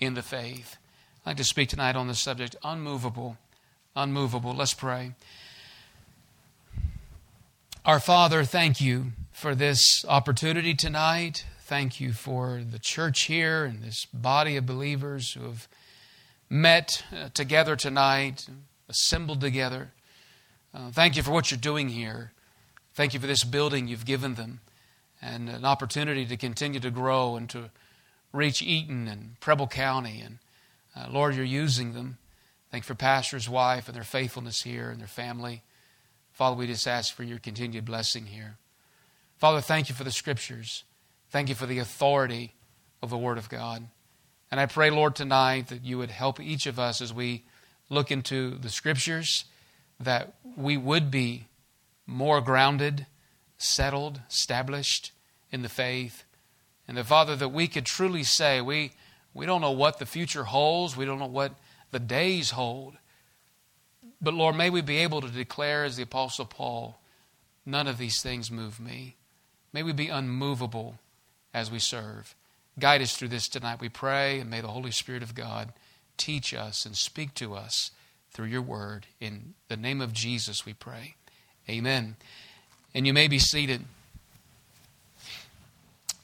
in 0.00 0.14
the 0.14 0.22
faith. 0.22 0.77
Like 1.28 1.36
to 1.36 1.44
speak 1.44 1.68
tonight 1.68 1.94
on 1.94 2.08
the 2.08 2.14
subject 2.14 2.56
unmovable. 2.64 3.36
Unmovable. 3.94 4.54
Let's 4.54 4.72
pray. 4.72 5.12
Our 7.84 8.00
Father, 8.00 8.44
thank 8.44 8.80
you 8.80 9.12
for 9.30 9.54
this 9.54 10.06
opportunity 10.08 10.72
tonight. 10.72 11.44
Thank 11.60 12.00
you 12.00 12.14
for 12.14 12.62
the 12.62 12.78
church 12.78 13.24
here 13.24 13.66
and 13.66 13.82
this 13.82 14.06
body 14.06 14.56
of 14.56 14.64
believers 14.64 15.34
who 15.34 15.42
have 15.42 15.68
met 16.48 17.04
uh, 17.14 17.28
together 17.34 17.76
tonight, 17.76 18.46
assembled 18.88 19.42
together. 19.42 19.90
Uh, 20.72 20.90
thank 20.92 21.14
you 21.14 21.22
for 21.22 21.32
what 21.32 21.50
you're 21.50 21.60
doing 21.60 21.90
here. 21.90 22.32
Thank 22.94 23.12
you 23.12 23.20
for 23.20 23.26
this 23.26 23.44
building 23.44 23.86
you've 23.86 24.06
given 24.06 24.36
them 24.36 24.60
and 25.20 25.50
an 25.50 25.66
opportunity 25.66 26.24
to 26.24 26.38
continue 26.38 26.80
to 26.80 26.90
grow 26.90 27.36
and 27.36 27.50
to 27.50 27.68
reach 28.32 28.62
Eaton 28.62 29.06
and 29.06 29.38
Preble 29.40 29.66
County 29.66 30.22
and 30.24 30.38
uh, 30.98 31.08
Lord, 31.10 31.34
you're 31.34 31.44
using 31.44 31.92
them. 31.92 32.18
Thank 32.70 32.84
for 32.84 32.94
pastor's 32.94 33.48
wife 33.48 33.88
and 33.88 33.96
their 33.96 34.04
faithfulness 34.04 34.62
here 34.62 34.90
and 34.90 35.00
their 35.00 35.06
family. 35.06 35.62
Father, 36.32 36.56
we 36.56 36.66
just 36.66 36.86
ask 36.86 37.14
for 37.14 37.22
your 37.22 37.38
continued 37.38 37.84
blessing 37.84 38.26
here. 38.26 38.58
Father, 39.38 39.60
thank 39.60 39.88
you 39.88 39.94
for 39.94 40.04
the 40.04 40.10
scriptures. 40.10 40.84
Thank 41.30 41.48
you 41.48 41.54
for 41.54 41.66
the 41.66 41.78
authority 41.78 42.54
of 43.02 43.10
the 43.10 43.16
Word 43.16 43.38
of 43.38 43.48
God. 43.48 43.88
And 44.50 44.60
I 44.60 44.66
pray, 44.66 44.90
Lord, 44.90 45.14
tonight 45.14 45.68
that 45.68 45.84
you 45.84 45.98
would 45.98 46.10
help 46.10 46.40
each 46.40 46.66
of 46.66 46.78
us 46.78 47.00
as 47.00 47.12
we 47.12 47.44
look 47.90 48.10
into 48.10 48.56
the 48.56 48.70
scriptures, 48.70 49.44
that 50.00 50.34
we 50.56 50.76
would 50.76 51.10
be 51.10 51.48
more 52.06 52.40
grounded, 52.40 53.06
settled, 53.58 54.20
established 54.30 55.12
in 55.52 55.62
the 55.62 55.68
faith. 55.68 56.24
And 56.86 56.96
that, 56.96 57.06
Father, 57.06 57.36
that 57.36 57.50
we 57.50 57.68
could 57.68 57.84
truly 57.84 58.22
say, 58.22 58.60
we 58.60 58.92
we 59.34 59.46
don't 59.46 59.60
know 59.60 59.72
what 59.72 59.98
the 59.98 60.06
future 60.06 60.44
holds, 60.44 60.96
we 60.96 61.04
don't 61.04 61.18
know 61.18 61.26
what 61.26 61.52
the 61.90 61.98
days 61.98 62.50
hold. 62.50 62.94
But 64.20 64.34
Lord, 64.34 64.56
may 64.56 64.70
we 64.70 64.80
be 64.80 64.98
able 64.98 65.20
to 65.20 65.28
declare, 65.28 65.84
as 65.84 65.96
the 65.96 66.02
Apostle 66.02 66.44
Paul, 66.44 67.00
none 67.64 67.86
of 67.86 67.98
these 67.98 68.20
things 68.20 68.50
move 68.50 68.80
me. 68.80 69.16
May 69.72 69.82
we 69.82 69.92
be 69.92 70.08
unmovable 70.08 70.98
as 71.54 71.70
we 71.70 71.78
serve. 71.78 72.34
Guide 72.78 73.02
us 73.02 73.16
through 73.16 73.28
this 73.28 73.48
tonight, 73.48 73.80
we 73.80 73.88
pray, 73.88 74.40
and 74.40 74.50
may 74.50 74.60
the 74.60 74.68
Holy 74.68 74.90
Spirit 74.90 75.22
of 75.22 75.34
God 75.34 75.72
teach 76.16 76.52
us 76.52 76.84
and 76.84 76.96
speak 76.96 77.34
to 77.34 77.54
us 77.54 77.90
through 78.32 78.46
your 78.46 78.62
word. 78.62 79.06
In 79.20 79.54
the 79.68 79.76
name 79.76 80.00
of 80.00 80.12
Jesus, 80.12 80.66
we 80.66 80.74
pray. 80.74 81.14
Amen. 81.68 82.16
And 82.94 83.06
you 83.06 83.12
may 83.12 83.28
be 83.28 83.38
seated. 83.38 83.84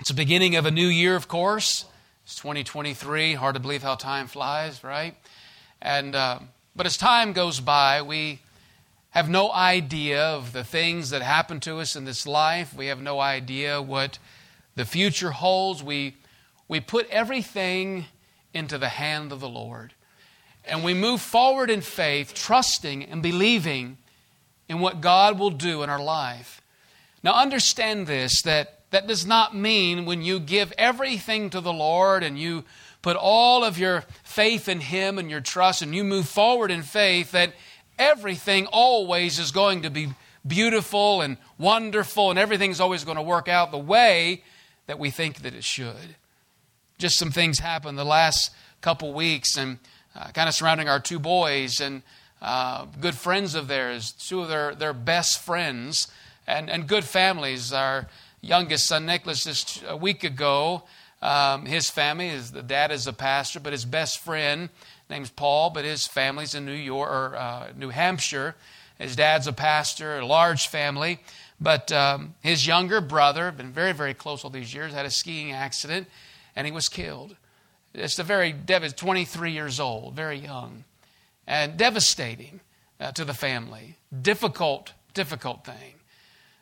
It's 0.00 0.10
the 0.10 0.14
beginning 0.14 0.56
of 0.56 0.66
a 0.66 0.70
new 0.70 0.86
year, 0.86 1.16
of 1.16 1.28
course. 1.28 1.86
It's 2.24 2.36
2023. 2.36 3.34
Hard 3.34 3.54
to 3.54 3.60
believe 3.60 3.82
how 3.82 3.96
time 3.96 4.28
flies, 4.28 4.82
right? 4.82 5.14
And 5.82 6.14
uh, 6.14 6.38
but 6.74 6.86
as 6.86 6.96
time 6.96 7.34
goes 7.34 7.60
by, 7.60 8.00
we 8.00 8.40
have 9.10 9.28
no 9.28 9.52
idea 9.52 10.22
of 10.22 10.54
the 10.54 10.64
things 10.64 11.10
that 11.10 11.20
happen 11.20 11.60
to 11.60 11.80
us 11.80 11.96
in 11.96 12.06
this 12.06 12.26
life. 12.26 12.74
We 12.74 12.86
have 12.86 13.02
no 13.02 13.20
idea 13.20 13.82
what 13.82 14.18
the 14.74 14.86
future 14.86 15.32
holds. 15.32 15.82
We 15.82 16.16
we 16.66 16.80
put 16.80 17.10
everything 17.10 18.06
into 18.54 18.78
the 18.78 18.88
hand 18.88 19.30
of 19.30 19.40
the 19.40 19.48
Lord. 19.48 19.92
And 20.64 20.82
we 20.82 20.94
move 20.94 21.20
forward 21.20 21.68
in 21.68 21.82
faith, 21.82 22.32
trusting 22.32 23.04
and 23.04 23.22
believing 23.22 23.98
in 24.66 24.80
what 24.80 25.02
God 25.02 25.38
will 25.38 25.50
do 25.50 25.82
in 25.82 25.90
our 25.90 26.02
life. 26.02 26.62
Now, 27.22 27.34
understand 27.34 28.06
this 28.06 28.40
that 28.42 28.73
that 28.94 29.08
does 29.08 29.26
not 29.26 29.56
mean 29.56 30.04
when 30.04 30.22
you 30.22 30.38
give 30.38 30.72
everything 30.78 31.50
to 31.50 31.60
the 31.60 31.72
Lord 31.72 32.22
and 32.22 32.38
you 32.38 32.62
put 33.02 33.16
all 33.16 33.64
of 33.64 33.76
your 33.76 34.04
faith 34.22 34.68
in 34.68 34.78
Him 34.78 35.18
and 35.18 35.28
your 35.28 35.40
trust 35.40 35.82
and 35.82 35.92
you 35.92 36.04
move 36.04 36.28
forward 36.28 36.70
in 36.70 36.82
faith 36.82 37.32
that 37.32 37.54
everything 37.98 38.66
always 38.66 39.40
is 39.40 39.50
going 39.50 39.82
to 39.82 39.90
be 39.90 40.10
beautiful 40.46 41.22
and 41.22 41.38
wonderful 41.58 42.30
and 42.30 42.38
everything's 42.38 42.78
always 42.78 43.02
going 43.02 43.16
to 43.16 43.22
work 43.22 43.48
out 43.48 43.72
the 43.72 43.78
way 43.78 44.44
that 44.86 45.00
we 45.00 45.10
think 45.10 45.42
that 45.42 45.54
it 45.54 45.64
should. 45.64 46.14
Just 46.96 47.18
some 47.18 47.32
things 47.32 47.58
happened 47.58 47.98
the 47.98 48.04
last 48.04 48.52
couple 48.80 49.12
weeks 49.12 49.56
and 49.56 49.80
uh, 50.14 50.30
kind 50.30 50.48
of 50.48 50.54
surrounding 50.54 50.88
our 50.88 51.00
two 51.00 51.18
boys 51.18 51.80
and 51.80 52.04
uh, 52.40 52.86
good 53.00 53.16
friends 53.16 53.56
of 53.56 53.66
theirs, 53.66 54.12
two 54.12 54.40
of 54.40 54.48
their, 54.48 54.72
their 54.72 54.92
best 54.92 55.42
friends 55.42 56.06
and, 56.46 56.70
and 56.70 56.86
good 56.86 57.02
families. 57.02 57.72
Our 57.72 58.06
youngest 58.44 58.86
son, 58.86 59.06
Nicholas, 59.06 59.44
just 59.44 59.82
a 59.88 59.96
week 59.96 60.24
ago, 60.24 60.84
um, 61.22 61.64
his 61.64 61.88
family, 61.88 62.28
is 62.28 62.52
the 62.52 62.62
dad 62.62 62.92
is 62.92 63.06
a 63.06 63.12
pastor, 63.12 63.60
but 63.60 63.72
his 63.72 63.84
best 63.84 64.18
friend, 64.18 64.68
name's 65.08 65.30
Paul, 65.30 65.70
but 65.70 65.84
his 65.84 66.06
family's 66.06 66.54
in 66.54 66.66
New 66.66 66.72
York 66.72 67.10
or 67.10 67.36
uh, 67.36 67.72
New 67.76 67.88
Hampshire. 67.88 68.54
His 68.98 69.16
dad's 69.16 69.46
a 69.46 69.52
pastor, 69.52 70.18
a 70.18 70.26
large 70.26 70.68
family. 70.68 71.20
But 71.60 71.90
um, 71.92 72.34
his 72.42 72.66
younger 72.66 73.00
brother, 73.00 73.50
been 73.52 73.72
very, 73.72 73.92
very 73.92 74.12
close 74.12 74.44
all 74.44 74.50
these 74.50 74.74
years, 74.74 74.92
had 74.92 75.06
a 75.06 75.10
skiing 75.10 75.52
accident 75.52 76.08
and 76.56 76.66
he 76.66 76.72
was 76.72 76.88
killed. 76.88 77.36
It's 77.94 78.18
a 78.18 78.24
very, 78.24 78.52
devastating, 78.52 79.06
23 79.06 79.52
years 79.52 79.80
old, 79.80 80.14
very 80.14 80.38
young, 80.38 80.84
and 81.46 81.76
devastating 81.76 82.60
uh, 83.00 83.12
to 83.12 83.24
the 83.24 83.34
family. 83.34 83.96
Difficult, 84.22 84.92
difficult 85.14 85.64
thing. 85.64 85.93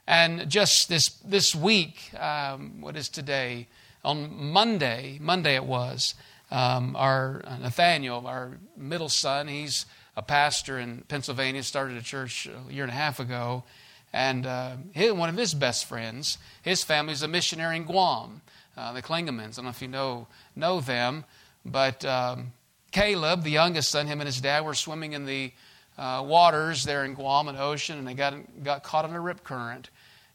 And 0.06 0.48
just 0.48 0.88
this, 0.88 1.08
this 1.24 1.54
week, 1.54 2.12
um, 2.18 2.80
what 2.80 2.96
is 2.96 3.08
today? 3.08 3.68
On 4.04 4.50
Monday, 4.50 5.18
Monday 5.20 5.54
it 5.54 5.64
was, 5.64 6.14
um, 6.50 6.96
our 6.96 7.42
uh, 7.44 7.58
Nathaniel, 7.58 8.26
our 8.26 8.58
middle 8.76 9.08
son, 9.08 9.48
he's 9.48 9.86
a 10.16 10.22
pastor 10.22 10.78
in 10.78 11.04
Pennsylvania, 11.08 11.62
started 11.62 11.96
a 11.96 12.02
church 12.02 12.46
a 12.46 12.72
year 12.72 12.82
and 12.82 12.92
a 12.92 12.96
half 12.96 13.20
ago. 13.20 13.64
And 14.12 14.44
uh, 14.44 14.72
his, 14.92 15.12
one 15.12 15.28
of 15.28 15.36
his 15.36 15.54
best 15.54 15.86
friends, 15.86 16.36
his 16.62 16.82
family's 16.82 17.22
a 17.22 17.28
missionary 17.28 17.76
in 17.76 17.84
Guam 17.84 18.42
uh, 18.76 18.92
the 18.92 19.02
Klingemans. 19.02 19.52
I 19.52 19.56
don't 19.56 19.64
know 19.64 19.70
if 19.70 19.82
you 19.82 19.88
know, 19.88 20.26
know 20.56 20.80
them, 20.80 21.24
but 21.64 22.04
um, 22.04 22.52
Caleb, 22.90 23.42
the 23.42 23.50
youngest 23.50 23.90
son, 23.90 24.06
him 24.06 24.20
and 24.20 24.26
his 24.26 24.40
dad 24.40 24.64
were 24.64 24.74
swimming 24.74 25.12
in 25.12 25.26
the 25.26 25.52
uh, 25.98 26.22
waters 26.26 26.84
there 26.84 27.04
in 27.04 27.14
Guam 27.14 27.48
and 27.48 27.58
ocean, 27.58 27.98
and 27.98 28.06
they 28.06 28.14
got, 28.14 28.34
got 28.62 28.82
caught 28.82 29.04
in 29.04 29.12
a 29.12 29.20
rip 29.20 29.44
current. 29.44 29.90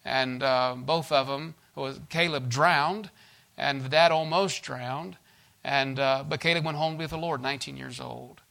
And 0.05 0.41
uh, 0.41 0.75
both 0.77 1.11
of 1.11 1.27
them, 1.27 1.55
was, 1.75 1.99
Caleb 2.09 2.49
drowned, 2.49 3.09
and 3.57 3.81
the 3.81 3.89
dad 3.89 4.11
almost 4.11 4.63
drowned. 4.63 5.17
And, 5.63 5.99
uh, 5.99 6.23
but 6.27 6.39
Caleb 6.39 6.65
went 6.65 6.77
home 6.77 6.97
with 6.97 7.09
the 7.09 7.17
Lord, 7.17 7.41
19 7.41 7.75
years 7.75 7.99
old. 7.99 8.41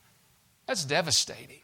That's 0.66 0.84
devastating. 0.84 1.60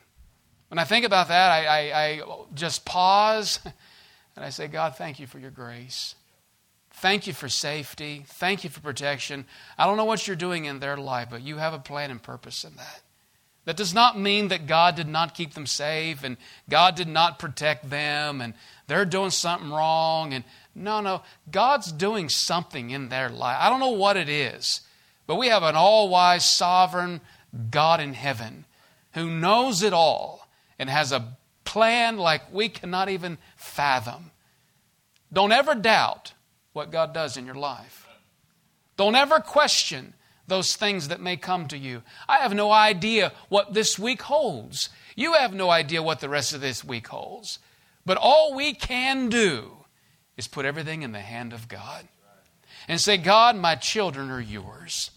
When 0.69 0.79
I 0.79 0.85
think 0.85 1.05
about 1.05 1.29
that, 1.29 1.51
I, 1.51 1.67
I, 1.67 2.03
I 2.03 2.23
just 2.55 2.85
pause 2.85 3.61
and 4.37 4.45
I 4.45 4.51
say, 4.51 4.69
God, 4.69 4.97
thank 4.97 5.21
you 5.21 5.27
for 5.27 5.39
your 5.39 5.51
grace. 5.51 6.15
Thank 6.95 7.27
you 7.27 7.33
for 7.33 7.49
safety. 7.49 8.25
Thank 8.27 8.65
you 8.65 8.71
for 8.71 8.81
protection. 8.81 9.45
I 9.77 9.87
don't 9.87 9.97
know 9.97 10.05
what 10.05 10.27
you're 10.27 10.37
doing 10.37 10.67
in 10.67 10.79
their 10.79 10.97
life, 10.97 11.29
but 11.31 11.43
you 11.43 11.57
have 11.57 11.75
a 11.75 11.79
plan 11.79 12.11
and 12.11 12.23
purpose 12.23 12.65
in 12.65 12.77
that. 12.77 13.01
That 13.65 13.77
does 13.77 13.95
not 13.95 14.19
mean 14.19 14.49
that 14.49 14.67
God 14.67 14.97
did 14.97 15.07
not 15.07 15.35
keep 15.35 15.55
them 15.55 15.67
safe 15.67 16.25
and 16.25 16.37
God 16.69 16.97
did 16.97 17.07
not 17.07 17.39
protect 17.39 17.91
them 17.91 18.41
and 18.41 18.55
they're 18.89 19.05
doing 19.05 19.31
something 19.31 19.71
wrong. 19.71 20.33
And 20.35 20.45
no, 20.75 21.01
no, 21.01 21.23
God's 21.51 21.93
doing 21.93 22.29
something 22.29 22.91
in 22.91 23.09
their 23.09 23.29
life. 23.29 23.57
I 23.61 23.69
don't 23.69 23.81
know 23.81 23.91
what 23.91 24.17
it 24.17 24.29
is, 24.29 24.81
but 25.27 25.37
we 25.37 25.49
have 25.49 25.63
an 25.63 25.77
all 25.77 26.09
wise, 26.09 26.45
sovereign 26.51 27.21
God 27.71 28.01
in 28.01 28.15
heaven 28.15 28.65
who 29.13 29.31
knows 29.31 29.83
it 29.83 29.93
all 29.93 30.49
and 30.79 30.91
has 30.91 31.13
a 31.13 31.37
plan 31.65 32.17
like 32.17 32.53
we 32.53 32.69
cannot 32.69 33.09
even 33.09 33.39
fathom. 33.57 34.33
Don't 35.33 35.53
ever 35.53 35.75
doubt 35.75 36.33
what 36.73 36.91
God 36.91 37.15
does 37.15 37.37
in 37.37 37.47
your 37.47 37.55
life. 37.55 38.09
Don't 38.97 39.15
ever 39.15 39.41
question 39.41 40.15
those 40.47 40.77
things 40.77 41.09
that 41.09 41.21
may 41.21 41.37
come 41.37 41.69
to 41.69 41.79
you. 41.79 42.03
I 42.29 42.39
have 42.39 42.55
no 42.55 42.71
idea 42.71 43.33
what 43.49 43.75
this 43.75 43.99
week 43.99 44.23
holds. 44.23 44.89
You 45.17 45.35
have 45.35 45.55
no 45.55 45.71
idea 45.71 46.03
what 46.03 46.21
the 46.21 46.29
rest 46.29 46.53
of 46.53 46.61
this 46.61 46.85
week 46.85 47.09
holds. 47.09 47.59
But 48.05 48.19
all 48.19 48.55
we 48.55 48.75
can 48.75 49.29
do 49.29 49.85
is 50.37 50.49
put 50.49 50.65
everything 50.65 51.03
in 51.03 51.13
the 51.13 51.21
hand 51.21 51.53
of 51.53 51.69
God 51.69 52.09
and 52.89 53.01
say, 53.01 53.17
God, 53.17 53.57
my 53.57 53.77
children 53.77 54.31
are 54.31 54.41
yours. 54.41 55.11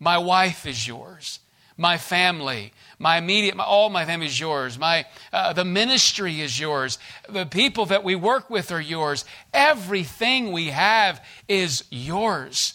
My 0.00 0.18
wife 0.18 0.66
is 0.66 0.86
yours 0.86 1.40
my 1.78 1.96
family, 1.96 2.72
my 2.98 3.18
immediate, 3.18 3.54
my, 3.54 3.64
all 3.64 3.88
my 3.88 4.04
family 4.04 4.26
is 4.26 4.38
yours. 4.38 4.76
My, 4.76 5.06
uh, 5.32 5.52
the 5.52 5.64
ministry 5.64 6.40
is 6.40 6.58
yours. 6.58 6.98
The 7.28 7.46
people 7.46 7.86
that 7.86 8.02
we 8.02 8.16
work 8.16 8.50
with 8.50 8.72
are 8.72 8.80
yours. 8.80 9.24
Everything 9.54 10.50
we 10.50 10.66
have 10.66 11.24
is 11.46 11.84
yours. 11.88 12.74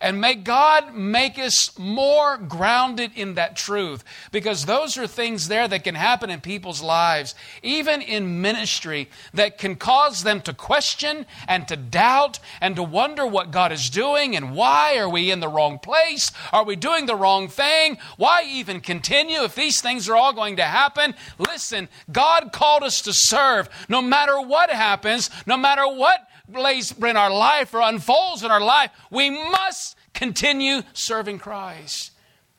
And 0.00 0.20
may 0.20 0.36
God 0.36 0.94
make 0.94 1.38
us 1.38 1.76
more 1.76 2.36
grounded 2.36 3.10
in 3.16 3.34
that 3.34 3.56
truth 3.56 4.04
because 4.30 4.64
those 4.64 4.96
are 4.96 5.06
things 5.08 5.48
there 5.48 5.66
that 5.66 5.82
can 5.82 5.96
happen 5.96 6.30
in 6.30 6.40
people's 6.40 6.82
lives, 6.82 7.34
even 7.62 8.00
in 8.00 8.40
ministry, 8.40 9.10
that 9.34 9.58
can 9.58 9.74
cause 9.74 10.22
them 10.22 10.40
to 10.42 10.52
question 10.52 11.26
and 11.48 11.66
to 11.66 11.76
doubt 11.76 12.38
and 12.60 12.76
to 12.76 12.82
wonder 12.82 13.26
what 13.26 13.50
God 13.50 13.72
is 13.72 13.90
doing 13.90 14.36
and 14.36 14.54
why 14.54 14.96
are 14.98 15.08
we 15.08 15.30
in 15.30 15.40
the 15.40 15.48
wrong 15.48 15.78
place? 15.80 16.30
Are 16.52 16.64
we 16.64 16.76
doing 16.76 17.06
the 17.06 17.16
wrong 17.16 17.48
thing? 17.48 17.98
Why 18.16 18.44
even 18.46 18.80
continue 18.80 19.42
if 19.42 19.56
these 19.56 19.80
things 19.80 20.08
are 20.08 20.16
all 20.16 20.32
going 20.32 20.56
to 20.56 20.64
happen? 20.64 21.14
Listen, 21.38 21.88
God 22.12 22.52
called 22.52 22.84
us 22.84 23.02
to 23.02 23.12
serve 23.12 23.68
no 23.88 24.00
matter 24.00 24.40
what 24.40 24.70
happens, 24.70 25.28
no 25.44 25.56
matter 25.56 25.86
what 25.88 26.27
lays 26.52 26.92
in 26.92 27.16
our 27.16 27.30
life 27.30 27.74
or 27.74 27.80
unfolds 27.80 28.42
in 28.42 28.50
our 28.50 28.60
life, 28.60 28.90
we 29.10 29.30
must 29.30 29.96
continue 30.14 30.82
serving 30.92 31.38
Christ. 31.38 32.12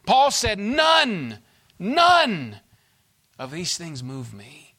Paul 0.06 0.32
said, 0.32 0.60
None, 0.60 1.40
none 1.78 2.60
of 3.38 3.52
these 3.52 3.78
things 3.78 4.04
move 4.04 4.34
me. 4.34 4.76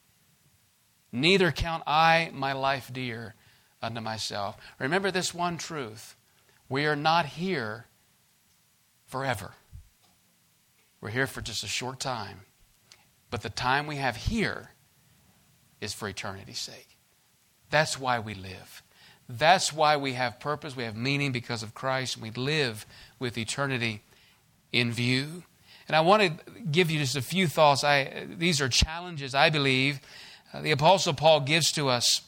Neither 1.11 1.51
count 1.51 1.83
I 1.85 2.31
my 2.33 2.53
life 2.53 2.89
dear 2.91 3.35
unto 3.81 3.99
myself. 4.01 4.57
Remember 4.79 5.11
this 5.11 5.33
one 5.33 5.57
truth 5.57 6.15
we 6.69 6.85
are 6.85 6.95
not 6.95 7.25
here 7.25 7.87
forever. 9.05 9.51
We're 11.01 11.09
here 11.09 11.27
for 11.27 11.41
just 11.41 11.63
a 11.63 11.67
short 11.67 11.99
time. 11.99 12.41
But 13.29 13.41
the 13.41 13.49
time 13.49 13.87
we 13.87 13.97
have 13.97 14.15
here 14.15 14.71
is 15.81 15.93
for 15.93 16.07
eternity's 16.07 16.59
sake. 16.59 16.97
That's 17.69 17.99
why 17.99 18.19
we 18.19 18.35
live. 18.35 18.83
That's 19.37 19.71
why 19.71 19.97
we 19.97 20.13
have 20.13 20.39
purpose, 20.39 20.75
we 20.75 20.83
have 20.83 20.95
meaning 20.95 21.31
because 21.31 21.63
of 21.63 21.73
Christ, 21.73 22.15
and 22.15 22.23
we 22.23 22.31
live 22.31 22.85
with 23.19 23.37
eternity 23.37 24.01
in 24.71 24.91
view. 24.91 25.43
And 25.87 25.95
I 25.95 26.01
want 26.01 26.21
to 26.23 26.61
give 26.71 26.91
you 26.91 26.99
just 26.99 27.15
a 27.15 27.21
few 27.21 27.47
thoughts. 27.47 27.83
I, 27.83 28.25
these 28.27 28.61
are 28.61 28.69
challenges, 28.69 29.33
I 29.33 29.49
believe, 29.49 29.99
uh, 30.53 30.61
the 30.61 30.71
Apostle 30.71 31.13
Paul 31.13 31.41
gives 31.41 31.71
to 31.73 31.87
us 31.87 32.21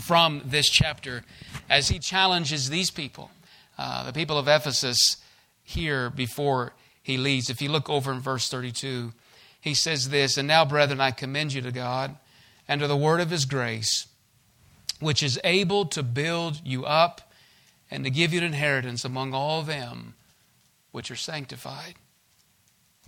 from 0.00 0.42
this 0.44 0.68
chapter 0.68 1.24
as 1.68 1.88
he 1.88 1.98
challenges 1.98 2.70
these 2.70 2.90
people, 2.90 3.30
uh, 3.78 4.04
the 4.04 4.12
people 4.12 4.38
of 4.38 4.46
Ephesus, 4.46 5.16
here 5.62 6.10
before 6.10 6.74
he 7.02 7.16
leaves. 7.16 7.50
If 7.50 7.60
you 7.60 7.70
look 7.70 7.88
over 7.88 8.12
in 8.12 8.20
verse 8.20 8.48
32, 8.48 9.12
he 9.60 9.74
says 9.74 10.10
this 10.10 10.36
And 10.36 10.46
now, 10.46 10.64
brethren, 10.64 11.00
I 11.00 11.10
commend 11.10 11.54
you 11.54 11.62
to 11.62 11.72
God 11.72 12.16
and 12.68 12.80
to 12.80 12.86
the 12.86 12.96
word 12.96 13.20
of 13.20 13.30
his 13.30 13.46
grace 13.46 14.06
which 15.00 15.22
is 15.22 15.40
able 15.44 15.86
to 15.86 16.02
build 16.02 16.60
you 16.64 16.84
up 16.84 17.32
and 17.90 18.04
to 18.04 18.10
give 18.10 18.32
you 18.32 18.38
an 18.38 18.44
inheritance 18.44 19.04
among 19.04 19.34
all 19.34 19.62
them 19.62 20.14
which 20.92 21.10
are 21.10 21.16
sanctified. 21.16 21.94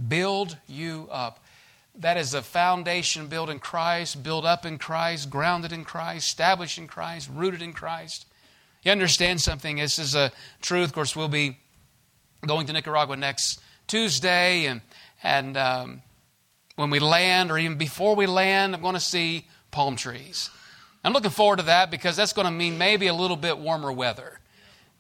Build 0.09 0.59
you 0.69 1.09
up. 1.11 1.43
That 1.99 2.17
is 2.17 2.35
a 2.35 2.43
foundation 2.43 3.29
built 3.29 3.49
in 3.49 3.59
Christ, 3.59 4.23
built 4.23 4.45
up 4.45 4.67
in 4.67 4.77
Christ, 4.77 5.31
grounded 5.31 5.73
in 5.73 5.85
Christ, 5.85 6.27
established 6.27 6.79
in 6.79 6.89
Christ, 6.89 7.31
rooted 7.33 7.63
in 7.63 7.73
Christ. 7.73 8.27
you 8.83 8.93
understand 8.93 9.41
something. 9.41 9.77
This 9.77 9.99
is 9.99 10.15
a 10.15 10.31
truth. 10.61 10.89
Of 10.89 10.93
course, 10.93 11.17
we'll 11.17 11.29
be 11.29 11.59
going 12.47 12.67
to 12.67 12.73
Nicaragua 12.73 13.17
next 13.17 13.61
Tuesday, 13.87 14.67
and 14.67 14.83
and 15.23 15.57
um, 15.57 16.03
when 16.77 16.91
we 16.91 16.99
land, 16.99 17.51
or 17.51 17.59
even 17.59 17.79
before 17.79 18.15
we 18.15 18.27
land, 18.27 18.75
I'm 18.75 18.83
going 18.83 18.95
to 18.95 19.01
see 19.01 19.47
palm 19.71 19.97
trees. 19.97 20.51
I'm 21.07 21.13
looking 21.13 21.31
forward 21.31 21.59
to 21.59 21.67
that 21.67 21.93
because 21.93 22.17
that's 22.17 22.33
going 22.33 22.47
to 22.47 22.51
mean 22.51 22.79
maybe 22.79 23.07
a 23.07 23.15
little 23.15 23.37
bit 23.37 23.59
warmer 23.59 23.93
weather. 23.93 24.41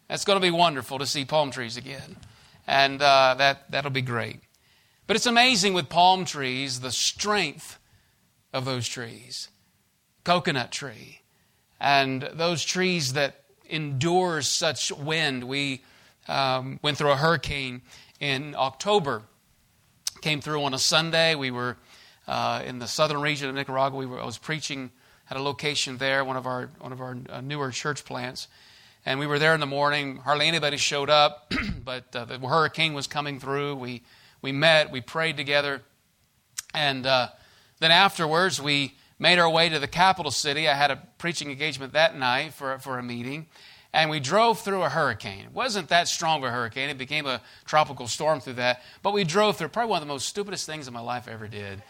That's 0.07 0.25
going 0.25 0.37
to 0.37 0.41
be 0.41 0.53
wonderful 0.53 1.01
to 1.01 1.07
see 1.07 1.25
palm 1.25 1.51
trees 1.51 1.77
again, 1.77 2.17
and 2.65 3.03
uh, 3.03 3.35
that 3.39 3.69
that'll 3.73 3.91
be 3.91 4.03
great. 4.03 4.39
But 5.09 5.17
it's 5.17 5.27
amazing 5.27 5.75
with 5.75 5.89
palm 5.89 6.25
trees 6.25 6.79
the 6.79 6.93
strength 6.93 7.81
of 8.53 8.65
those 8.65 8.87
trees. 8.87 9.49
Coconut 10.23 10.71
tree, 10.71 11.23
and 11.81 12.23
those 12.35 12.65
trees 12.65 13.15
that 13.15 13.43
endure 13.69 14.43
such 14.43 14.93
wind. 14.93 15.43
We 15.43 15.83
um, 16.29 16.79
went 16.83 16.99
through 16.99 17.11
a 17.11 17.17
hurricane 17.17 17.83
in 18.21 18.55
October. 18.57 19.23
Came 20.21 20.41
through 20.41 20.63
on 20.63 20.73
a 20.73 20.79
Sunday. 20.79 21.35
We 21.35 21.51
were 21.51 21.77
uh, 22.29 22.63
in 22.65 22.79
the 22.79 22.87
southern 22.87 23.23
region 23.23 23.49
of 23.49 23.57
Nicaragua. 23.57 23.99
We 23.99 24.07
were, 24.07 24.21
I 24.21 24.25
was 24.25 24.39
preaching 24.39 24.93
at 25.31 25.37
a 25.37 25.43
location 25.43 25.99
there, 25.99 26.25
one 26.25 26.37
of 26.37 26.47
our 26.47 26.71
one 26.79 26.93
of 26.93 27.01
our 27.01 27.17
uh, 27.29 27.41
newer 27.41 27.71
church 27.71 28.05
plants, 28.05 28.49
and 29.05 29.19
we 29.19 29.27
were 29.27 29.39
there 29.39 29.55
in 29.55 29.61
the 29.61 29.67
morning. 29.67 30.19
Hardly 30.19 30.47
anybody 30.47 30.77
showed 30.77 31.11
up, 31.11 31.53
but 31.85 32.15
uh, 32.15 32.25
the 32.25 32.39
hurricane 32.39 32.95
was 32.95 33.07
coming 33.07 33.41
through. 33.41 33.77
We 33.77 34.03
we 34.43 34.53
met, 34.53 34.91
we 34.91 35.01
prayed 35.01 35.37
together, 35.37 35.83
and 36.75 37.07
uh, 37.07 37.29
then 37.81 37.91
afterwards 37.91 38.61
we 38.61 38.95
made 39.19 39.39
our 39.39 39.51
way 39.51 39.69
to 39.69 39.79
the 39.79 39.89
capital 39.89 40.31
city. 40.31 40.69
I 40.69 40.75
had 40.75 40.91
a 40.91 41.03
preaching 41.19 41.51
engagement 41.51 41.93
that 41.95 42.17
night 42.17 42.55
for 42.55 42.79
for 42.79 42.99
a 42.99 43.03
meeting, 43.03 43.47
and 43.93 44.11
we 44.11 44.21
drove 44.21 44.61
through 44.61 44.83
a 44.83 44.89
hurricane. 44.89 45.47
It 45.47 45.53
wasn't 45.53 45.89
that 45.89 46.07
strong 46.07 46.39
of 46.39 46.45
a 46.45 46.51
hurricane, 46.53 46.89
it 46.89 46.99
became 46.99 47.27
a 47.27 47.41
tropical 47.65 48.07
storm 48.07 48.39
through 48.41 48.55
that, 48.55 48.83
but 49.03 49.13
we 49.13 49.25
drove 49.25 49.57
through 49.57 49.69
probably 49.69 49.91
one 49.91 50.03
of 50.03 50.07
the 50.07 50.13
most 50.13 50.29
stupidest 50.29 50.67
things 50.67 50.87
in 50.87 50.95
my 50.95 51.01
life 51.01 51.27
I 51.29 51.33
ever 51.33 51.49
did. 51.49 51.83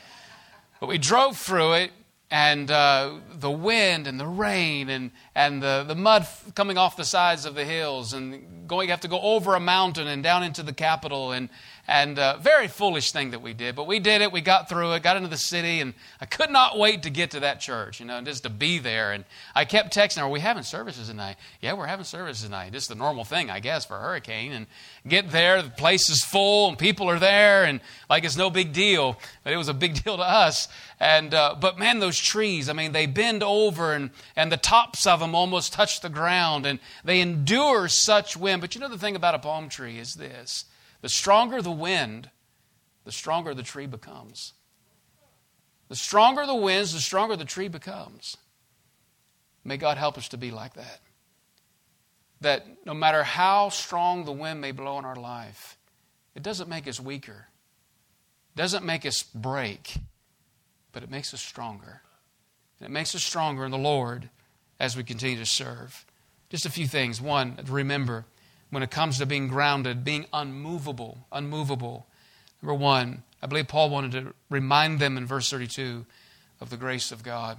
But 0.81 0.88
we 0.88 0.99
drove 0.99 1.37
through 1.38 1.75
it, 1.75 1.90
and 2.30 2.70
uh, 2.70 3.14
the 3.38 3.50
wind 3.50 4.06
and 4.06 4.18
the 4.18 4.26
rain 4.26 4.88
and, 4.88 5.12
and 5.34 5.62
the, 5.62 5.84
the 5.86 5.94
mud 5.94 6.22
f- 6.22 6.52
coming 6.54 6.76
off 6.76 6.96
the 6.96 7.04
sides 7.04 7.44
of 7.44 7.54
the 7.54 7.64
hills, 7.64 8.12
and 8.12 8.66
going, 8.66 8.88
you 8.88 8.92
have 8.92 9.00
to 9.00 9.08
go 9.08 9.20
over 9.20 9.54
a 9.54 9.60
mountain 9.60 10.08
and 10.08 10.22
down 10.22 10.42
into 10.42 10.62
the 10.62 10.72
capital, 10.72 11.32
and, 11.32 11.48
and 11.88 12.18
uh, 12.18 12.38
very 12.38 12.66
foolish 12.66 13.12
thing 13.12 13.31
that 13.31 13.42
we 13.42 13.53
did, 13.53 13.77
but 13.77 13.87
we 13.87 14.01
did 14.01 14.20
it. 14.20 14.33
We 14.33 14.40
got 14.40 14.68
through 14.68 14.92
it, 14.92 15.03
got 15.03 15.16
into 15.16 15.29
the 15.29 15.37
city, 15.37 15.81
and 15.81 15.94
I 16.20 16.27
could 16.27 16.51
not 16.51 16.79
wait 16.79 17.05
to 17.05 17.11
get 17.11 17.31
to 17.33 17.40
that 17.40 17.61
church, 17.61 18.01
you 18.01 18.07
know, 18.07 18.20
just 18.22 18.42
to 18.42 18.51
be 18.51 18.79
there. 18.79 19.12
And 19.12 19.25
I 19.55 19.64
kept 19.64 19.94
texting 19.94 20.18
her, 20.18 20.25
"Are 20.25 20.29
we 20.29 20.40
having 20.40 20.64
services 20.64 21.09
tonight?" 21.09 21.37
Yeah, 21.61 21.75
we're 21.75 21.87
having 21.87 22.05
services 22.05 22.44
tonight. 22.44 22.72
Just 22.72 22.88
the 22.88 22.94
normal 22.96 23.25
thing, 23.25 23.51
I 23.51 23.61
guess, 23.61 23.85
for 23.85 23.96
a 23.96 24.01
hurricane. 24.01 24.53
And 24.53 24.66
get 25.07 25.31
there, 25.31 25.62
the 25.62 25.70
place 25.70 26.11
is 26.11 26.25
full, 26.25 26.68
and 26.68 26.79
people 26.79 27.09
are 27.09 27.18
there, 27.20 27.64
and 27.64 27.81
like 28.11 28.25
it's 28.25 28.37
no 28.37 28.51
big 28.51 28.72
deal, 28.72 29.18
but 29.44 29.53
it 29.53 29.57
was 29.57 29.68
a 29.68 29.75
big 29.75 29.94
deal 30.05 30.16
to 30.16 30.25
us. 30.25 30.68
And 30.99 31.35
uh, 31.35 31.55
but 31.61 31.79
man, 31.79 32.01
those 32.01 32.18
trees, 32.18 32.68
I 32.68 32.72
mean, 32.72 32.92
they 32.92 33.07
bend 33.07 33.42
over, 33.42 33.92
and 33.92 34.11
and 34.35 34.51
the 34.51 34.57
tops 34.57 35.07
of 35.07 35.20
them 35.20 35.35
almost 35.35 35.72
touch 35.72 36.01
the 36.01 36.09
ground, 36.09 36.66
and 36.66 36.81
they 37.05 37.20
endure 37.20 37.87
such 37.87 38.37
wind. 38.37 38.61
But 38.61 38.75
you 38.75 38.81
know 38.81 38.88
the 38.88 38.99
thing 38.99 39.14
about 39.14 39.37
a 39.37 39.38
palm 39.38 39.68
tree 39.68 39.99
is 39.99 40.14
this 40.14 40.64
the 41.07 41.11
stronger 41.11 41.62
the 41.62 41.71
wind, 41.71 42.31
the 43.05 43.12
stronger 43.12 43.55
the 43.55 43.62
tree 43.62 43.87
becomes. 43.87 44.55
The 45.88 45.95
stronger 45.95 46.45
the 46.47 46.55
winds, 46.57 46.95
the 46.95 46.99
stronger 46.99 47.37
the 47.37 47.45
tree 47.45 47.69
becomes. 47.69 48.37
May 49.62 49.77
God 49.77 49.99
help 49.99 50.19
us 50.19 50.29
to 50.31 50.37
be 50.37 50.51
like 50.51 50.75
that. 50.75 50.99
That 52.40 52.66
no 52.85 52.92
matter 52.92 53.23
how 53.23 53.69
strong 53.69 54.25
the 54.25 54.33
wind 54.33 54.61
may 54.61 54.73
blow 54.73 54.99
in 54.99 55.05
our 55.05 55.14
life, 55.14 55.79
it 56.35 56.42
doesn't 56.42 56.69
make 56.69 56.88
us 56.88 56.99
weaker, 56.99 57.47
it 58.57 58.59
doesn't 58.59 58.85
make 58.85 59.07
us 59.07 59.23
break, 59.23 59.99
but 60.90 61.05
it 61.05 61.09
makes 61.09 61.33
us 61.33 61.40
stronger. 61.40 62.03
And 62.81 62.88
it 62.88 62.90
makes 62.90 63.14
us 63.14 63.23
stronger 63.23 63.64
in 63.64 63.71
the 63.71 63.79
Lord 63.79 64.29
as 64.81 64.97
we 64.97 65.05
continue 65.05 65.38
to 65.38 65.47
serve. 65.47 66.05
Just 66.51 66.66
a 66.66 66.71
few 66.71 66.88
things. 66.88 67.21
One, 67.21 67.61
remember, 67.64 68.25
when 68.70 68.83
it 68.83 68.90
comes 68.90 69.18
to 69.18 69.26
being 69.26 69.48
grounded, 69.48 70.05
being 70.05 70.26
unmovable, 70.33 71.26
unmovable. 71.33 72.07
Number 72.62 72.74
one, 72.74 73.22
I 73.42 73.46
believe 73.46 73.68
Paul 73.68 73.90
wanted 73.90 74.12
to 74.12 74.35
remind 74.50 74.98
them 74.98 75.16
in 75.16 75.26
verse 75.26 75.50
32 75.50 76.05
of 76.61 76.70
the 76.70 76.76
grace 76.76 77.12
of 77.12 77.22
God. 77.22 77.59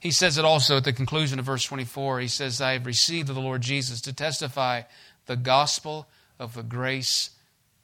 He 0.00 0.10
says 0.10 0.38
it 0.38 0.44
also 0.44 0.78
at 0.78 0.84
the 0.84 0.92
conclusion 0.92 1.38
of 1.38 1.44
verse 1.44 1.64
24. 1.64 2.20
He 2.20 2.28
says, 2.28 2.60
I 2.60 2.72
have 2.72 2.86
received 2.86 3.28
of 3.28 3.34
the 3.34 3.40
Lord 3.40 3.62
Jesus 3.62 4.00
to 4.02 4.12
testify 4.12 4.82
the 5.26 5.36
gospel 5.36 6.08
of 6.38 6.54
the 6.54 6.62
grace 6.62 7.30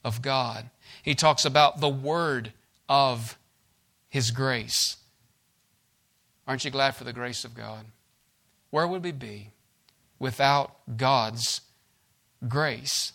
of 0.05 0.23
God. 0.23 0.71
He 1.03 1.15
talks 1.15 1.45
about 1.45 1.81
the 1.81 1.89
word 1.89 2.53
of 2.89 3.39
his 4.09 4.31
grace. 4.31 4.97
Aren't 6.47 6.65
you 6.65 6.71
glad 6.71 6.97
for 6.97 7.05
the 7.05 7.13
grace 7.13 7.45
of 7.45 7.55
God? 7.55 7.85
Where 8.71 8.87
would 8.87 9.05
we 9.05 9.13
be 9.13 9.53
without 10.19 10.77
God's 10.97 11.61
grace. 12.47 13.13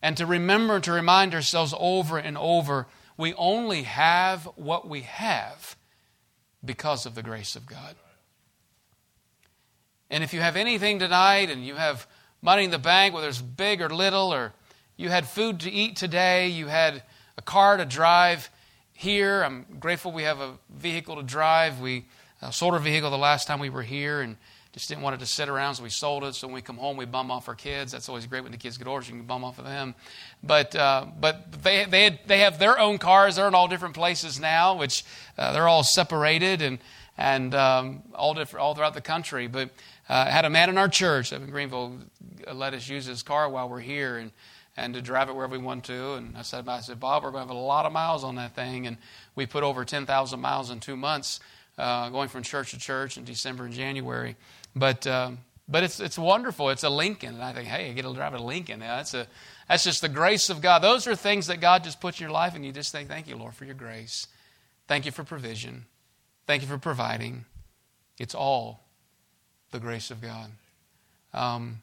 And 0.00 0.16
to 0.16 0.26
remember, 0.26 0.80
to 0.80 0.92
remind 0.92 1.34
ourselves 1.34 1.74
over 1.78 2.18
and 2.18 2.38
over, 2.38 2.86
we 3.16 3.34
only 3.34 3.82
have 3.82 4.48
what 4.56 4.88
we 4.88 5.02
have 5.02 5.76
because 6.64 7.06
of 7.06 7.14
the 7.14 7.22
grace 7.22 7.56
of 7.56 7.66
God. 7.66 7.94
And 10.10 10.22
if 10.22 10.34
you 10.34 10.40
have 10.40 10.56
anything 10.56 10.98
tonight 10.98 11.50
and 11.50 11.64
you 11.64 11.74
have 11.76 12.06
money 12.40 12.64
in 12.64 12.70
the 12.70 12.78
bank, 12.78 13.14
whether 13.14 13.28
it's 13.28 13.40
big 13.40 13.80
or 13.80 13.88
little, 13.88 14.32
or 14.32 14.52
you 14.96 15.08
had 15.08 15.26
food 15.26 15.60
to 15.60 15.70
eat 15.70 15.96
today, 15.96 16.48
you 16.48 16.66
had 16.66 17.02
a 17.38 17.42
car 17.42 17.76
to 17.76 17.84
drive 17.84 18.50
here, 18.92 19.42
I'm 19.42 19.66
grateful 19.80 20.12
we 20.12 20.24
have 20.24 20.40
a 20.40 20.58
vehicle 20.70 21.16
to 21.16 21.22
drive. 21.22 21.80
We 21.80 22.06
sold 22.50 22.74
our 22.74 22.80
vehicle 22.80 23.10
the 23.10 23.18
last 23.18 23.46
time 23.46 23.58
we 23.58 23.70
were 23.70 23.82
here, 23.82 24.20
and 24.20 24.36
just 24.72 24.88
didn't 24.88 25.02
want 25.02 25.14
it 25.14 25.18
to 25.18 25.26
sit 25.26 25.50
around, 25.50 25.74
so 25.74 25.82
we 25.82 25.90
sold 25.90 26.24
it. 26.24 26.34
So 26.34 26.46
when 26.46 26.54
we 26.54 26.62
come 26.62 26.78
home, 26.78 26.96
we 26.96 27.04
bum 27.04 27.30
off 27.30 27.46
our 27.46 27.54
kids. 27.54 27.92
That's 27.92 28.08
always 28.08 28.26
great 28.26 28.42
when 28.42 28.52
the 28.52 28.58
kids 28.58 28.78
get 28.78 28.86
older, 28.86 29.04
you 29.04 29.12
can 29.12 29.22
bum 29.22 29.44
off 29.44 29.58
of 29.58 29.66
them. 29.66 29.94
But 30.42 30.74
uh, 30.74 31.06
but 31.20 31.62
they 31.62 31.84
they 31.84 32.04
had, 32.04 32.20
they 32.26 32.38
have 32.38 32.58
their 32.58 32.78
own 32.78 32.98
cars. 32.98 33.36
They're 33.36 33.48
in 33.48 33.54
all 33.54 33.68
different 33.68 33.94
places 33.94 34.40
now, 34.40 34.76
which 34.76 35.04
uh, 35.36 35.52
they're 35.52 35.68
all 35.68 35.82
separated 35.82 36.62
and 36.62 36.78
and 37.18 37.54
um, 37.54 38.02
all 38.14 38.32
different 38.32 38.62
all 38.62 38.74
throughout 38.74 38.94
the 38.94 39.02
country. 39.02 39.46
But 39.46 39.70
uh, 40.08 40.26
had 40.26 40.46
a 40.46 40.50
man 40.50 40.70
in 40.70 40.78
our 40.78 40.88
church 40.88 41.32
up 41.32 41.42
in 41.42 41.50
Greenville 41.50 41.98
let 42.52 42.74
us 42.74 42.88
use 42.88 43.04
his 43.04 43.22
car 43.22 43.48
while 43.48 43.68
we're 43.68 43.80
here 43.80 44.16
and 44.16 44.30
and 44.76 44.94
to 44.94 45.02
drive 45.02 45.28
it 45.28 45.34
wherever 45.34 45.52
we 45.52 45.62
want 45.62 45.84
to. 45.84 46.14
And 46.14 46.34
I 46.34 46.40
said, 46.40 46.66
I 46.66 46.80
said, 46.80 46.98
Bob, 46.98 47.22
we're 47.22 47.30
going 47.30 47.44
to 47.44 47.48
have 47.48 47.56
a 47.56 47.60
lot 47.60 47.84
of 47.84 47.92
miles 47.92 48.24
on 48.24 48.36
that 48.36 48.54
thing, 48.54 48.86
and 48.86 48.96
we 49.34 49.44
put 49.44 49.64
over 49.64 49.84
ten 49.84 50.06
thousand 50.06 50.40
miles 50.40 50.70
in 50.70 50.80
two 50.80 50.96
months. 50.96 51.40
Uh, 51.78 52.10
going 52.10 52.28
from 52.28 52.42
church 52.42 52.72
to 52.72 52.78
church 52.78 53.16
in 53.16 53.24
December 53.24 53.64
and 53.64 53.72
January. 53.72 54.36
But 54.74 55.06
um, 55.06 55.38
but 55.68 55.82
it's 55.82 56.00
it's 56.00 56.18
wonderful. 56.18 56.70
It's 56.70 56.82
a 56.82 56.90
Lincoln, 56.90 57.34
and 57.34 57.42
I 57.42 57.52
think, 57.52 57.68
hey, 57.68 57.90
I 57.90 57.92
get 57.92 58.04
to 58.04 58.14
drive 58.14 58.34
a 58.34 58.38
Lincoln. 58.38 58.80
That's 58.80 59.14
a 59.14 59.26
that's 59.68 59.84
just 59.84 60.00
the 60.00 60.08
grace 60.08 60.50
of 60.50 60.60
God. 60.60 60.80
Those 60.80 61.06
are 61.06 61.14
things 61.14 61.46
that 61.46 61.60
God 61.60 61.84
just 61.84 62.00
puts 62.00 62.18
in 62.20 62.24
your 62.24 62.32
life, 62.32 62.54
and 62.54 62.64
you 62.64 62.72
just 62.72 62.92
think, 62.92 63.08
thank 63.08 63.28
you, 63.28 63.36
Lord, 63.36 63.54
for 63.54 63.64
your 63.64 63.74
grace. 63.74 64.26
Thank 64.88 65.06
you 65.06 65.12
for 65.12 65.24
provision. 65.24 65.86
Thank 66.46 66.62
you 66.62 66.68
for 66.68 66.78
providing. 66.78 67.44
It's 68.18 68.34
all 68.34 68.80
the 69.70 69.80
grace 69.80 70.10
of 70.10 70.20
God. 70.20 70.50
Um, 71.32 71.82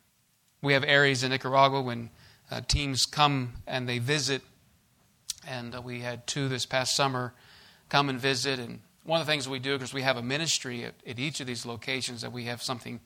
we 0.62 0.74
have 0.74 0.84
areas 0.84 1.24
in 1.24 1.32
Nicaragua 1.32 1.82
when 1.82 2.10
uh, 2.52 2.62
teams 2.68 3.06
come 3.06 3.54
and 3.66 3.88
they 3.88 4.00
visit, 4.00 4.42
and 5.48 5.74
uh, 5.74 5.82
we 5.82 6.02
had 6.02 6.28
two 6.28 6.50
this 6.50 6.66
past 6.66 6.96
summer 6.96 7.34
come 7.88 8.10
and 8.10 8.20
visit, 8.20 8.60
and 8.60 8.82
one 9.10 9.20
of 9.20 9.26
the 9.26 9.34
things 9.34 9.50
we 9.50 9.58
do, 9.58 9.74
because 9.74 9.94
we 9.94 10.04
have 10.04 10.18
a 10.18 10.22
ministry 10.22 10.86
at, 10.86 10.94
at, 11.06 11.18
each 11.18 11.40
of 11.40 11.48
these 11.48 11.66
locations, 11.66 12.22
that 12.22 12.32
we 12.32 12.44
have 12.44 12.62
something 12.62 13.00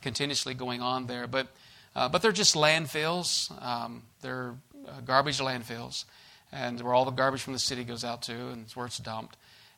continuously 0.00 0.54
going 0.54 0.80
on 0.80 1.06
there. 1.06 1.26
But, 1.26 1.48
uh, 1.94 2.08
but 2.08 2.22
they're 2.22 2.32
just 2.32 2.54
landfills. 2.54 3.50
Um, 3.62 4.04
they're 4.22 4.54
uh, 4.88 5.02
garbage 5.04 5.38
landfills, 5.38 6.06
and 6.50 6.80
where 6.80 6.94
all 6.94 7.04
the 7.04 7.10
garbage 7.10 7.42
from 7.42 7.52
the 7.52 7.58
city 7.58 7.84
goes 7.84 8.04
out 8.04 8.22
to, 8.22 8.32
and 8.32 8.62
it's 8.64 8.74
where 8.74 8.86
it's 8.86 8.96
dumped. 8.96 9.36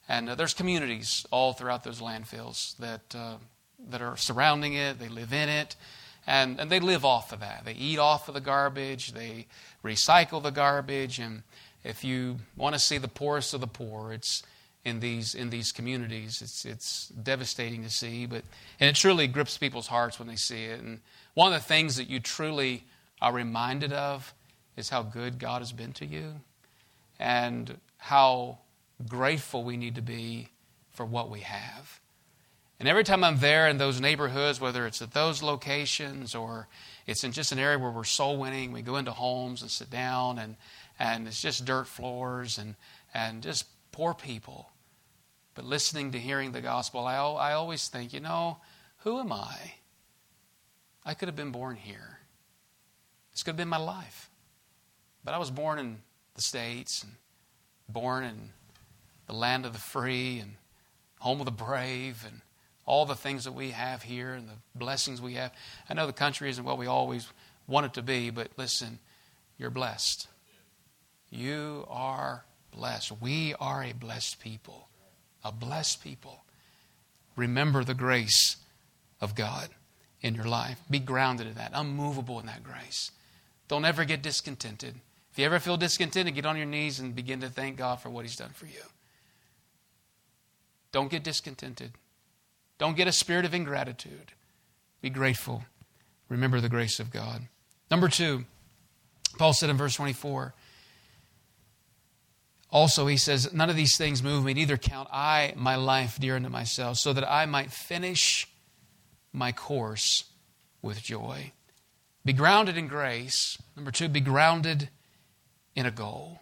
And 0.08 0.30
uh, 0.30 0.34
there's 0.36 0.54
communities 0.54 1.26
all 1.32 1.52
throughout 1.52 1.82
those 1.82 2.00
landfills 2.00 2.76
that, 2.76 3.14
uh, 3.14 3.34
that 3.90 4.00
are 4.00 4.16
surrounding 4.16 4.74
it. 4.74 5.00
They 5.00 5.08
live 5.08 5.32
in 5.32 5.48
it. 5.48 5.74
And, 6.28 6.60
and 6.60 6.70
they 6.70 6.78
live 6.78 7.04
off 7.04 7.32
of 7.32 7.40
that. 7.40 7.64
They 7.64 7.72
eat 7.72 7.98
off 7.98 8.28
of 8.28 8.34
the 8.34 8.40
garbage. 8.40 9.12
They 9.12 9.46
recycle 9.84 10.40
the 10.40 10.50
garbage. 10.50 11.18
And 11.18 11.42
if 11.82 12.04
you 12.04 12.36
want 12.56 12.76
to 12.76 12.78
see 12.78 12.98
the 12.98 13.08
poorest 13.08 13.54
of 13.54 13.60
the 13.60 13.66
poor, 13.66 14.12
it's 14.12 14.44
in 14.84 15.00
these 15.00 15.34
in 15.34 15.50
these 15.50 15.72
communities. 15.72 16.42
It's 16.42 16.64
it's 16.64 17.08
devastating 17.08 17.82
to 17.84 17.90
see, 17.90 18.26
but 18.26 18.42
and 18.80 18.88
it 18.88 18.96
truly 18.96 19.26
grips 19.26 19.58
people's 19.58 19.86
hearts 19.86 20.18
when 20.18 20.28
they 20.28 20.36
see 20.36 20.64
it. 20.64 20.80
And 20.80 21.00
one 21.34 21.52
of 21.52 21.60
the 21.60 21.66
things 21.66 21.96
that 21.96 22.08
you 22.08 22.20
truly 22.20 22.84
are 23.20 23.32
reminded 23.32 23.92
of 23.92 24.34
is 24.76 24.88
how 24.88 25.02
good 25.02 25.38
God 25.38 25.60
has 25.60 25.72
been 25.72 25.92
to 25.94 26.06
you, 26.06 26.40
and 27.18 27.78
how 27.98 28.58
grateful 29.08 29.64
we 29.64 29.76
need 29.76 29.94
to 29.94 30.02
be 30.02 30.48
for 30.90 31.04
what 31.06 31.30
we 31.30 31.40
have. 31.40 32.00
And 32.82 32.88
every 32.88 33.04
time 33.04 33.22
I'm 33.22 33.38
there 33.38 33.68
in 33.68 33.78
those 33.78 34.00
neighborhoods, 34.00 34.60
whether 34.60 34.86
it's 34.88 35.00
at 35.00 35.12
those 35.12 35.40
locations 35.40 36.34
or 36.34 36.66
it's 37.06 37.22
in 37.22 37.30
just 37.30 37.52
an 37.52 37.60
area 37.60 37.78
where 37.78 37.92
we're 37.92 38.02
soul 38.02 38.38
winning, 38.38 38.72
we 38.72 38.82
go 38.82 38.96
into 38.96 39.12
homes 39.12 39.62
and 39.62 39.70
sit 39.70 39.88
down 39.88 40.40
and, 40.40 40.56
and 40.98 41.28
it's 41.28 41.40
just 41.40 41.64
dirt 41.64 41.86
floors 41.86 42.58
and, 42.58 42.74
and 43.14 43.40
just 43.40 43.66
poor 43.92 44.14
people. 44.14 44.71
But 45.54 45.64
listening 45.64 46.12
to 46.12 46.18
hearing 46.18 46.52
the 46.52 46.60
gospel, 46.60 47.06
I, 47.06 47.16
I 47.16 47.52
always 47.52 47.88
think, 47.88 48.12
you 48.12 48.20
know, 48.20 48.58
who 48.98 49.20
am 49.20 49.32
I? 49.32 49.56
I 51.04 51.14
could 51.14 51.28
have 51.28 51.36
been 51.36 51.50
born 51.50 51.76
here. 51.76 52.18
This 53.32 53.42
could 53.42 53.50
have 53.50 53.56
been 53.56 53.68
my 53.68 53.76
life. 53.76 54.30
But 55.24 55.34
I 55.34 55.38
was 55.38 55.50
born 55.50 55.78
in 55.78 55.98
the 56.34 56.42
States 56.42 57.02
and 57.02 57.12
born 57.88 58.24
in 58.24 58.50
the 59.26 59.34
land 59.34 59.66
of 59.66 59.72
the 59.72 59.78
free 59.78 60.38
and 60.38 60.52
home 61.18 61.40
of 61.40 61.46
the 61.46 61.52
brave 61.52 62.24
and 62.26 62.40
all 62.84 63.06
the 63.06 63.14
things 63.14 63.44
that 63.44 63.52
we 63.52 63.70
have 63.70 64.02
here 64.02 64.34
and 64.34 64.48
the 64.48 64.58
blessings 64.74 65.20
we 65.20 65.34
have. 65.34 65.52
I 65.88 65.94
know 65.94 66.06
the 66.06 66.12
country 66.12 66.50
isn't 66.50 66.64
what 66.64 66.78
we 66.78 66.86
always 66.86 67.28
want 67.66 67.86
it 67.86 67.94
to 67.94 68.02
be, 68.02 68.30
but 68.30 68.48
listen, 68.56 68.98
you're 69.56 69.70
blessed. 69.70 70.26
You 71.30 71.86
are 71.88 72.44
blessed. 72.72 73.12
We 73.20 73.54
are 73.60 73.84
a 73.84 73.92
blessed 73.92 74.40
people. 74.40 74.88
A 75.44 75.52
blessed 75.52 76.02
people. 76.02 76.44
Remember 77.36 77.84
the 77.84 77.94
grace 77.94 78.56
of 79.20 79.34
God 79.34 79.70
in 80.20 80.34
your 80.34 80.44
life. 80.44 80.80
Be 80.90 80.98
grounded 80.98 81.46
in 81.46 81.54
that, 81.54 81.72
unmovable 81.74 82.38
in 82.40 82.46
that 82.46 82.62
grace. 82.62 83.10
Don't 83.68 83.84
ever 83.84 84.04
get 84.04 84.22
discontented. 84.22 84.96
If 85.32 85.38
you 85.38 85.46
ever 85.46 85.58
feel 85.58 85.76
discontented, 85.76 86.34
get 86.34 86.44
on 86.44 86.56
your 86.56 86.66
knees 86.66 87.00
and 87.00 87.14
begin 87.14 87.40
to 87.40 87.48
thank 87.48 87.76
God 87.76 88.00
for 88.00 88.10
what 88.10 88.24
He's 88.24 88.36
done 88.36 88.50
for 88.50 88.66
you. 88.66 88.82
Don't 90.92 91.10
get 91.10 91.24
discontented. 91.24 91.92
Don't 92.78 92.96
get 92.96 93.08
a 93.08 93.12
spirit 93.12 93.46
of 93.46 93.54
ingratitude. 93.54 94.32
Be 95.00 95.08
grateful. 95.08 95.64
Remember 96.28 96.60
the 96.60 96.68
grace 96.68 97.00
of 97.00 97.10
God. 97.10 97.48
Number 97.90 98.08
two, 98.08 98.44
Paul 99.38 99.54
said 99.54 99.70
in 99.70 99.76
verse 99.76 99.94
24, 99.94 100.54
also, 102.72 103.06
he 103.06 103.18
says, 103.18 103.52
None 103.52 103.68
of 103.68 103.76
these 103.76 103.96
things 103.98 104.22
move 104.22 104.44
me, 104.44 104.54
neither 104.54 104.78
count 104.78 105.08
I 105.12 105.52
my 105.56 105.76
life 105.76 106.18
dear 106.18 106.36
unto 106.36 106.48
myself, 106.48 106.96
so 106.96 107.12
that 107.12 107.30
I 107.30 107.44
might 107.44 107.70
finish 107.70 108.48
my 109.30 109.52
course 109.52 110.24
with 110.80 111.02
joy. 111.02 111.52
Be 112.24 112.32
grounded 112.32 112.78
in 112.78 112.88
grace. 112.88 113.58
Number 113.76 113.90
two, 113.90 114.08
be 114.08 114.20
grounded 114.20 114.88
in 115.76 115.84
a 115.84 115.90
goal. 115.90 116.40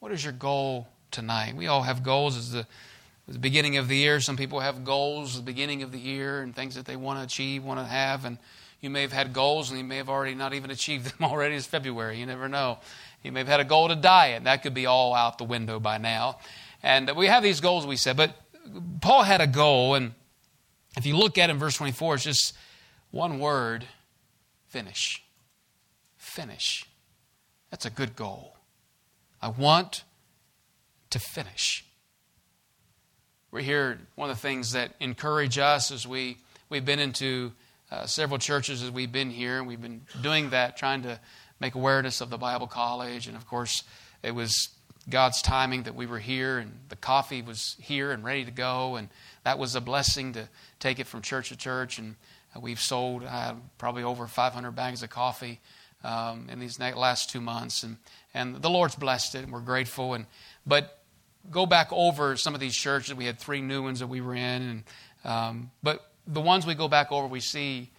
What 0.00 0.12
is 0.12 0.22
your 0.22 0.34
goal 0.34 0.86
tonight? 1.10 1.56
We 1.56 1.66
all 1.66 1.82
have 1.82 2.02
goals 2.02 2.36
as 2.36 2.52
the, 2.52 2.66
as 3.26 3.34
the 3.34 3.40
beginning 3.40 3.78
of 3.78 3.88
the 3.88 3.96
year. 3.96 4.20
Some 4.20 4.36
people 4.36 4.60
have 4.60 4.84
goals 4.84 5.36
at 5.36 5.44
the 5.44 5.50
beginning 5.50 5.82
of 5.82 5.92
the 5.92 5.98
year 5.98 6.42
and 6.42 6.54
things 6.54 6.74
that 6.74 6.84
they 6.84 6.96
want 6.96 7.20
to 7.20 7.24
achieve, 7.24 7.64
want 7.64 7.80
to 7.80 7.86
have. 7.86 8.26
And 8.26 8.38
you 8.80 8.90
may 8.90 9.02
have 9.02 9.12
had 9.12 9.32
goals 9.32 9.70
and 9.70 9.78
you 9.78 9.84
may 9.84 9.96
have 9.96 10.10
already 10.10 10.34
not 10.34 10.52
even 10.52 10.70
achieved 10.72 11.06
them 11.06 11.30
already. 11.30 11.54
It's 11.54 11.66
February. 11.66 12.18
You 12.18 12.26
never 12.26 12.48
know. 12.48 12.78
You 13.22 13.32
may 13.32 13.40
have 13.40 13.48
had 13.48 13.60
a 13.60 13.64
goal 13.64 13.88
to 13.88 13.96
diet. 13.96 14.44
That 14.44 14.62
could 14.62 14.74
be 14.74 14.86
all 14.86 15.14
out 15.14 15.38
the 15.38 15.44
window 15.44 15.80
by 15.80 15.98
now. 15.98 16.38
And 16.82 17.10
we 17.16 17.26
have 17.26 17.42
these 17.42 17.60
goals, 17.60 17.86
we 17.86 17.96
said. 17.96 18.16
But 18.16 18.36
Paul 19.00 19.22
had 19.22 19.40
a 19.40 19.46
goal. 19.46 19.94
And 19.94 20.14
if 20.96 21.06
you 21.06 21.16
look 21.16 21.38
at 21.38 21.50
it 21.50 21.52
in 21.52 21.58
verse 21.58 21.76
24, 21.76 22.14
it's 22.14 22.24
just 22.24 22.56
one 23.10 23.38
word 23.38 23.86
finish. 24.68 25.22
Finish. 26.16 26.86
That's 27.70 27.86
a 27.86 27.90
good 27.90 28.14
goal. 28.14 28.56
I 29.42 29.48
want 29.48 30.04
to 31.10 31.18
finish. 31.18 31.84
We're 33.50 33.60
here, 33.60 33.98
one 34.14 34.30
of 34.30 34.36
the 34.36 34.42
things 34.42 34.72
that 34.72 34.94
encourage 35.00 35.58
us 35.58 35.90
as 35.90 36.06
we, 36.06 36.38
we've 36.68 36.84
been 36.84 36.98
into 36.98 37.52
uh, 37.90 38.04
several 38.06 38.38
churches 38.38 38.82
as 38.82 38.90
we've 38.90 39.10
been 39.10 39.30
here, 39.30 39.58
and 39.58 39.66
we've 39.66 39.80
been 39.80 40.02
doing 40.20 40.50
that, 40.50 40.76
trying 40.76 41.02
to 41.02 41.18
make 41.60 41.74
awareness 41.74 42.20
of 42.20 42.30
the 42.30 42.38
Bible 42.38 42.66
College. 42.66 43.26
And 43.26 43.36
of 43.36 43.46
course, 43.46 43.82
it 44.22 44.32
was 44.32 44.68
God's 45.08 45.40
timing 45.42 45.84
that 45.84 45.94
we 45.94 46.06
were 46.06 46.18
here, 46.18 46.58
and 46.58 46.72
the 46.88 46.96
coffee 46.96 47.42
was 47.42 47.76
here 47.80 48.12
and 48.12 48.22
ready 48.24 48.44
to 48.44 48.50
go. 48.50 48.96
And 48.96 49.08
that 49.44 49.58
was 49.58 49.74
a 49.74 49.80
blessing 49.80 50.34
to 50.34 50.48
take 50.80 50.98
it 50.98 51.06
from 51.06 51.22
church 51.22 51.48
to 51.48 51.56
church. 51.56 51.98
And 51.98 52.16
we've 52.60 52.80
sold 52.80 53.24
uh, 53.24 53.54
probably 53.78 54.02
over 54.02 54.26
500 54.26 54.72
bags 54.72 55.02
of 55.02 55.10
coffee 55.10 55.60
um, 56.04 56.48
in 56.50 56.60
these 56.60 56.78
last 56.78 57.30
two 57.30 57.40
months, 57.40 57.82
and 57.82 57.96
and 58.34 58.62
the 58.62 58.70
Lord's 58.70 58.94
blessed 58.94 59.34
it, 59.34 59.44
and 59.44 59.52
we're 59.52 59.60
grateful. 59.60 60.14
And 60.14 60.26
but 60.66 61.02
go 61.50 61.66
back 61.66 61.88
over 61.90 62.36
some 62.36 62.54
of 62.54 62.60
these 62.60 62.76
churches. 62.76 63.14
We 63.14 63.24
had 63.24 63.38
three 63.38 63.60
new 63.60 63.82
ones 63.82 64.00
that 64.00 64.06
we 64.06 64.20
were 64.20 64.34
in, 64.34 64.62
and 64.62 64.82
um, 65.24 65.70
but 65.82 66.12
the 66.26 66.40
ones 66.40 66.66
we 66.66 66.74
go 66.74 66.88
back 66.88 67.10
over, 67.10 67.26
we 67.26 67.40
see 67.40 67.90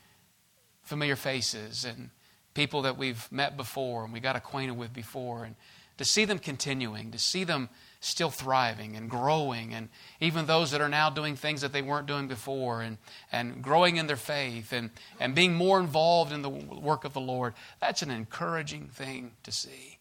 familiar 0.83 1.15
faces 1.15 1.85
and 1.85 2.09
people 2.53 2.83
that 2.83 2.97
we've 2.97 3.31
met 3.31 3.57
before 3.57 4.03
and 4.03 4.13
we 4.13 4.19
got 4.19 4.35
acquainted 4.35 4.77
with 4.77 4.93
before, 4.93 5.43
and 5.43 5.55
to 5.97 6.05
see 6.05 6.25
them 6.25 6.39
continuing, 6.39 7.11
to 7.11 7.19
see 7.19 7.43
them 7.43 7.69
still 7.99 8.29
thriving 8.29 8.95
and 8.95 9.09
growing, 9.09 9.73
and 9.73 9.89
even 10.21 10.45
those 10.45 10.71
that 10.71 10.79
are 10.79 10.87
now 10.89 11.09
doing 11.09 11.35
things 11.35 11.61
that 11.61 11.73
they 11.73 11.81
weren't 11.81 12.07
doing 12.07 12.27
before, 12.27 12.81
and, 12.81 12.97
and 13.31 13.61
growing 13.61 13.97
in 13.97 14.07
their 14.07 14.15
faith 14.15 14.71
and, 14.71 14.89
and 15.19 15.35
being 15.35 15.53
more 15.53 15.79
involved 15.79 16.31
in 16.31 16.41
the 16.41 16.49
work 16.49 17.03
of 17.03 17.13
the 17.13 17.19
Lord, 17.19 17.53
that's 17.81 18.01
an 18.01 18.11
encouraging 18.11 18.87
thing 18.87 19.31
to 19.43 19.51
see. 19.51 19.97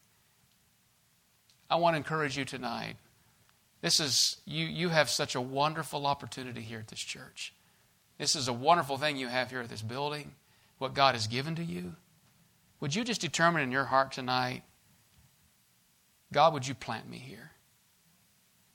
I 1.68 1.76
want 1.76 1.94
to 1.94 1.98
encourage 1.98 2.38
you 2.38 2.44
tonight. 2.44 2.96
This 3.80 4.00
is, 4.00 4.36
you, 4.44 4.66
you 4.66 4.88
have 4.88 5.10
such 5.10 5.34
a 5.34 5.40
wonderful 5.40 6.06
opportunity 6.06 6.60
here 6.60 6.78
at 6.78 6.88
this 6.88 7.00
church. 7.00 7.52
This 8.18 8.34
is 8.34 8.48
a 8.48 8.52
wonderful 8.52 8.98
thing 8.98 9.16
you 9.16 9.28
have 9.28 9.50
here 9.50 9.60
at 9.60 9.68
this 9.68 9.82
building, 9.82 10.32
what 10.78 10.94
God 10.94 11.14
has 11.14 11.26
given 11.26 11.54
to 11.56 11.64
you. 11.64 11.94
Would 12.80 12.94
you 12.94 13.04
just 13.04 13.20
determine 13.20 13.62
in 13.62 13.72
your 13.72 13.86
heart 13.86 14.12
tonight, 14.12 14.62
God, 16.32 16.52
would 16.52 16.66
you 16.66 16.74
plant 16.74 17.08
me 17.08 17.18
here? 17.18 17.52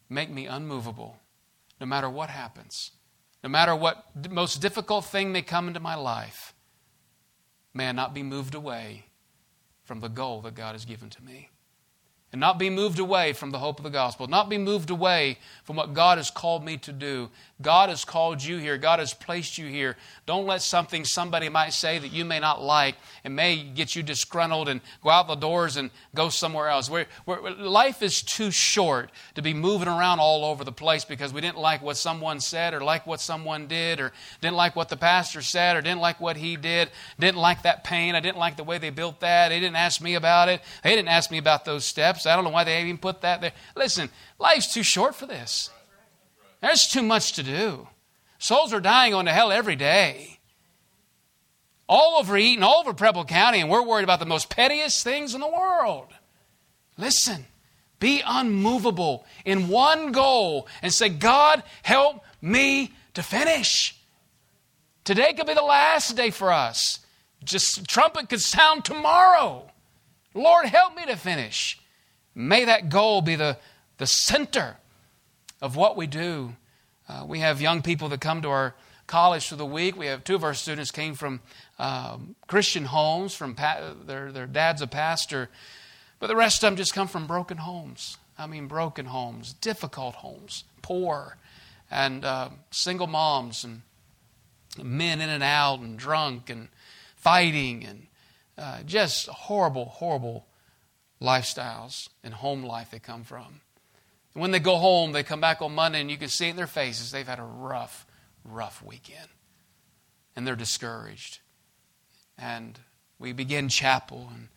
Make 0.10 0.30
me 0.30 0.46
unmovable 0.46 1.18
no 1.80 1.86
matter 1.86 2.10
what 2.10 2.30
happens, 2.30 2.92
no 3.44 3.50
matter 3.50 3.76
what 3.76 4.06
most 4.30 4.62
difficult 4.62 5.06
thing 5.06 5.32
may 5.32 5.42
come 5.42 5.68
into 5.68 5.80
my 5.80 5.96
life. 5.96 6.54
May 7.74 7.90
I 7.90 7.92
not 7.92 8.14
be 8.14 8.24
moved 8.24 8.56
away 8.56 9.06
from 9.84 10.00
the 10.00 10.10
goal 10.10 10.42
that 10.42 10.56
God 10.56 10.74
has 10.74 10.86
given 10.86 11.10
to 11.10 11.24
me 11.24 11.50
and 12.34 12.40
not 12.40 12.58
be 12.58 12.72
moved 12.72 12.98
away 12.98 13.32
from 13.32 13.52
the 13.52 13.60
hope 13.60 13.78
of 13.78 13.84
the 13.84 13.92
gospel, 13.92 14.26
not 14.26 14.50
be 14.50 14.58
moved 14.58 14.90
away 14.90 15.38
from 15.64 15.76
what 15.76 15.94
God 15.94 16.18
has 16.18 16.32
called 16.32 16.66
me 16.66 16.78
to 16.78 16.92
do. 16.92 17.30
God 17.62 17.90
has 17.90 18.04
called 18.04 18.44
you 18.44 18.58
here, 18.58 18.78
God 18.78 19.00
has 19.00 19.14
placed 19.14 19.58
you 19.58 19.68
here. 19.68 19.96
Don't 20.26 20.48
let 20.48 20.62
something 20.62 21.06
somebody 21.06 21.48
might 21.48 21.74
say 21.74 22.00
that 22.00 22.12
you 22.12 22.26
may 22.26 22.40
not 22.40 22.62
like 22.62 22.96
and 23.24 23.36
may 23.36 23.64
get 23.64 23.96
you 23.96 24.02
disgruntled 24.02 24.68
and 24.68 24.82
go 25.04 25.12
out 25.12 25.28
the 25.28 25.36
doors 25.36 25.78
and 25.78 25.92
go 26.16 26.30
somewhere 26.30 26.68
else. 26.70 26.90
We're, 26.90 27.06
we're, 27.26 27.52
life 27.52 28.02
is 28.02 28.24
too 28.24 28.50
short 28.50 29.12
to 29.36 29.42
be 29.42 29.54
moving 29.54 29.88
around 29.88 30.20
all 30.20 30.44
over 30.44 30.64
the 30.64 30.72
place 30.72 31.06
because 31.06 31.32
we 31.32 31.40
didn't 31.40 31.60
like 31.60 31.84
what 31.84 31.98
someone 31.98 32.40
said 32.40 32.74
or 32.74 32.82
like 32.82 33.06
what 33.06 33.22
someone 33.22 33.68
did 33.68 34.00
or 34.00 34.12
didn't 34.42 34.58
like 34.58 34.76
what 34.76 34.90
the 34.90 34.98
pastor 34.98 35.42
said 35.42 35.78
or 35.78 35.82
didn't 35.82 36.02
like 36.02 36.20
what 36.20 36.36
he 36.36 36.58
did, 36.58 36.90
didn't 37.20 37.38
like 37.38 37.62
that 37.62 37.84
pain, 37.84 38.16
I 38.16 38.20
didn't 38.20 38.40
like 38.40 38.58
the 38.58 38.64
way 38.64 38.80
they 38.80 38.90
built 38.90 39.20
that, 39.20 39.50
they 39.50 39.60
didn't 39.60 39.76
ask 39.76 40.02
me 40.02 40.16
about 40.16 40.50
it, 40.50 40.62
they 40.84 40.96
didn't 40.96 41.10
ask 41.10 41.30
me 41.30 41.38
about 41.38 41.64
those 41.64 41.86
steps. 41.86 42.23
I 42.30 42.36
don't 42.36 42.46
know 42.46 42.52
why 42.52 42.64
they 42.64 42.82
even 42.82 42.98
put 42.98 43.22
that 43.22 43.42
there. 43.42 43.54
Listen, 43.76 44.10
life's 44.40 44.74
too 44.74 44.84
short 44.84 45.16
for 45.16 45.26
this. 45.26 45.70
There's 46.62 46.88
too 46.88 47.04
much 47.04 47.34
to 47.34 47.44
do. 47.44 47.88
Souls 48.38 48.74
are 48.74 48.80
dying 48.80 49.12
going 49.12 49.26
to 49.26 49.32
hell 49.32 49.52
every 49.52 49.76
day. 49.76 50.40
All 51.88 52.20
over 52.20 52.38
Eaton, 52.38 52.64
all 52.64 52.80
over 52.80 52.94
Preble 52.94 53.26
County, 53.26 53.60
and 53.60 53.70
we're 53.70 53.84
worried 53.84 54.04
about 54.04 54.20
the 54.20 54.26
most 54.26 54.50
pettiest 54.50 55.04
things 55.04 55.36
in 55.36 55.42
the 55.42 55.48
world. 55.48 56.08
Listen, 56.98 57.46
be 58.00 58.22
unmovable 58.26 59.26
in 59.46 59.68
one 59.68 60.12
goal 60.12 60.68
and 60.82 60.94
say, 60.94 61.10
God, 61.10 61.64
help 61.84 62.24
me 62.42 62.94
to 63.14 63.24
finish. 63.24 63.96
Today 65.04 65.34
could 65.34 65.48
be 65.48 65.54
the 65.54 65.62
last 65.62 66.16
day 66.16 66.30
for 66.30 66.52
us. 66.52 67.00
Just 67.44 67.88
trumpet 67.88 68.30
could 68.30 68.42
sound 68.42 68.86
tomorrow. 68.86 69.70
Lord, 70.34 70.66
help 70.66 70.96
me 70.96 71.06
to 71.06 71.16
finish. 71.16 71.80
May 72.36 72.66
that 72.66 72.90
goal 72.90 73.22
be 73.22 73.36
the, 73.36 73.58
the 73.98 74.08
center 74.08 74.78
of 75.62 75.76
what 75.76 75.96
we 75.96 76.08
do. 76.08 76.56
Uh, 77.08 77.26
we 77.28 77.40
have 77.40 77.62
young 77.62 77.82
people 77.82 78.10
that 78.10 78.22
come 78.22 78.42
to 78.42 78.50
our 78.50 78.76
college 79.08 79.48
for 79.48 79.56
the 79.56 79.66
week. 79.66 79.98
We 79.98 80.08
have 80.08 80.24
two 80.24 80.36
of 80.36 80.44
our 80.44 80.54
students 80.54 80.92
came 80.92 81.16
from 81.16 81.42
um, 81.80 82.36
Christian 82.48 82.86
homes, 82.86 83.36
from 83.36 83.56
pa- 83.56 83.94
their, 84.06 84.32
their 84.32 84.48
dad's 84.48 84.82
a 84.82 84.88
pastor, 84.88 85.50
but 86.20 86.28
the 86.28 86.36
rest 86.36 86.64
of 86.64 86.68
them 86.68 86.78
just 86.78 86.94
come 86.94 87.08
from 87.08 87.28
broken 87.28 87.58
homes. 87.58 88.18
I 88.38 88.48
mean, 88.48 88.68
broken 88.68 89.06
homes, 89.06 89.54
difficult 89.54 90.16
homes, 90.16 90.64
poor, 90.82 91.38
and 91.92 92.26
uh, 92.26 92.50
single 92.72 93.08
moms, 93.08 93.64
and 93.64 93.82
men 94.82 95.22
in 95.22 95.30
and 95.30 95.44
out, 95.44 95.80
and 95.80 96.00
drunk, 96.00 96.50
and 96.50 96.70
fighting, 97.16 97.86
and 97.86 98.08
uh, 98.58 98.84
just 98.84 99.28
horrible, 99.28 99.86
horrible 99.86 100.48
lifestyles 101.24 102.10
and 102.24 102.34
home 102.34 102.64
life 102.64 102.92
they 102.92 103.00
come 103.00 103.24
from. 103.24 103.62
And 104.34 104.42
when 104.42 104.52
they 104.52 104.60
go 104.60 104.78
home, 104.78 105.14
they 105.14 105.24
come 105.24 105.42
back 105.42 105.62
on 105.62 105.74
Monday 105.74 106.02
and 106.02 106.12
you 106.12 106.18
can 106.18 106.30
see 106.30 106.48
it 106.48 106.52
in 106.52 106.56
their 106.56 106.68
faces 106.68 107.12
they've 107.12 107.28
had 107.28 107.40
a 107.40 107.44
rough, 107.44 108.06
rough 108.44 108.84
weekend. 108.84 109.30
And 110.36 110.46
they're 110.46 110.56
discouraged. 110.56 111.40
And 112.38 112.80
we 113.20 113.32
begin 113.32 113.70
chapel 113.70 114.30
and 114.34 114.50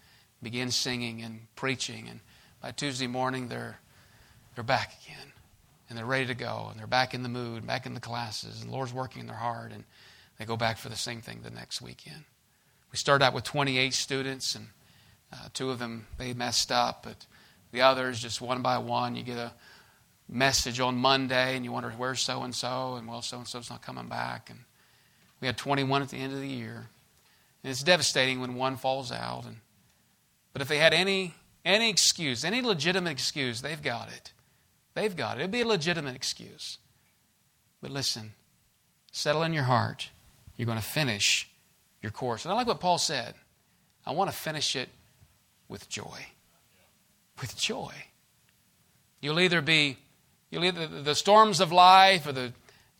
begin 0.42 0.70
singing 0.70 1.22
and 1.22 1.46
preaching. 1.54 2.08
And 2.08 2.20
by 2.60 2.72
Tuesday 2.72 3.06
morning, 3.06 3.48
they're, 3.48 3.78
they're 4.54 4.64
back 4.64 4.94
again. 5.04 5.32
And 5.88 5.96
they're 5.96 6.06
ready 6.06 6.26
to 6.26 6.34
go. 6.34 6.68
And 6.70 6.80
they're 6.80 6.86
back 6.86 7.14
in 7.14 7.22
the 7.22 7.28
mood, 7.28 7.66
back 7.66 7.86
in 7.86 7.94
the 7.94 8.00
classes. 8.00 8.62
And 8.62 8.70
the 8.70 8.74
Lord's 8.74 8.92
working 8.94 9.20
in 9.20 9.26
their 9.26 9.36
heart. 9.36 9.72
And 9.72 9.84
they 10.38 10.46
go 10.46 10.56
back 10.56 10.78
for 10.78 10.88
the 10.88 10.96
same 10.96 11.20
thing 11.20 11.40
the 11.42 11.50
next 11.50 11.80
weekend. 11.80 12.24
We 12.90 12.98
start 12.98 13.22
out 13.22 13.34
with 13.34 13.44
28 13.44 13.92
students, 13.92 14.54
and 14.54 14.68
uh, 15.44 15.48
two 15.52 15.70
of 15.70 15.78
them, 15.78 16.06
they 16.18 16.32
messed 16.32 16.72
up. 16.72 17.02
But 17.02 17.26
the 17.72 17.82
others, 17.82 18.20
just 18.20 18.40
one 18.40 18.62
by 18.62 18.78
one, 18.78 19.16
you 19.16 19.22
get 19.22 19.38
a 19.38 19.52
message 20.28 20.80
on 20.80 20.96
Monday, 20.96 21.56
and 21.56 21.64
you 21.64 21.72
wonder, 21.72 21.90
where's 21.96 22.20
so 22.20 22.42
and 22.42 22.54
so? 22.54 22.94
And 22.94 23.06
well, 23.06 23.22
so 23.22 23.38
and 23.38 23.46
so's 23.46 23.70
not 23.70 23.82
coming 23.82 24.08
back. 24.08 24.50
And 24.50 24.60
we 25.40 25.46
had 25.46 25.56
21 25.56 26.02
at 26.02 26.08
the 26.08 26.18
end 26.18 26.32
of 26.32 26.40
the 26.40 26.48
year. 26.48 26.88
And 27.62 27.70
it's 27.70 27.82
devastating 27.82 28.40
when 28.40 28.54
one 28.54 28.76
falls 28.76 29.12
out. 29.12 29.44
And, 29.44 29.56
but 30.52 30.62
if 30.62 30.68
they 30.68 30.78
had 30.78 30.94
any, 30.94 31.34
any 31.64 31.90
excuse, 31.90 32.44
any 32.44 32.62
legitimate 32.62 33.10
excuse, 33.10 33.60
they've 33.60 33.82
got 33.82 34.08
it. 34.08 34.32
They've 34.94 35.14
got 35.14 35.36
it. 35.36 35.40
It'd 35.40 35.50
be 35.50 35.60
a 35.60 35.66
legitimate 35.66 36.16
excuse. 36.16 36.78
But 37.82 37.90
listen, 37.90 38.32
settle 39.12 39.42
in 39.42 39.52
your 39.52 39.64
heart. 39.64 40.10
You're 40.56 40.66
going 40.66 40.78
to 40.78 40.84
finish 40.84 41.50
your 42.02 42.10
course. 42.10 42.44
And 42.44 42.52
I 42.52 42.56
like 42.56 42.66
what 42.66 42.80
Paul 42.80 42.98
said. 42.98 43.34
I 44.06 44.12
want 44.12 44.30
to 44.30 44.36
finish 44.36 44.76
it 44.76 44.88
with 45.68 45.88
joy. 45.88 46.26
With 47.40 47.56
joy. 47.56 47.92
You'll 49.20 49.40
either 49.40 49.60
be, 49.60 49.98
you'll 50.50 50.64
either 50.64 50.86
the 50.86 51.14
storms 51.14 51.60
of 51.60 51.72
life 51.72 52.26
or 52.26 52.32
the 52.32 52.52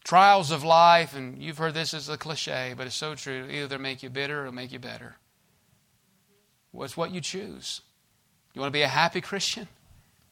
trials 0.04 0.50
of 0.50 0.62
life, 0.62 1.16
and 1.16 1.42
you've 1.42 1.58
heard 1.58 1.74
this 1.74 1.92
as 1.92 2.08
a 2.08 2.16
cliche, 2.16 2.74
but 2.76 2.86
it's 2.86 2.96
so 2.96 3.14
true. 3.14 3.48
Either 3.50 3.78
make 3.78 4.02
you 4.02 4.10
bitter 4.10 4.46
or 4.46 4.52
make 4.52 4.72
you 4.72 4.78
better. 4.78 5.16
It's 6.74 6.96
what 6.96 7.10
you 7.10 7.20
choose? 7.20 7.80
You 8.54 8.60
want 8.60 8.72
to 8.72 8.76
be 8.76 8.82
a 8.82 8.88
happy 8.88 9.20
Christian? 9.20 9.68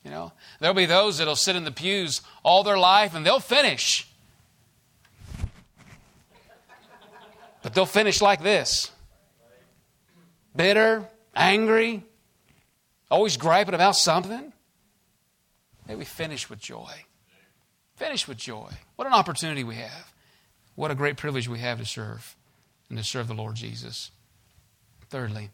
You 0.05 0.11
know, 0.11 0.33
there'll 0.61 0.75
be 0.75 0.87
those 0.87 1.19
that'll 1.19 1.35
sit 1.35 1.57
in 1.57 1.65
the 1.65 1.71
pews 1.73 2.21
all 2.43 2.63
their 2.63 2.79
life 2.79 3.15
and 3.15 3.25
they'll 3.25 3.41
finish. 3.41 4.07
But 7.63 7.73
they'll 7.73 7.87
finish 7.87 8.21
like 8.21 8.43
this 8.43 8.91
bitter, 10.55 11.09
angry, 11.35 12.05
always 13.11 13.37
griping 13.37 13.75
about 13.75 13.97
something. 13.97 14.53
May 15.87 15.95
we 15.95 16.05
finish 16.05 16.49
with 16.49 16.61
joy. 16.61 17.05
Finish 17.97 18.27
with 18.27 18.39
joy. 18.39 18.71
What 18.97 19.07
an 19.07 19.15
opportunity 19.15 19.63
we 19.65 19.77
have. 19.77 20.13
What 20.75 20.91
a 20.91 20.97
great 20.97 21.17
privilege 21.17 21.49
we 21.49 21.61
have 21.61 21.79
to 21.79 21.85
serve 21.85 22.35
and 22.89 22.99
to 22.99 23.05
serve 23.05 23.29
the 23.29 23.35
Lord 23.35 23.55
Jesus. 23.55 24.11
Thirdly, 25.09 25.51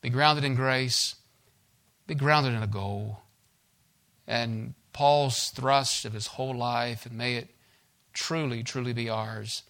be 0.00 0.10
grounded 0.10 0.44
in 0.44 0.54
grace, 0.54 1.14
be 2.06 2.14
grounded 2.14 2.54
in 2.54 2.62
a 2.62 2.66
goal. 2.66 3.20
And 4.26 4.74
Paul's 4.92 5.50
thrust 5.50 6.04
of 6.04 6.12
his 6.12 6.28
whole 6.28 6.56
life, 6.56 7.06
and 7.06 7.16
may 7.16 7.36
it 7.36 7.48
truly, 8.12 8.62
truly 8.62 8.92
be 8.92 9.08
ours, 9.08 9.62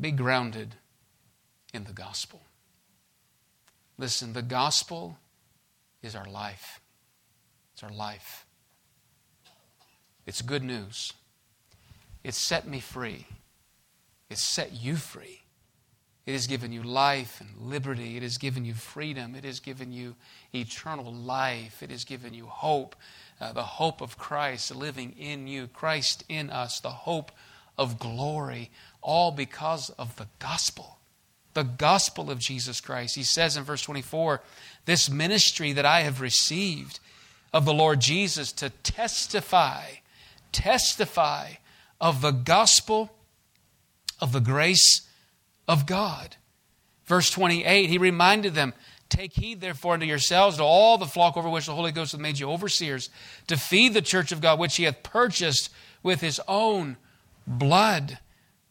be 0.00 0.10
grounded 0.10 0.76
in 1.74 1.84
the 1.84 1.92
gospel. 1.92 2.40
Listen, 3.98 4.32
the 4.32 4.42
gospel 4.42 5.18
is 6.02 6.14
our 6.14 6.26
life. 6.26 6.80
It's 7.74 7.82
our 7.82 7.92
life. 7.92 8.46
It's 10.26 10.42
good 10.42 10.62
news. 10.62 11.12
It's 12.22 12.38
set 12.38 12.68
me 12.68 12.80
free. 12.80 13.26
It's 14.28 14.44
set 14.44 14.72
you 14.72 14.96
free. 14.96 15.40
It 16.26 16.32
has 16.32 16.46
given 16.46 16.70
you 16.70 16.82
life 16.82 17.40
and 17.40 17.68
liberty. 17.68 18.16
It 18.16 18.22
has 18.22 18.38
given 18.38 18.64
you 18.64 18.74
freedom. 18.74 19.34
It 19.34 19.44
has 19.44 19.58
given 19.58 19.92
you 19.92 20.14
eternal 20.54 21.12
life. 21.12 21.82
It 21.82 21.90
has 21.90 22.04
given 22.04 22.34
you 22.34 22.46
hope, 22.46 22.94
uh, 23.40 23.52
the 23.52 23.62
hope 23.62 24.00
of 24.00 24.18
Christ 24.18 24.74
living 24.74 25.14
in 25.18 25.48
you, 25.48 25.66
Christ 25.66 26.22
in 26.28 26.50
us, 26.50 26.78
the 26.78 26.90
hope 26.90 27.32
of 27.76 27.98
glory, 27.98 28.70
all 29.02 29.32
because 29.32 29.90
of 29.90 30.14
the 30.16 30.28
gospel. 30.38 30.99
The 31.54 31.62
gospel 31.62 32.30
of 32.30 32.38
Jesus 32.38 32.80
Christ. 32.80 33.16
He 33.16 33.22
says 33.22 33.56
in 33.56 33.64
verse 33.64 33.82
24, 33.82 34.40
This 34.84 35.10
ministry 35.10 35.72
that 35.72 35.86
I 35.86 36.02
have 36.02 36.20
received 36.20 37.00
of 37.52 37.64
the 37.64 37.74
Lord 37.74 38.00
Jesus 38.00 38.52
to 38.52 38.70
testify, 38.70 39.84
testify 40.52 41.54
of 42.00 42.20
the 42.20 42.30
gospel 42.30 43.10
of 44.20 44.32
the 44.32 44.40
grace 44.40 45.02
of 45.66 45.86
God. 45.86 46.36
Verse 47.06 47.30
28, 47.30 47.90
he 47.90 47.98
reminded 47.98 48.54
them, 48.54 48.72
Take 49.08 49.32
heed, 49.32 49.60
therefore, 49.60 49.94
unto 49.94 50.06
yourselves, 50.06 50.58
to 50.58 50.62
all 50.62 50.96
the 50.96 51.06
flock 51.06 51.36
over 51.36 51.48
which 51.48 51.66
the 51.66 51.74
Holy 51.74 51.90
Ghost 51.90 52.12
hath 52.12 52.20
made 52.20 52.38
you 52.38 52.48
overseers, 52.48 53.10
to 53.48 53.56
feed 53.56 53.92
the 53.92 54.02
church 54.02 54.30
of 54.30 54.40
God, 54.40 54.60
which 54.60 54.76
he 54.76 54.84
hath 54.84 55.02
purchased 55.02 55.70
with 56.02 56.20
his 56.20 56.40
own 56.46 56.96
blood. 57.46 58.18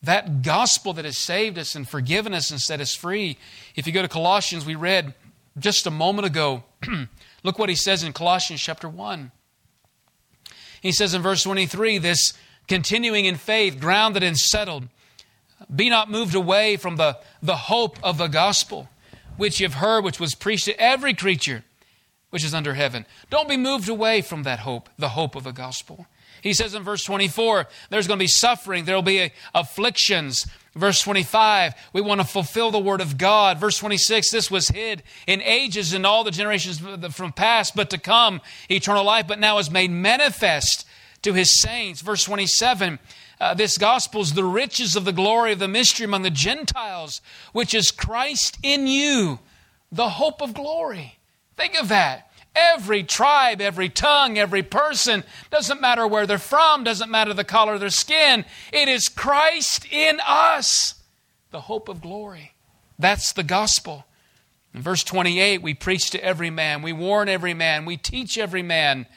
That 0.04 0.42
gospel 0.42 0.94
that 0.94 1.06
has 1.06 1.18
saved 1.18 1.58
us 1.58 1.76
and 1.76 1.88
forgiven 1.88 2.34
us 2.34 2.52
and 2.52 2.60
set 2.60 2.80
us 2.80 2.94
free. 2.94 3.38
If 3.76 3.86
you 3.86 3.94
go 3.94 4.02
to 4.02 4.08
Colossians, 4.08 4.66
we 4.66 4.76
read 4.76 5.14
just 5.58 5.86
a 5.86 5.92
moment 5.92 6.26
ago, 6.26 6.64
look 7.44 7.60
what 7.60 7.70
he 7.70 7.76
says 7.76 8.04
in 8.04 8.14
Colossians 8.14 8.62
chapter 8.62 8.88
1. 8.88 9.32
He 10.82 10.92
says 10.94 11.14
in 11.14 11.22
verse 11.22 11.44
23 11.44 11.98
this 11.98 12.34
continuing 12.68 13.26
in 13.26 13.36
faith, 13.36 13.80
grounded 13.80 14.24
and 14.24 14.38
settled. 14.38 14.88
Be 15.74 15.90
not 15.90 16.10
moved 16.10 16.36
away 16.36 16.78
from 16.78 16.96
the, 16.96 17.18
the 17.42 17.58
hope 17.58 17.98
of 18.02 18.18
the 18.18 18.28
gospel, 18.28 18.88
which 19.36 19.60
you've 19.60 19.74
heard, 19.76 20.06
which 20.06 20.20
was 20.20 20.34
preached 20.34 20.66
to 20.66 20.80
every 20.80 21.14
creature 21.14 21.64
which 22.30 22.44
is 22.44 22.54
under 22.54 22.76
heaven. 22.76 23.06
Don't 23.30 23.50
be 23.50 23.58
moved 23.58 23.90
away 23.90 24.22
from 24.22 24.44
that 24.44 24.60
hope, 24.60 24.90
the 24.98 25.10
hope 25.10 25.36
of 25.36 25.44
the 25.44 25.52
gospel. 25.52 26.08
He 26.42 26.54
says 26.54 26.74
in 26.74 26.84
verse 26.84 27.04
24, 27.04 27.68
there's 27.90 28.08
going 28.08 28.18
to 28.20 28.24
be 28.24 28.28
suffering, 28.28 28.86
there 28.86 28.96
will 28.96 29.02
be 29.02 29.32
afflictions. 29.54 30.46
Verse 30.76 31.02
25, 31.02 31.74
we 31.94 32.02
want 32.02 32.22
to 32.22 32.28
fulfill 32.28 32.72
the 32.72 32.80
word 32.80 33.02
of 33.02 33.18
God. 33.18 33.60
Verse 33.60 33.78
26, 33.78 34.32
this 34.32 34.52
was 34.52 34.70
hid 34.70 35.04
in 35.28 35.42
ages 35.42 35.94
and 35.94 36.06
all 36.06 36.24
the 36.24 36.32
generations 36.32 36.80
from 37.14 37.34
past, 37.34 37.76
but 37.76 37.90
to 37.90 37.98
come, 37.98 38.40
eternal 38.70 39.04
life, 39.04 39.28
but 39.28 39.40
now 39.40 39.58
is 39.58 39.72
made 39.72 39.92
manifest 39.92 40.86
to 41.24 41.34
his 41.34 41.62
saints. 41.62 42.02
Verse 42.02 42.24
27 42.24 43.00
uh, 43.40 43.54
this 43.54 43.78
gospel 43.78 44.22
is 44.22 44.34
the 44.34 44.44
riches 44.44 44.96
of 44.96 45.06
the 45.06 45.14
glory 45.14 45.54
of 45.54 45.60
the 45.60 45.68
mystery 45.68 46.04
among 46.04 46.24
the 46.24 46.30
Gentiles, 46.30 47.22
which 47.54 47.74
is 47.74 47.90
Christ 47.90 48.58
in 48.62 48.86
you, 48.86 49.40
the 49.92 50.10
hope 50.10 50.42
of 50.42 50.54
glory. 50.54 51.20
Think 51.56 51.80
of 51.80 51.88
that. 51.88 52.29
Every 52.56 53.04
tribe, 53.04 53.62
every 53.62 53.90
tongue, 53.90 54.38
every 54.38 54.64
person, 54.64 55.24
doesn't 55.52 55.82
matter 55.82 56.08
where 56.08 56.26
they're 56.26 56.38
from, 56.38 56.84
doesn't 56.84 57.12
matter 57.12 57.34
the 57.34 57.44
color 57.44 57.76
of 57.76 57.80
their 57.80 57.90
skin, 57.90 58.46
it 58.74 58.88
is 58.90 59.08
Christ 59.08 59.86
in 59.92 60.20
us, 60.26 60.96
the 61.52 61.62
hope 61.62 61.90
of 61.90 62.02
glory. 62.02 62.54
That's 62.98 63.34
the 63.34 63.44
gospel. 63.44 64.06
In 64.74 64.82
verse 64.82 65.04
28, 65.04 65.62
we 65.62 65.74
preach 65.74 66.10
to 66.12 66.24
every 66.24 66.50
man, 66.50 66.82
we 66.82 66.94
warn 66.94 67.30
every 67.30 67.54
man, 67.54 67.86
we 67.86 67.98
teach 67.98 68.38
every 68.38 68.64
man 68.64 69.08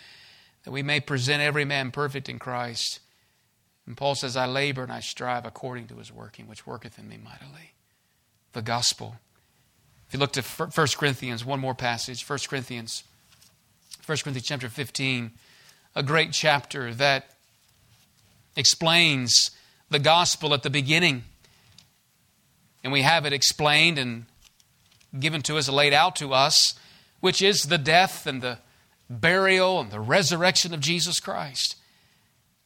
that 0.64 0.70
we 0.70 0.82
may 0.82 1.00
present 1.00 1.42
every 1.42 1.64
man 1.64 1.90
perfect 1.90 2.28
in 2.28 2.38
Christ. 2.38 3.00
And 3.86 3.96
Paul 3.96 4.14
says, 4.14 4.36
I 4.36 4.46
labor 4.46 4.82
and 4.82 4.92
I 4.92 5.00
strive 5.00 5.44
according 5.44 5.88
to 5.88 5.96
his 5.96 6.12
working, 6.12 6.46
which 6.46 6.66
worketh 6.66 6.98
in 6.98 7.08
me 7.08 7.18
mightily. 7.18 7.72
The 8.52 8.62
gospel. 8.62 9.16
If 10.06 10.14
you 10.14 10.20
look 10.20 10.32
to 10.32 10.42
1 10.42 10.70
Corinthians, 10.96 11.44
one 11.44 11.58
more 11.58 11.74
passage, 11.74 12.28
1 12.28 12.38
Corinthians, 12.48 13.02
1 14.04 14.18
Corinthians 14.18 14.48
chapter 14.48 14.68
15, 14.68 15.30
a 15.94 16.02
great 16.02 16.32
chapter 16.32 16.92
that 16.92 17.36
explains 18.56 19.52
the 19.90 20.00
gospel 20.00 20.52
at 20.54 20.64
the 20.64 20.70
beginning. 20.70 21.22
And 22.82 22.92
we 22.92 23.02
have 23.02 23.24
it 23.26 23.32
explained 23.32 24.00
and 24.00 24.24
given 25.16 25.40
to 25.42 25.56
us, 25.56 25.68
laid 25.68 25.92
out 25.92 26.16
to 26.16 26.32
us, 26.32 26.74
which 27.20 27.40
is 27.40 27.62
the 27.62 27.78
death 27.78 28.26
and 28.26 28.42
the 28.42 28.58
burial, 29.08 29.78
and 29.78 29.92
the 29.92 30.00
resurrection 30.00 30.74
of 30.74 30.80
Jesus 30.80 31.20
Christ. 31.20 31.76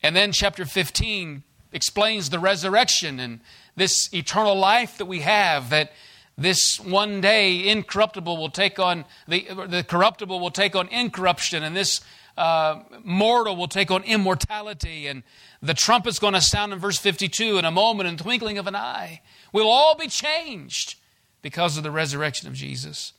And 0.02 0.16
then 0.16 0.32
chapter 0.32 0.64
15 0.64 1.42
explains 1.70 2.30
the 2.30 2.38
resurrection 2.38 3.20
and 3.20 3.40
this 3.74 4.08
eternal 4.14 4.54
life 4.54 4.96
that 4.96 5.04
we 5.04 5.20
have 5.20 5.68
that 5.68 5.92
this 6.36 6.78
one 6.78 7.20
day 7.20 7.68
incorruptible 7.68 8.36
will 8.36 8.50
take 8.50 8.78
on 8.78 9.04
the, 9.26 9.46
the 9.68 9.82
corruptible 9.82 10.38
will 10.38 10.50
take 10.50 10.76
on 10.76 10.88
incorruption 10.88 11.62
and 11.62 11.76
this 11.76 12.00
uh, 12.36 12.80
mortal 13.02 13.56
will 13.56 13.68
take 13.68 13.90
on 13.90 14.02
immortality 14.02 15.06
and 15.06 15.22
the 15.62 15.72
trumpet's 15.72 16.18
going 16.18 16.34
to 16.34 16.40
sound 16.40 16.72
in 16.72 16.78
verse 16.78 16.98
52 16.98 17.56
in 17.56 17.64
a 17.64 17.70
moment 17.70 18.08
in 18.08 18.16
the 18.16 18.22
twinkling 18.22 18.58
of 18.58 18.66
an 18.66 18.76
eye 18.76 19.22
we'll 19.52 19.70
all 19.70 19.96
be 19.96 20.08
changed 20.08 20.96
because 21.40 21.78
of 21.78 21.82
the 21.82 21.90
resurrection 21.90 22.46
of 22.46 22.54
jesus 22.54 23.14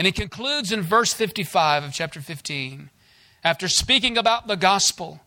and 0.00 0.06
he 0.06 0.12
concludes 0.12 0.72
in 0.72 0.80
verse 0.80 1.12
55 1.12 1.84
of 1.84 1.92
chapter 1.92 2.22
15, 2.22 2.88
after 3.44 3.68
speaking 3.68 4.16
about 4.16 4.46
the 4.46 4.56
gospel, 4.56 5.20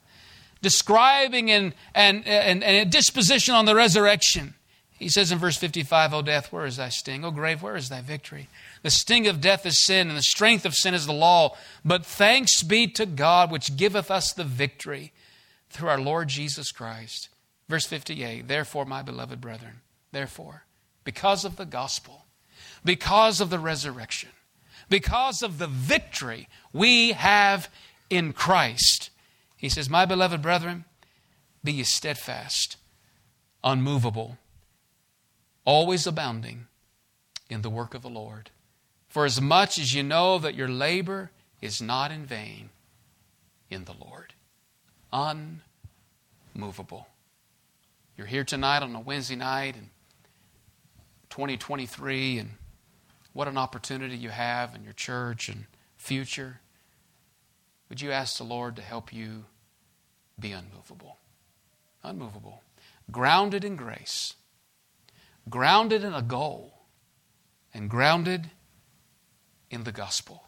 describing 0.63 1.51
and, 1.51 1.75
and, 1.93 2.27
and, 2.27 2.63
and 2.63 2.87
a 2.87 2.89
disposition 2.89 3.53
on 3.53 3.65
the 3.65 3.75
resurrection. 3.75 4.55
He 5.03 5.09
says 5.09 5.33
in 5.33 5.37
verse 5.37 5.57
55, 5.57 6.13
O 6.13 6.21
death, 6.21 6.53
where 6.53 6.65
is 6.65 6.77
thy 6.77 6.87
sting? 6.87 7.25
O 7.25 7.31
grave, 7.31 7.61
where 7.61 7.75
is 7.75 7.89
thy 7.89 7.99
victory? 7.99 8.47
The 8.83 8.89
sting 8.89 9.27
of 9.27 9.41
death 9.41 9.65
is 9.65 9.83
sin, 9.83 10.07
and 10.07 10.17
the 10.17 10.23
strength 10.23 10.65
of 10.65 10.73
sin 10.73 10.93
is 10.93 11.05
the 11.05 11.11
law. 11.11 11.57
But 11.83 12.05
thanks 12.05 12.63
be 12.63 12.87
to 12.87 13.05
God, 13.05 13.51
which 13.51 13.75
giveth 13.75 14.09
us 14.09 14.31
the 14.31 14.45
victory 14.45 15.11
through 15.69 15.89
our 15.89 15.99
Lord 15.99 16.29
Jesus 16.29 16.71
Christ. 16.71 17.27
Verse 17.67 17.85
58 17.85 18.47
Therefore, 18.47 18.85
my 18.85 19.01
beloved 19.01 19.41
brethren, 19.41 19.81
therefore, 20.13 20.63
because 21.03 21.43
of 21.43 21.57
the 21.57 21.65
gospel, 21.65 22.23
because 22.85 23.41
of 23.41 23.49
the 23.49 23.59
resurrection, 23.59 24.29
because 24.87 25.43
of 25.43 25.57
the 25.59 25.67
victory 25.67 26.47
we 26.71 27.11
have 27.11 27.67
in 28.09 28.31
Christ, 28.31 29.09
he 29.57 29.67
says, 29.67 29.89
My 29.89 30.05
beloved 30.05 30.41
brethren, 30.41 30.85
be 31.61 31.73
ye 31.73 31.83
steadfast, 31.83 32.77
unmovable, 33.65 34.37
always 35.65 36.07
abounding 36.07 36.67
in 37.49 37.61
the 37.61 37.69
work 37.69 37.93
of 37.93 38.01
the 38.01 38.09
Lord. 38.09 38.49
For 39.07 39.25
as 39.25 39.39
much 39.39 39.77
as 39.77 39.93
you 39.93 40.03
know 40.03 40.39
that 40.39 40.55
your 40.55 40.67
labor 40.67 41.31
is 41.61 41.81
not 41.81 42.11
in 42.11 42.25
vain 42.25 42.69
in 43.69 43.85
the 43.85 43.93
Lord. 43.93 44.33
Unmovable. 46.55 47.07
You're 48.17 48.27
here 48.27 48.43
tonight 48.43 48.83
on 48.83 48.95
a 48.95 48.99
Wednesday 48.99 49.35
night 49.35 49.75
in 49.75 49.89
2023, 51.29 52.37
and 52.39 52.51
what 53.33 53.47
an 53.47 53.57
opportunity 53.57 54.15
you 54.15 54.29
have 54.29 54.75
in 54.75 54.83
your 54.83 54.93
church 54.93 55.49
and 55.49 55.65
future. 55.97 56.59
Would 57.89 58.01
you 58.01 58.11
ask 58.11 58.37
the 58.37 58.43
Lord 58.43 58.75
to 58.75 58.81
help 58.81 59.13
you 59.13 59.45
be 60.39 60.51
unmovable? 60.51 61.17
Unmovable. 62.03 62.61
Grounded 63.11 63.63
in 63.63 63.75
grace, 63.75 64.35
grounded 65.49 66.03
in 66.03 66.13
a 66.13 66.21
goal, 66.21 66.73
and 67.73 67.89
grounded 67.89 68.49
in 69.69 69.83
the 69.83 69.91
gospel. 69.91 70.43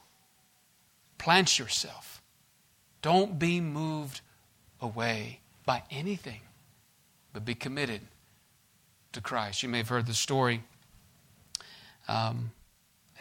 Plant 1.18 1.58
yourself. 1.58 2.22
Don't 3.02 3.40
be 3.40 3.60
moved 3.60 4.22
away 4.82 5.40
by 5.66 5.84
anything, 5.90 6.42
but 7.34 7.46
be 7.46 7.56
committed 7.56 8.02
to 9.14 9.22
Christ. 9.22 9.64
You 9.64 9.70
may 9.70 9.80
have 9.80 9.90
heard 9.90 10.06
the 10.06 10.14
story. 10.14 10.64
Um, 12.08 12.52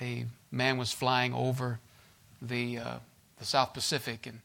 a 0.00 0.26
man 0.50 0.76
was 0.76 0.92
flying 0.92 1.32
over 1.32 1.80
the, 2.42 2.78
uh, 2.78 2.98
the 3.38 3.44
South 3.44 3.72
Pacific 3.72 4.26
and 4.26 4.40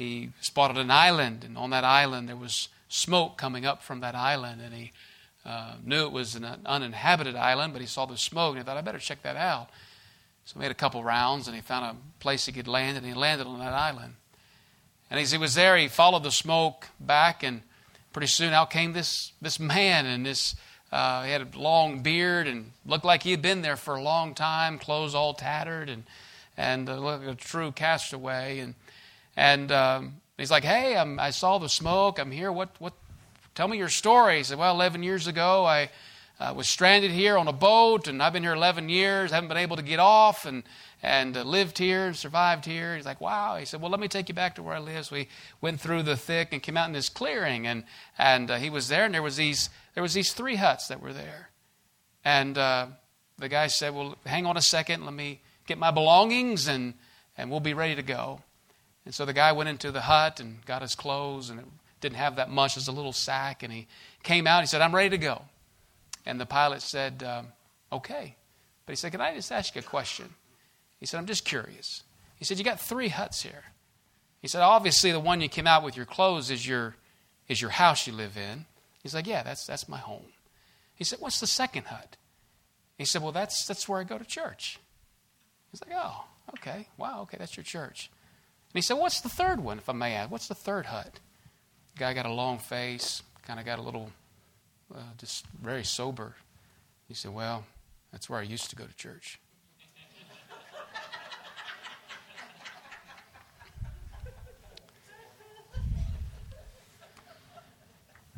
he 0.00 0.30
spotted 0.40 0.78
an 0.78 0.90
island, 0.90 1.44
and 1.44 1.58
on 1.58 1.68
that 1.70 1.84
island 1.84 2.26
there 2.26 2.36
was 2.36 2.70
smoke 2.88 3.36
coming 3.36 3.66
up 3.66 3.82
from 3.82 4.00
that 4.00 4.14
island, 4.14 4.62
and 4.62 4.72
he 4.72 4.92
uh, 5.44 5.74
knew 5.84 6.04
it 6.04 6.12
was 6.12 6.34
an 6.34 6.46
uninhabited 6.66 7.36
island, 7.36 7.72
but 7.72 7.80
he 7.80 7.88
saw 7.88 8.06
the 8.06 8.16
smoke 8.16 8.50
and 8.50 8.58
he 8.58 8.64
thought, 8.64 8.76
I 8.76 8.82
better 8.82 8.98
check 8.98 9.22
that 9.22 9.36
out. 9.36 9.68
So 10.44 10.54
he 10.54 10.60
made 10.60 10.70
a 10.70 10.74
couple 10.74 11.02
rounds 11.02 11.46
and 11.46 11.54
he 11.54 11.62
found 11.62 11.96
a 11.96 12.20
place 12.20 12.46
he 12.46 12.52
could 12.52 12.68
land, 12.68 12.96
and 12.96 13.06
he 13.06 13.14
landed 13.14 13.46
on 13.46 13.58
that 13.58 13.72
island. 13.72 14.14
And 15.10 15.18
as 15.18 15.32
he 15.32 15.38
was 15.38 15.54
there, 15.54 15.76
he 15.76 15.88
followed 15.88 16.22
the 16.22 16.30
smoke 16.30 16.88
back, 17.00 17.42
and 17.42 17.62
pretty 18.12 18.28
soon 18.28 18.52
out 18.52 18.70
came 18.70 18.92
this, 18.92 19.32
this 19.40 19.58
man, 19.58 20.06
and 20.06 20.24
this 20.24 20.54
uh, 20.92 21.22
he 21.22 21.30
had 21.30 21.54
a 21.54 21.58
long 21.58 22.00
beard 22.00 22.48
and 22.48 22.72
looked 22.84 23.04
like 23.04 23.22
he 23.22 23.30
had 23.30 23.42
been 23.42 23.62
there 23.62 23.76
for 23.76 23.94
a 23.94 24.02
long 24.02 24.34
time, 24.34 24.78
clothes 24.78 25.14
all 25.14 25.34
tattered, 25.34 25.88
and 25.88 26.04
and 26.56 26.88
uh, 26.88 26.98
looked 26.98 27.24
like 27.24 27.34
a 27.34 27.38
true 27.38 27.70
castaway. 27.70 28.58
And 28.58 28.74
and 29.36 29.70
um, 29.70 30.14
he's 30.36 30.50
like, 30.50 30.64
"Hey, 30.64 30.96
I'm, 30.96 31.20
I 31.20 31.30
saw 31.30 31.58
the 31.58 31.68
smoke. 31.68 32.18
I'm 32.18 32.32
here. 32.32 32.50
What 32.50 32.70
what? 32.80 32.94
Tell 33.54 33.68
me 33.68 33.78
your 33.78 33.88
story." 33.88 34.38
He 34.38 34.44
said, 34.44 34.58
"Well, 34.58 34.74
11 34.74 35.02
years 35.02 35.26
ago, 35.26 35.64
I." 35.64 35.90
uh, 36.40 36.54
was 36.56 36.66
stranded 36.66 37.10
here 37.10 37.36
on 37.36 37.48
a 37.48 37.52
boat, 37.52 38.08
and 38.08 38.22
I've 38.22 38.32
been 38.32 38.42
here 38.42 38.54
11 38.54 38.88
years, 38.88 39.30
haven't 39.30 39.48
been 39.48 39.58
able 39.58 39.76
to 39.76 39.82
get 39.82 40.00
off, 40.00 40.46
and 40.46 40.62
and 41.02 41.36
uh, 41.36 41.42
lived 41.42 41.78
here 41.78 42.06
and 42.06 42.16
survived 42.16 42.66
here. 42.66 42.96
He's 42.96 43.06
like, 43.06 43.22
wow. 43.22 43.56
He 43.56 43.64
said, 43.64 43.80
well, 43.80 43.90
let 43.90 44.00
me 44.00 44.08
take 44.08 44.28
you 44.28 44.34
back 44.34 44.54
to 44.56 44.62
where 44.62 44.74
I 44.74 44.78
live. 44.78 45.06
So 45.06 45.16
we 45.16 45.28
went 45.62 45.80
through 45.80 46.02
the 46.02 46.16
thick 46.16 46.48
and 46.52 46.62
came 46.62 46.76
out 46.76 46.88
in 46.88 46.92
this 46.92 47.08
clearing, 47.08 47.66
and 47.66 47.84
and 48.16 48.50
uh, 48.50 48.56
he 48.56 48.70
was 48.70 48.88
there, 48.88 49.04
and 49.04 49.14
there 49.14 49.22
was 49.22 49.36
these 49.36 49.68
there 49.94 50.02
was 50.02 50.14
these 50.14 50.32
three 50.32 50.56
huts 50.56 50.88
that 50.88 51.02
were 51.02 51.12
there, 51.12 51.50
and 52.24 52.56
uh, 52.56 52.86
the 53.38 53.48
guy 53.50 53.66
said, 53.66 53.94
well, 53.94 54.16
hang 54.24 54.46
on 54.46 54.56
a 54.56 54.62
second, 54.62 55.04
let 55.04 55.14
me 55.14 55.40
get 55.66 55.76
my 55.76 55.90
belongings, 55.90 56.68
and 56.68 56.94
and 57.36 57.50
we'll 57.50 57.60
be 57.60 57.74
ready 57.74 57.94
to 57.94 58.02
go. 58.02 58.40
And 59.04 59.14
so 59.14 59.26
the 59.26 59.32
guy 59.32 59.52
went 59.52 59.68
into 59.68 59.90
the 59.90 60.02
hut 60.02 60.40
and 60.40 60.64
got 60.64 60.80
his 60.80 60.94
clothes, 60.94 61.50
and 61.50 61.60
it 61.60 61.66
didn't 62.00 62.16
have 62.16 62.36
that 62.36 62.50
much 62.50 62.76
as 62.76 62.88
a 62.88 62.92
little 62.92 63.12
sack, 63.12 63.62
and 63.62 63.72
he 63.72 63.86
came 64.22 64.46
out. 64.46 64.60
He 64.60 64.66
said, 64.66 64.80
I'm 64.80 64.94
ready 64.94 65.10
to 65.10 65.18
go. 65.18 65.42
And 66.26 66.40
the 66.40 66.46
pilot 66.46 66.82
said, 66.82 67.22
um, 67.22 67.48
Okay. 67.92 68.36
But 68.86 68.92
he 68.92 68.96
said, 68.96 69.12
Can 69.12 69.20
I 69.20 69.34
just 69.34 69.52
ask 69.52 69.74
you 69.74 69.80
a 69.80 69.84
question? 69.84 70.26
He 70.98 71.06
said, 71.06 71.18
I'm 71.18 71.26
just 71.26 71.44
curious. 71.44 72.02
He 72.36 72.44
said, 72.44 72.58
You 72.58 72.64
got 72.64 72.80
three 72.80 73.08
huts 73.08 73.42
here. 73.42 73.64
He 74.40 74.48
said, 74.48 74.62
Obviously, 74.62 75.12
the 75.12 75.20
one 75.20 75.40
you 75.40 75.48
came 75.48 75.66
out 75.66 75.84
with 75.84 75.96
your 75.96 76.06
clothes 76.06 76.50
is 76.50 76.66
your, 76.66 76.96
is 77.48 77.60
your 77.60 77.70
house 77.70 78.06
you 78.06 78.12
live 78.12 78.36
in. 78.36 78.66
He's 79.02 79.14
like, 79.14 79.26
Yeah, 79.26 79.42
that's, 79.42 79.66
that's 79.66 79.88
my 79.88 79.98
home. 79.98 80.26
He 80.94 81.04
said, 81.04 81.20
What's 81.20 81.40
the 81.40 81.46
second 81.46 81.86
hut? 81.86 82.16
He 82.98 83.04
said, 83.04 83.22
Well, 83.22 83.32
that's, 83.32 83.66
that's 83.66 83.88
where 83.88 84.00
I 84.00 84.04
go 84.04 84.18
to 84.18 84.24
church. 84.24 84.78
He's 85.70 85.80
like, 85.86 85.96
Oh, 85.96 86.24
okay. 86.58 86.88
Wow, 86.96 87.22
okay, 87.22 87.36
that's 87.38 87.56
your 87.56 87.64
church. 87.64 88.10
And 88.72 88.78
he 88.78 88.82
said, 88.82 88.94
What's 88.94 89.20
the 89.20 89.28
third 89.28 89.60
one, 89.60 89.78
if 89.78 89.88
I 89.88 89.92
may 89.92 90.14
ask? 90.14 90.30
What's 90.30 90.48
the 90.48 90.54
third 90.54 90.86
hut? 90.86 91.18
Guy 91.98 92.14
got 92.14 92.26
a 92.26 92.32
long 92.32 92.58
face, 92.58 93.22
kind 93.46 93.60
of 93.60 93.66
got 93.66 93.78
a 93.78 93.82
little 93.82 94.10
uh, 94.94 94.98
just 95.18 95.44
very 95.62 95.84
sober. 95.84 96.34
He 97.08 97.14
said, 97.14 97.32
Well, 97.32 97.64
that's 98.12 98.28
where 98.28 98.40
I 98.40 98.42
used 98.42 98.70
to 98.70 98.76
go 98.76 98.84
to 98.84 98.94
church. 98.96 99.38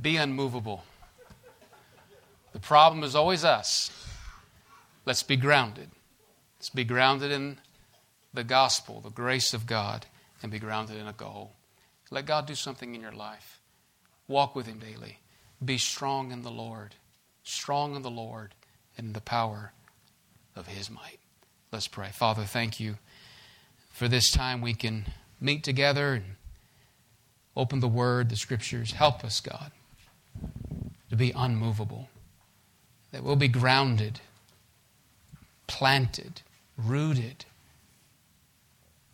Be 0.01 0.17
unmovable. 0.17 0.83
The 2.53 2.59
problem 2.59 3.05
is 3.05 3.15
always 3.15 3.45
us. 3.45 3.91
Let's 5.07 5.23
be 5.23 5.37
grounded. 5.37 5.91
Let's 6.59 6.71
be 6.71 6.85
grounded 6.85 7.31
in 7.31 7.59
the 8.35 8.43
gospel, 8.43 9.01
the 9.01 9.11
grace 9.11 9.55
of 9.55 9.67
God, 9.67 10.07
and 10.43 10.51
be 10.51 10.59
grounded 10.59 10.97
in 10.97 11.07
a 11.07 11.13
goal. 11.13 11.53
Let 12.13 12.27
God 12.27 12.47
do 12.47 12.55
something 12.55 12.95
in 12.95 13.01
your 13.01 13.13
life. 13.13 13.59
Walk 14.29 14.55
with 14.55 14.67
Him 14.67 14.79
daily. 14.79 15.21
Be 15.65 15.79
strong 15.79 16.31
in 16.31 16.43
the 16.43 16.51
Lord, 16.51 16.95
strong 17.43 17.97
in 17.97 18.03
the 18.03 18.11
Lord 18.11 18.55
and 18.99 19.07
in 19.07 19.13
the 19.15 19.23
power 19.23 19.73
of 20.55 20.67
His 20.67 20.91
might. 20.91 21.21
Let's 21.73 21.89
pray. 21.89 22.11
Father, 22.13 22.45
thank 22.45 22.79
you 22.79 22.99
for 23.95 24.09
this 24.09 24.31
time 24.31 24.61
we 24.61 24.75
can 24.75 25.07
meet 25.41 25.65
together 25.65 26.13
and 26.13 26.25
open 27.57 27.81
the 27.81 27.89
Word, 27.89 28.29
the 28.29 28.37
Scriptures. 28.37 28.93
Help 28.93 29.25
us, 29.25 29.41
God, 29.41 29.73
to 31.09 31.17
be 31.17 31.33
unmovable, 31.35 32.11
that 33.11 33.25
we'll 33.25 33.37
be 33.37 33.49
grounded, 33.49 34.21
planted, 35.67 36.43
rooted. 36.77 37.47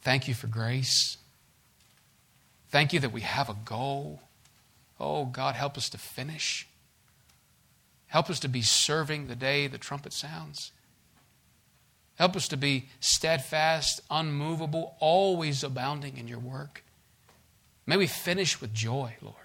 Thank 0.02 0.26
you 0.26 0.34
for 0.34 0.48
grace. 0.48 1.16
Thank 2.70 2.92
you 2.92 3.00
that 3.00 3.12
we 3.12 3.22
have 3.22 3.48
a 3.48 3.56
goal. 3.64 4.20
Oh, 5.00 5.24
God, 5.26 5.54
help 5.54 5.76
us 5.76 5.88
to 5.90 5.98
finish. 5.98 6.66
Help 8.08 8.28
us 8.30 8.40
to 8.40 8.48
be 8.48 8.62
serving 8.62 9.26
the 9.26 9.36
day 9.36 9.66
the 9.66 9.78
trumpet 9.78 10.12
sounds. 10.12 10.72
Help 12.16 12.34
us 12.34 12.48
to 12.48 12.56
be 12.56 12.88
steadfast, 13.00 14.00
unmovable, 14.10 14.96
always 14.98 15.62
abounding 15.62 16.16
in 16.16 16.26
your 16.26 16.40
work. 16.40 16.82
May 17.86 17.96
we 17.96 18.06
finish 18.06 18.60
with 18.60 18.74
joy, 18.74 19.16
Lord. 19.22 19.36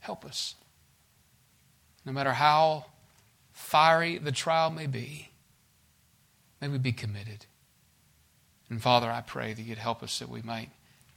Help 0.00 0.24
us. 0.24 0.54
No 2.04 2.12
matter 2.12 2.34
how 2.34 2.86
fiery 3.52 4.18
the 4.18 4.32
trial 4.32 4.70
may 4.70 4.86
be, 4.86 5.30
may 6.60 6.68
we 6.68 6.78
be 6.78 6.92
committed. 6.92 7.46
And 8.68 8.82
Father, 8.82 9.10
I 9.10 9.22
pray 9.22 9.54
that 9.54 9.62
you'd 9.62 9.78
help 9.78 10.02
us 10.02 10.18
that 10.18 10.28
we 10.28 10.42
might 10.42 10.68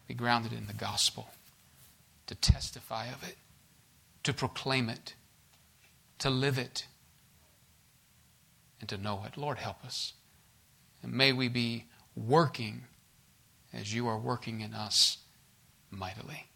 be 0.07 0.13
grounded 0.13 0.53
in 0.53 0.67
the 0.67 0.73
gospel, 0.73 1.29
to 2.27 2.35
testify 2.35 3.07
of 3.07 3.23
it 3.23 3.35
to 4.27 4.33
proclaim 4.33 4.89
it, 4.89 5.13
to 6.19 6.29
live 6.29 6.57
it, 6.57 6.85
and 8.81 8.89
to 8.89 8.97
know 8.97 9.23
it. 9.25 9.37
Lord, 9.37 9.57
help 9.57 9.85
us. 9.85 10.11
And 11.01 11.13
may 11.13 11.31
we 11.31 11.47
be 11.47 11.85
working 12.13 12.83
as 13.73 13.93
you 13.93 14.05
are 14.05 14.17
working 14.17 14.59
in 14.59 14.73
us 14.73 15.19
mightily. 15.89 16.47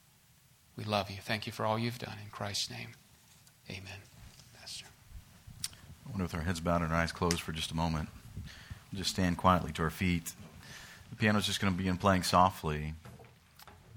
We 0.75 0.83
love 0.83 1.09
you. 1.09 1.15
Thank 1.21 1.47
you 1.47 1.53
for 1.53 1.65
all 1.65 1.79
you've 1.79 1.97
done. 1.97 2.17
In 2.21 2.29
Christ's 2.29 2.69
name, 2.69 2.89
amen. 3.69 4.01
Pastor. 4.59 4.87
I 6.05 6.09
wonder 6.09 6.25
with 6.25 6.35
our 6.35 6.41
heads 6.41 6.59
bowed 6.59 6.81
and 6.81 6.91
our 6.91 6.99
eyes 6.99 7.13
closed 7.13 7.39
for 7.39 7.53
just 7.53 7.71
a 7.71 7.75
moment. 7.75 8.09
We'll 8.91 8.99
just 8.99 9.11
stand 9.11 9.37
quietly 9.37 9.71
to 9.71 9.83
our 9.83 9.89
feet. 9.89 10.33
The 11.09 11.15
piano's 11.15 11.45
just 11.45 11.61
going 11.61 11.71
to 11.71 11.77
begin 11.77 11.95
playing 11.95 12.23
softly. 12.23 12.95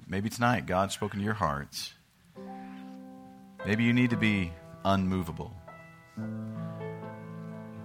Maybe 0.07 0.29
tonight 0.29 0.67
God's 0.67 0.95
spoken 0.95 1.19
to 1.21 1.25
your 1.25 1.35
hearts. 1.35 1.95
Maybe 3.67 3.85
you 3.85 3.93
need 3.93 4.11
to 4.11 4.17
be 4.17 4.53
unmovable. 4.85 5.55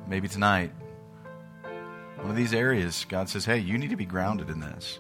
Maybe 0.08 0.28
tonight, 0.28 0.72
one 2.18 2.30
of 2.30 2.36
these 2.36 2.54
areas, 2.54 3.06
God 3.08 3.30
says, 3.30 3.46
hey, 3.46 3.60
you 3.60 3.78
need 3.78 3.92
to 3.92 3.96
be 3.96 4.06
grounded 4.06 4.50
in 4.50 4.60
this. 4.60 5.00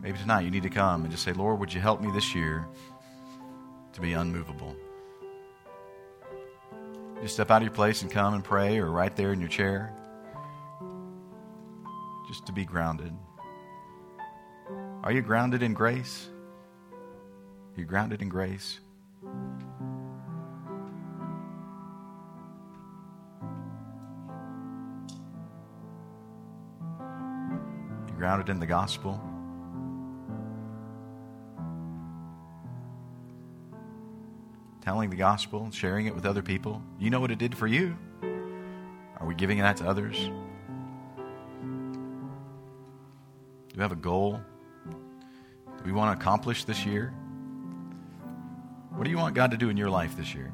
Maybe 0.00 0.16
tonight 0.18 0.40
you 0.40 0.50
need 0.50 0.62
to 0.62 0.70
come 0.70 1.02
and 1.02 1.10
just 1.10 1.24
say, 1.24 1.32
Lord, 1.32 1.60
would 1.60 1.74
you 1.74 1.80
help 1.80 2.00
me 2.00 2.10
this 2.12 2.34
year 2.34 2.66
to 3.92 4.00
be 4.00 4.14
unmovable? 4.14 4.74
Just 7.20 7.34
step 7.34 7.50
out 7.50 7.58
of 7.58 7.64
your 7.64 7.74
place 7.74 8.00
and 8.00 8.10
come 8.10 8.32
and 8.32 8.42
pray, 8.42 8.78
or 8.78 8.90
right 8.90 9.14
there 9.14 9.34
in 9.34 9.40
your 9.40 9.50
chair, 9.50 9.92
just 12.28 12.46
to 12.46 12.52
be 12.52 12.64
grounded. 12.64 13.12
Are 15.02 15.12
you 15.12 15.22
grounded 15.22 15.62
in 15.62 15.72
grace? 15.72 16.28
Are 16.92 17.80
you 17.80 17.86
grounded 17.86 18.20
in 18.20 18.28
grace? 18.28 18.80
You 28.08 28.14
grounded 28.16 28.50
in 28.50 28.60
the 28.60 28.66
gospel? 28.66 29.20
telling 34.80 35.10
the 35.10 35.16
gospel, 35.16 35.70
sharing 35.70 36.06
it 36.06 36.14
with 36.14 36.26
other 36.26 36.42
people. 36.42 36.82
You 36.98 37.10
know 37.10 37.20
what 37.20 37.30
it 37.30 37.38
did 37.38 37.56
for 37.56 37.66
you. 37.68 37.96
Are 39.20 39.26
we 39.26 39.36
giving 39.36 39.58
that 39.58 39.76
to 39.76 39.86
others? 39.86 40.18
Do 43.68 43.76
we 43.76 43.82
have 43.82 43.92
a 43.92 43.96
goal 43.96 44.40
we 45.84 45.92
want 45.92 46.16
to 46.16 46.22
accomplish 46.22 46.64
this 46.64 46.84
year? 46.84 47.12
What 48.90 49.04
do 49.04 49.10
you 49.10 49.16
want 49.16 49.34
God 49.34 49.52
to 49.52 49.56
do 49.56 49.70
in 49.70 49.76
your 49.76 49.90
life 49.90 50.16
this 50.16 50.34
year? 50.34 50.52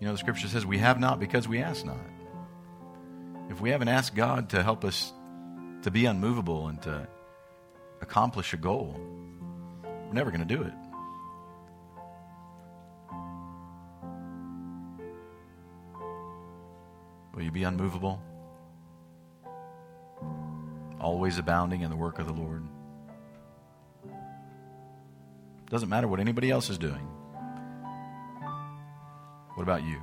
You 0.00 0.06
know, 0.06 0.12
the 0.12 0.18
scripture 0.18 0.48
says 0.48 0.66
we 0.66 0.78
have 0.78 1.00
not 1.00 1.18
because 1.18 1.48
we 1.48 1.60
ask 1.62 1.84
not. 1.84 1.96
If 3.48 3.60
we 3.60 3.70
haven't 3.70 3.88
asked 3.88 4.14
God 4.14 4.50
to 4.50 4.62
help 4.62 4.84
us 4.84 5.12
to 5.82 5.90
be 5.90 6.04
unmovable 6.04 6.68
and 6.68 6.82
to 6.82 7.08
accomplish 8.02 8.52
a 8.52 8.56
goal, 8.56 9.00
we're 9.82 10.12
never 10.12 10.30
going 10.30 10.46
to 10.46 10.54
do 10.54 10.62
it. 10.62 10.72
Will 17.34 17.42
you 17.42 17.50
be 17.50 17.64
unmovable? 17.64 18.20
Always 21.06 21.38
abounding 21.38 21.82
in 21.82 21.90
the 21.90 21.94
work 21.94 22.18
of 22.18 22.26
the 22.26 22.32
Lord. 22.32 22.64
Doesn't 25.70 25.88
matter 25.88 26.08
what 26.08 26.18
anybody 26.18 26.50
else 26.50 26.68
is 26.68 26.78
doing. 26.78 27.06
What 29.54 29.62
about 29.62 29.84
you? 29.84 30.02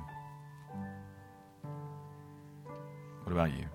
What 3.22 3.32
about 3.32 3.52
you? 3.52 3.66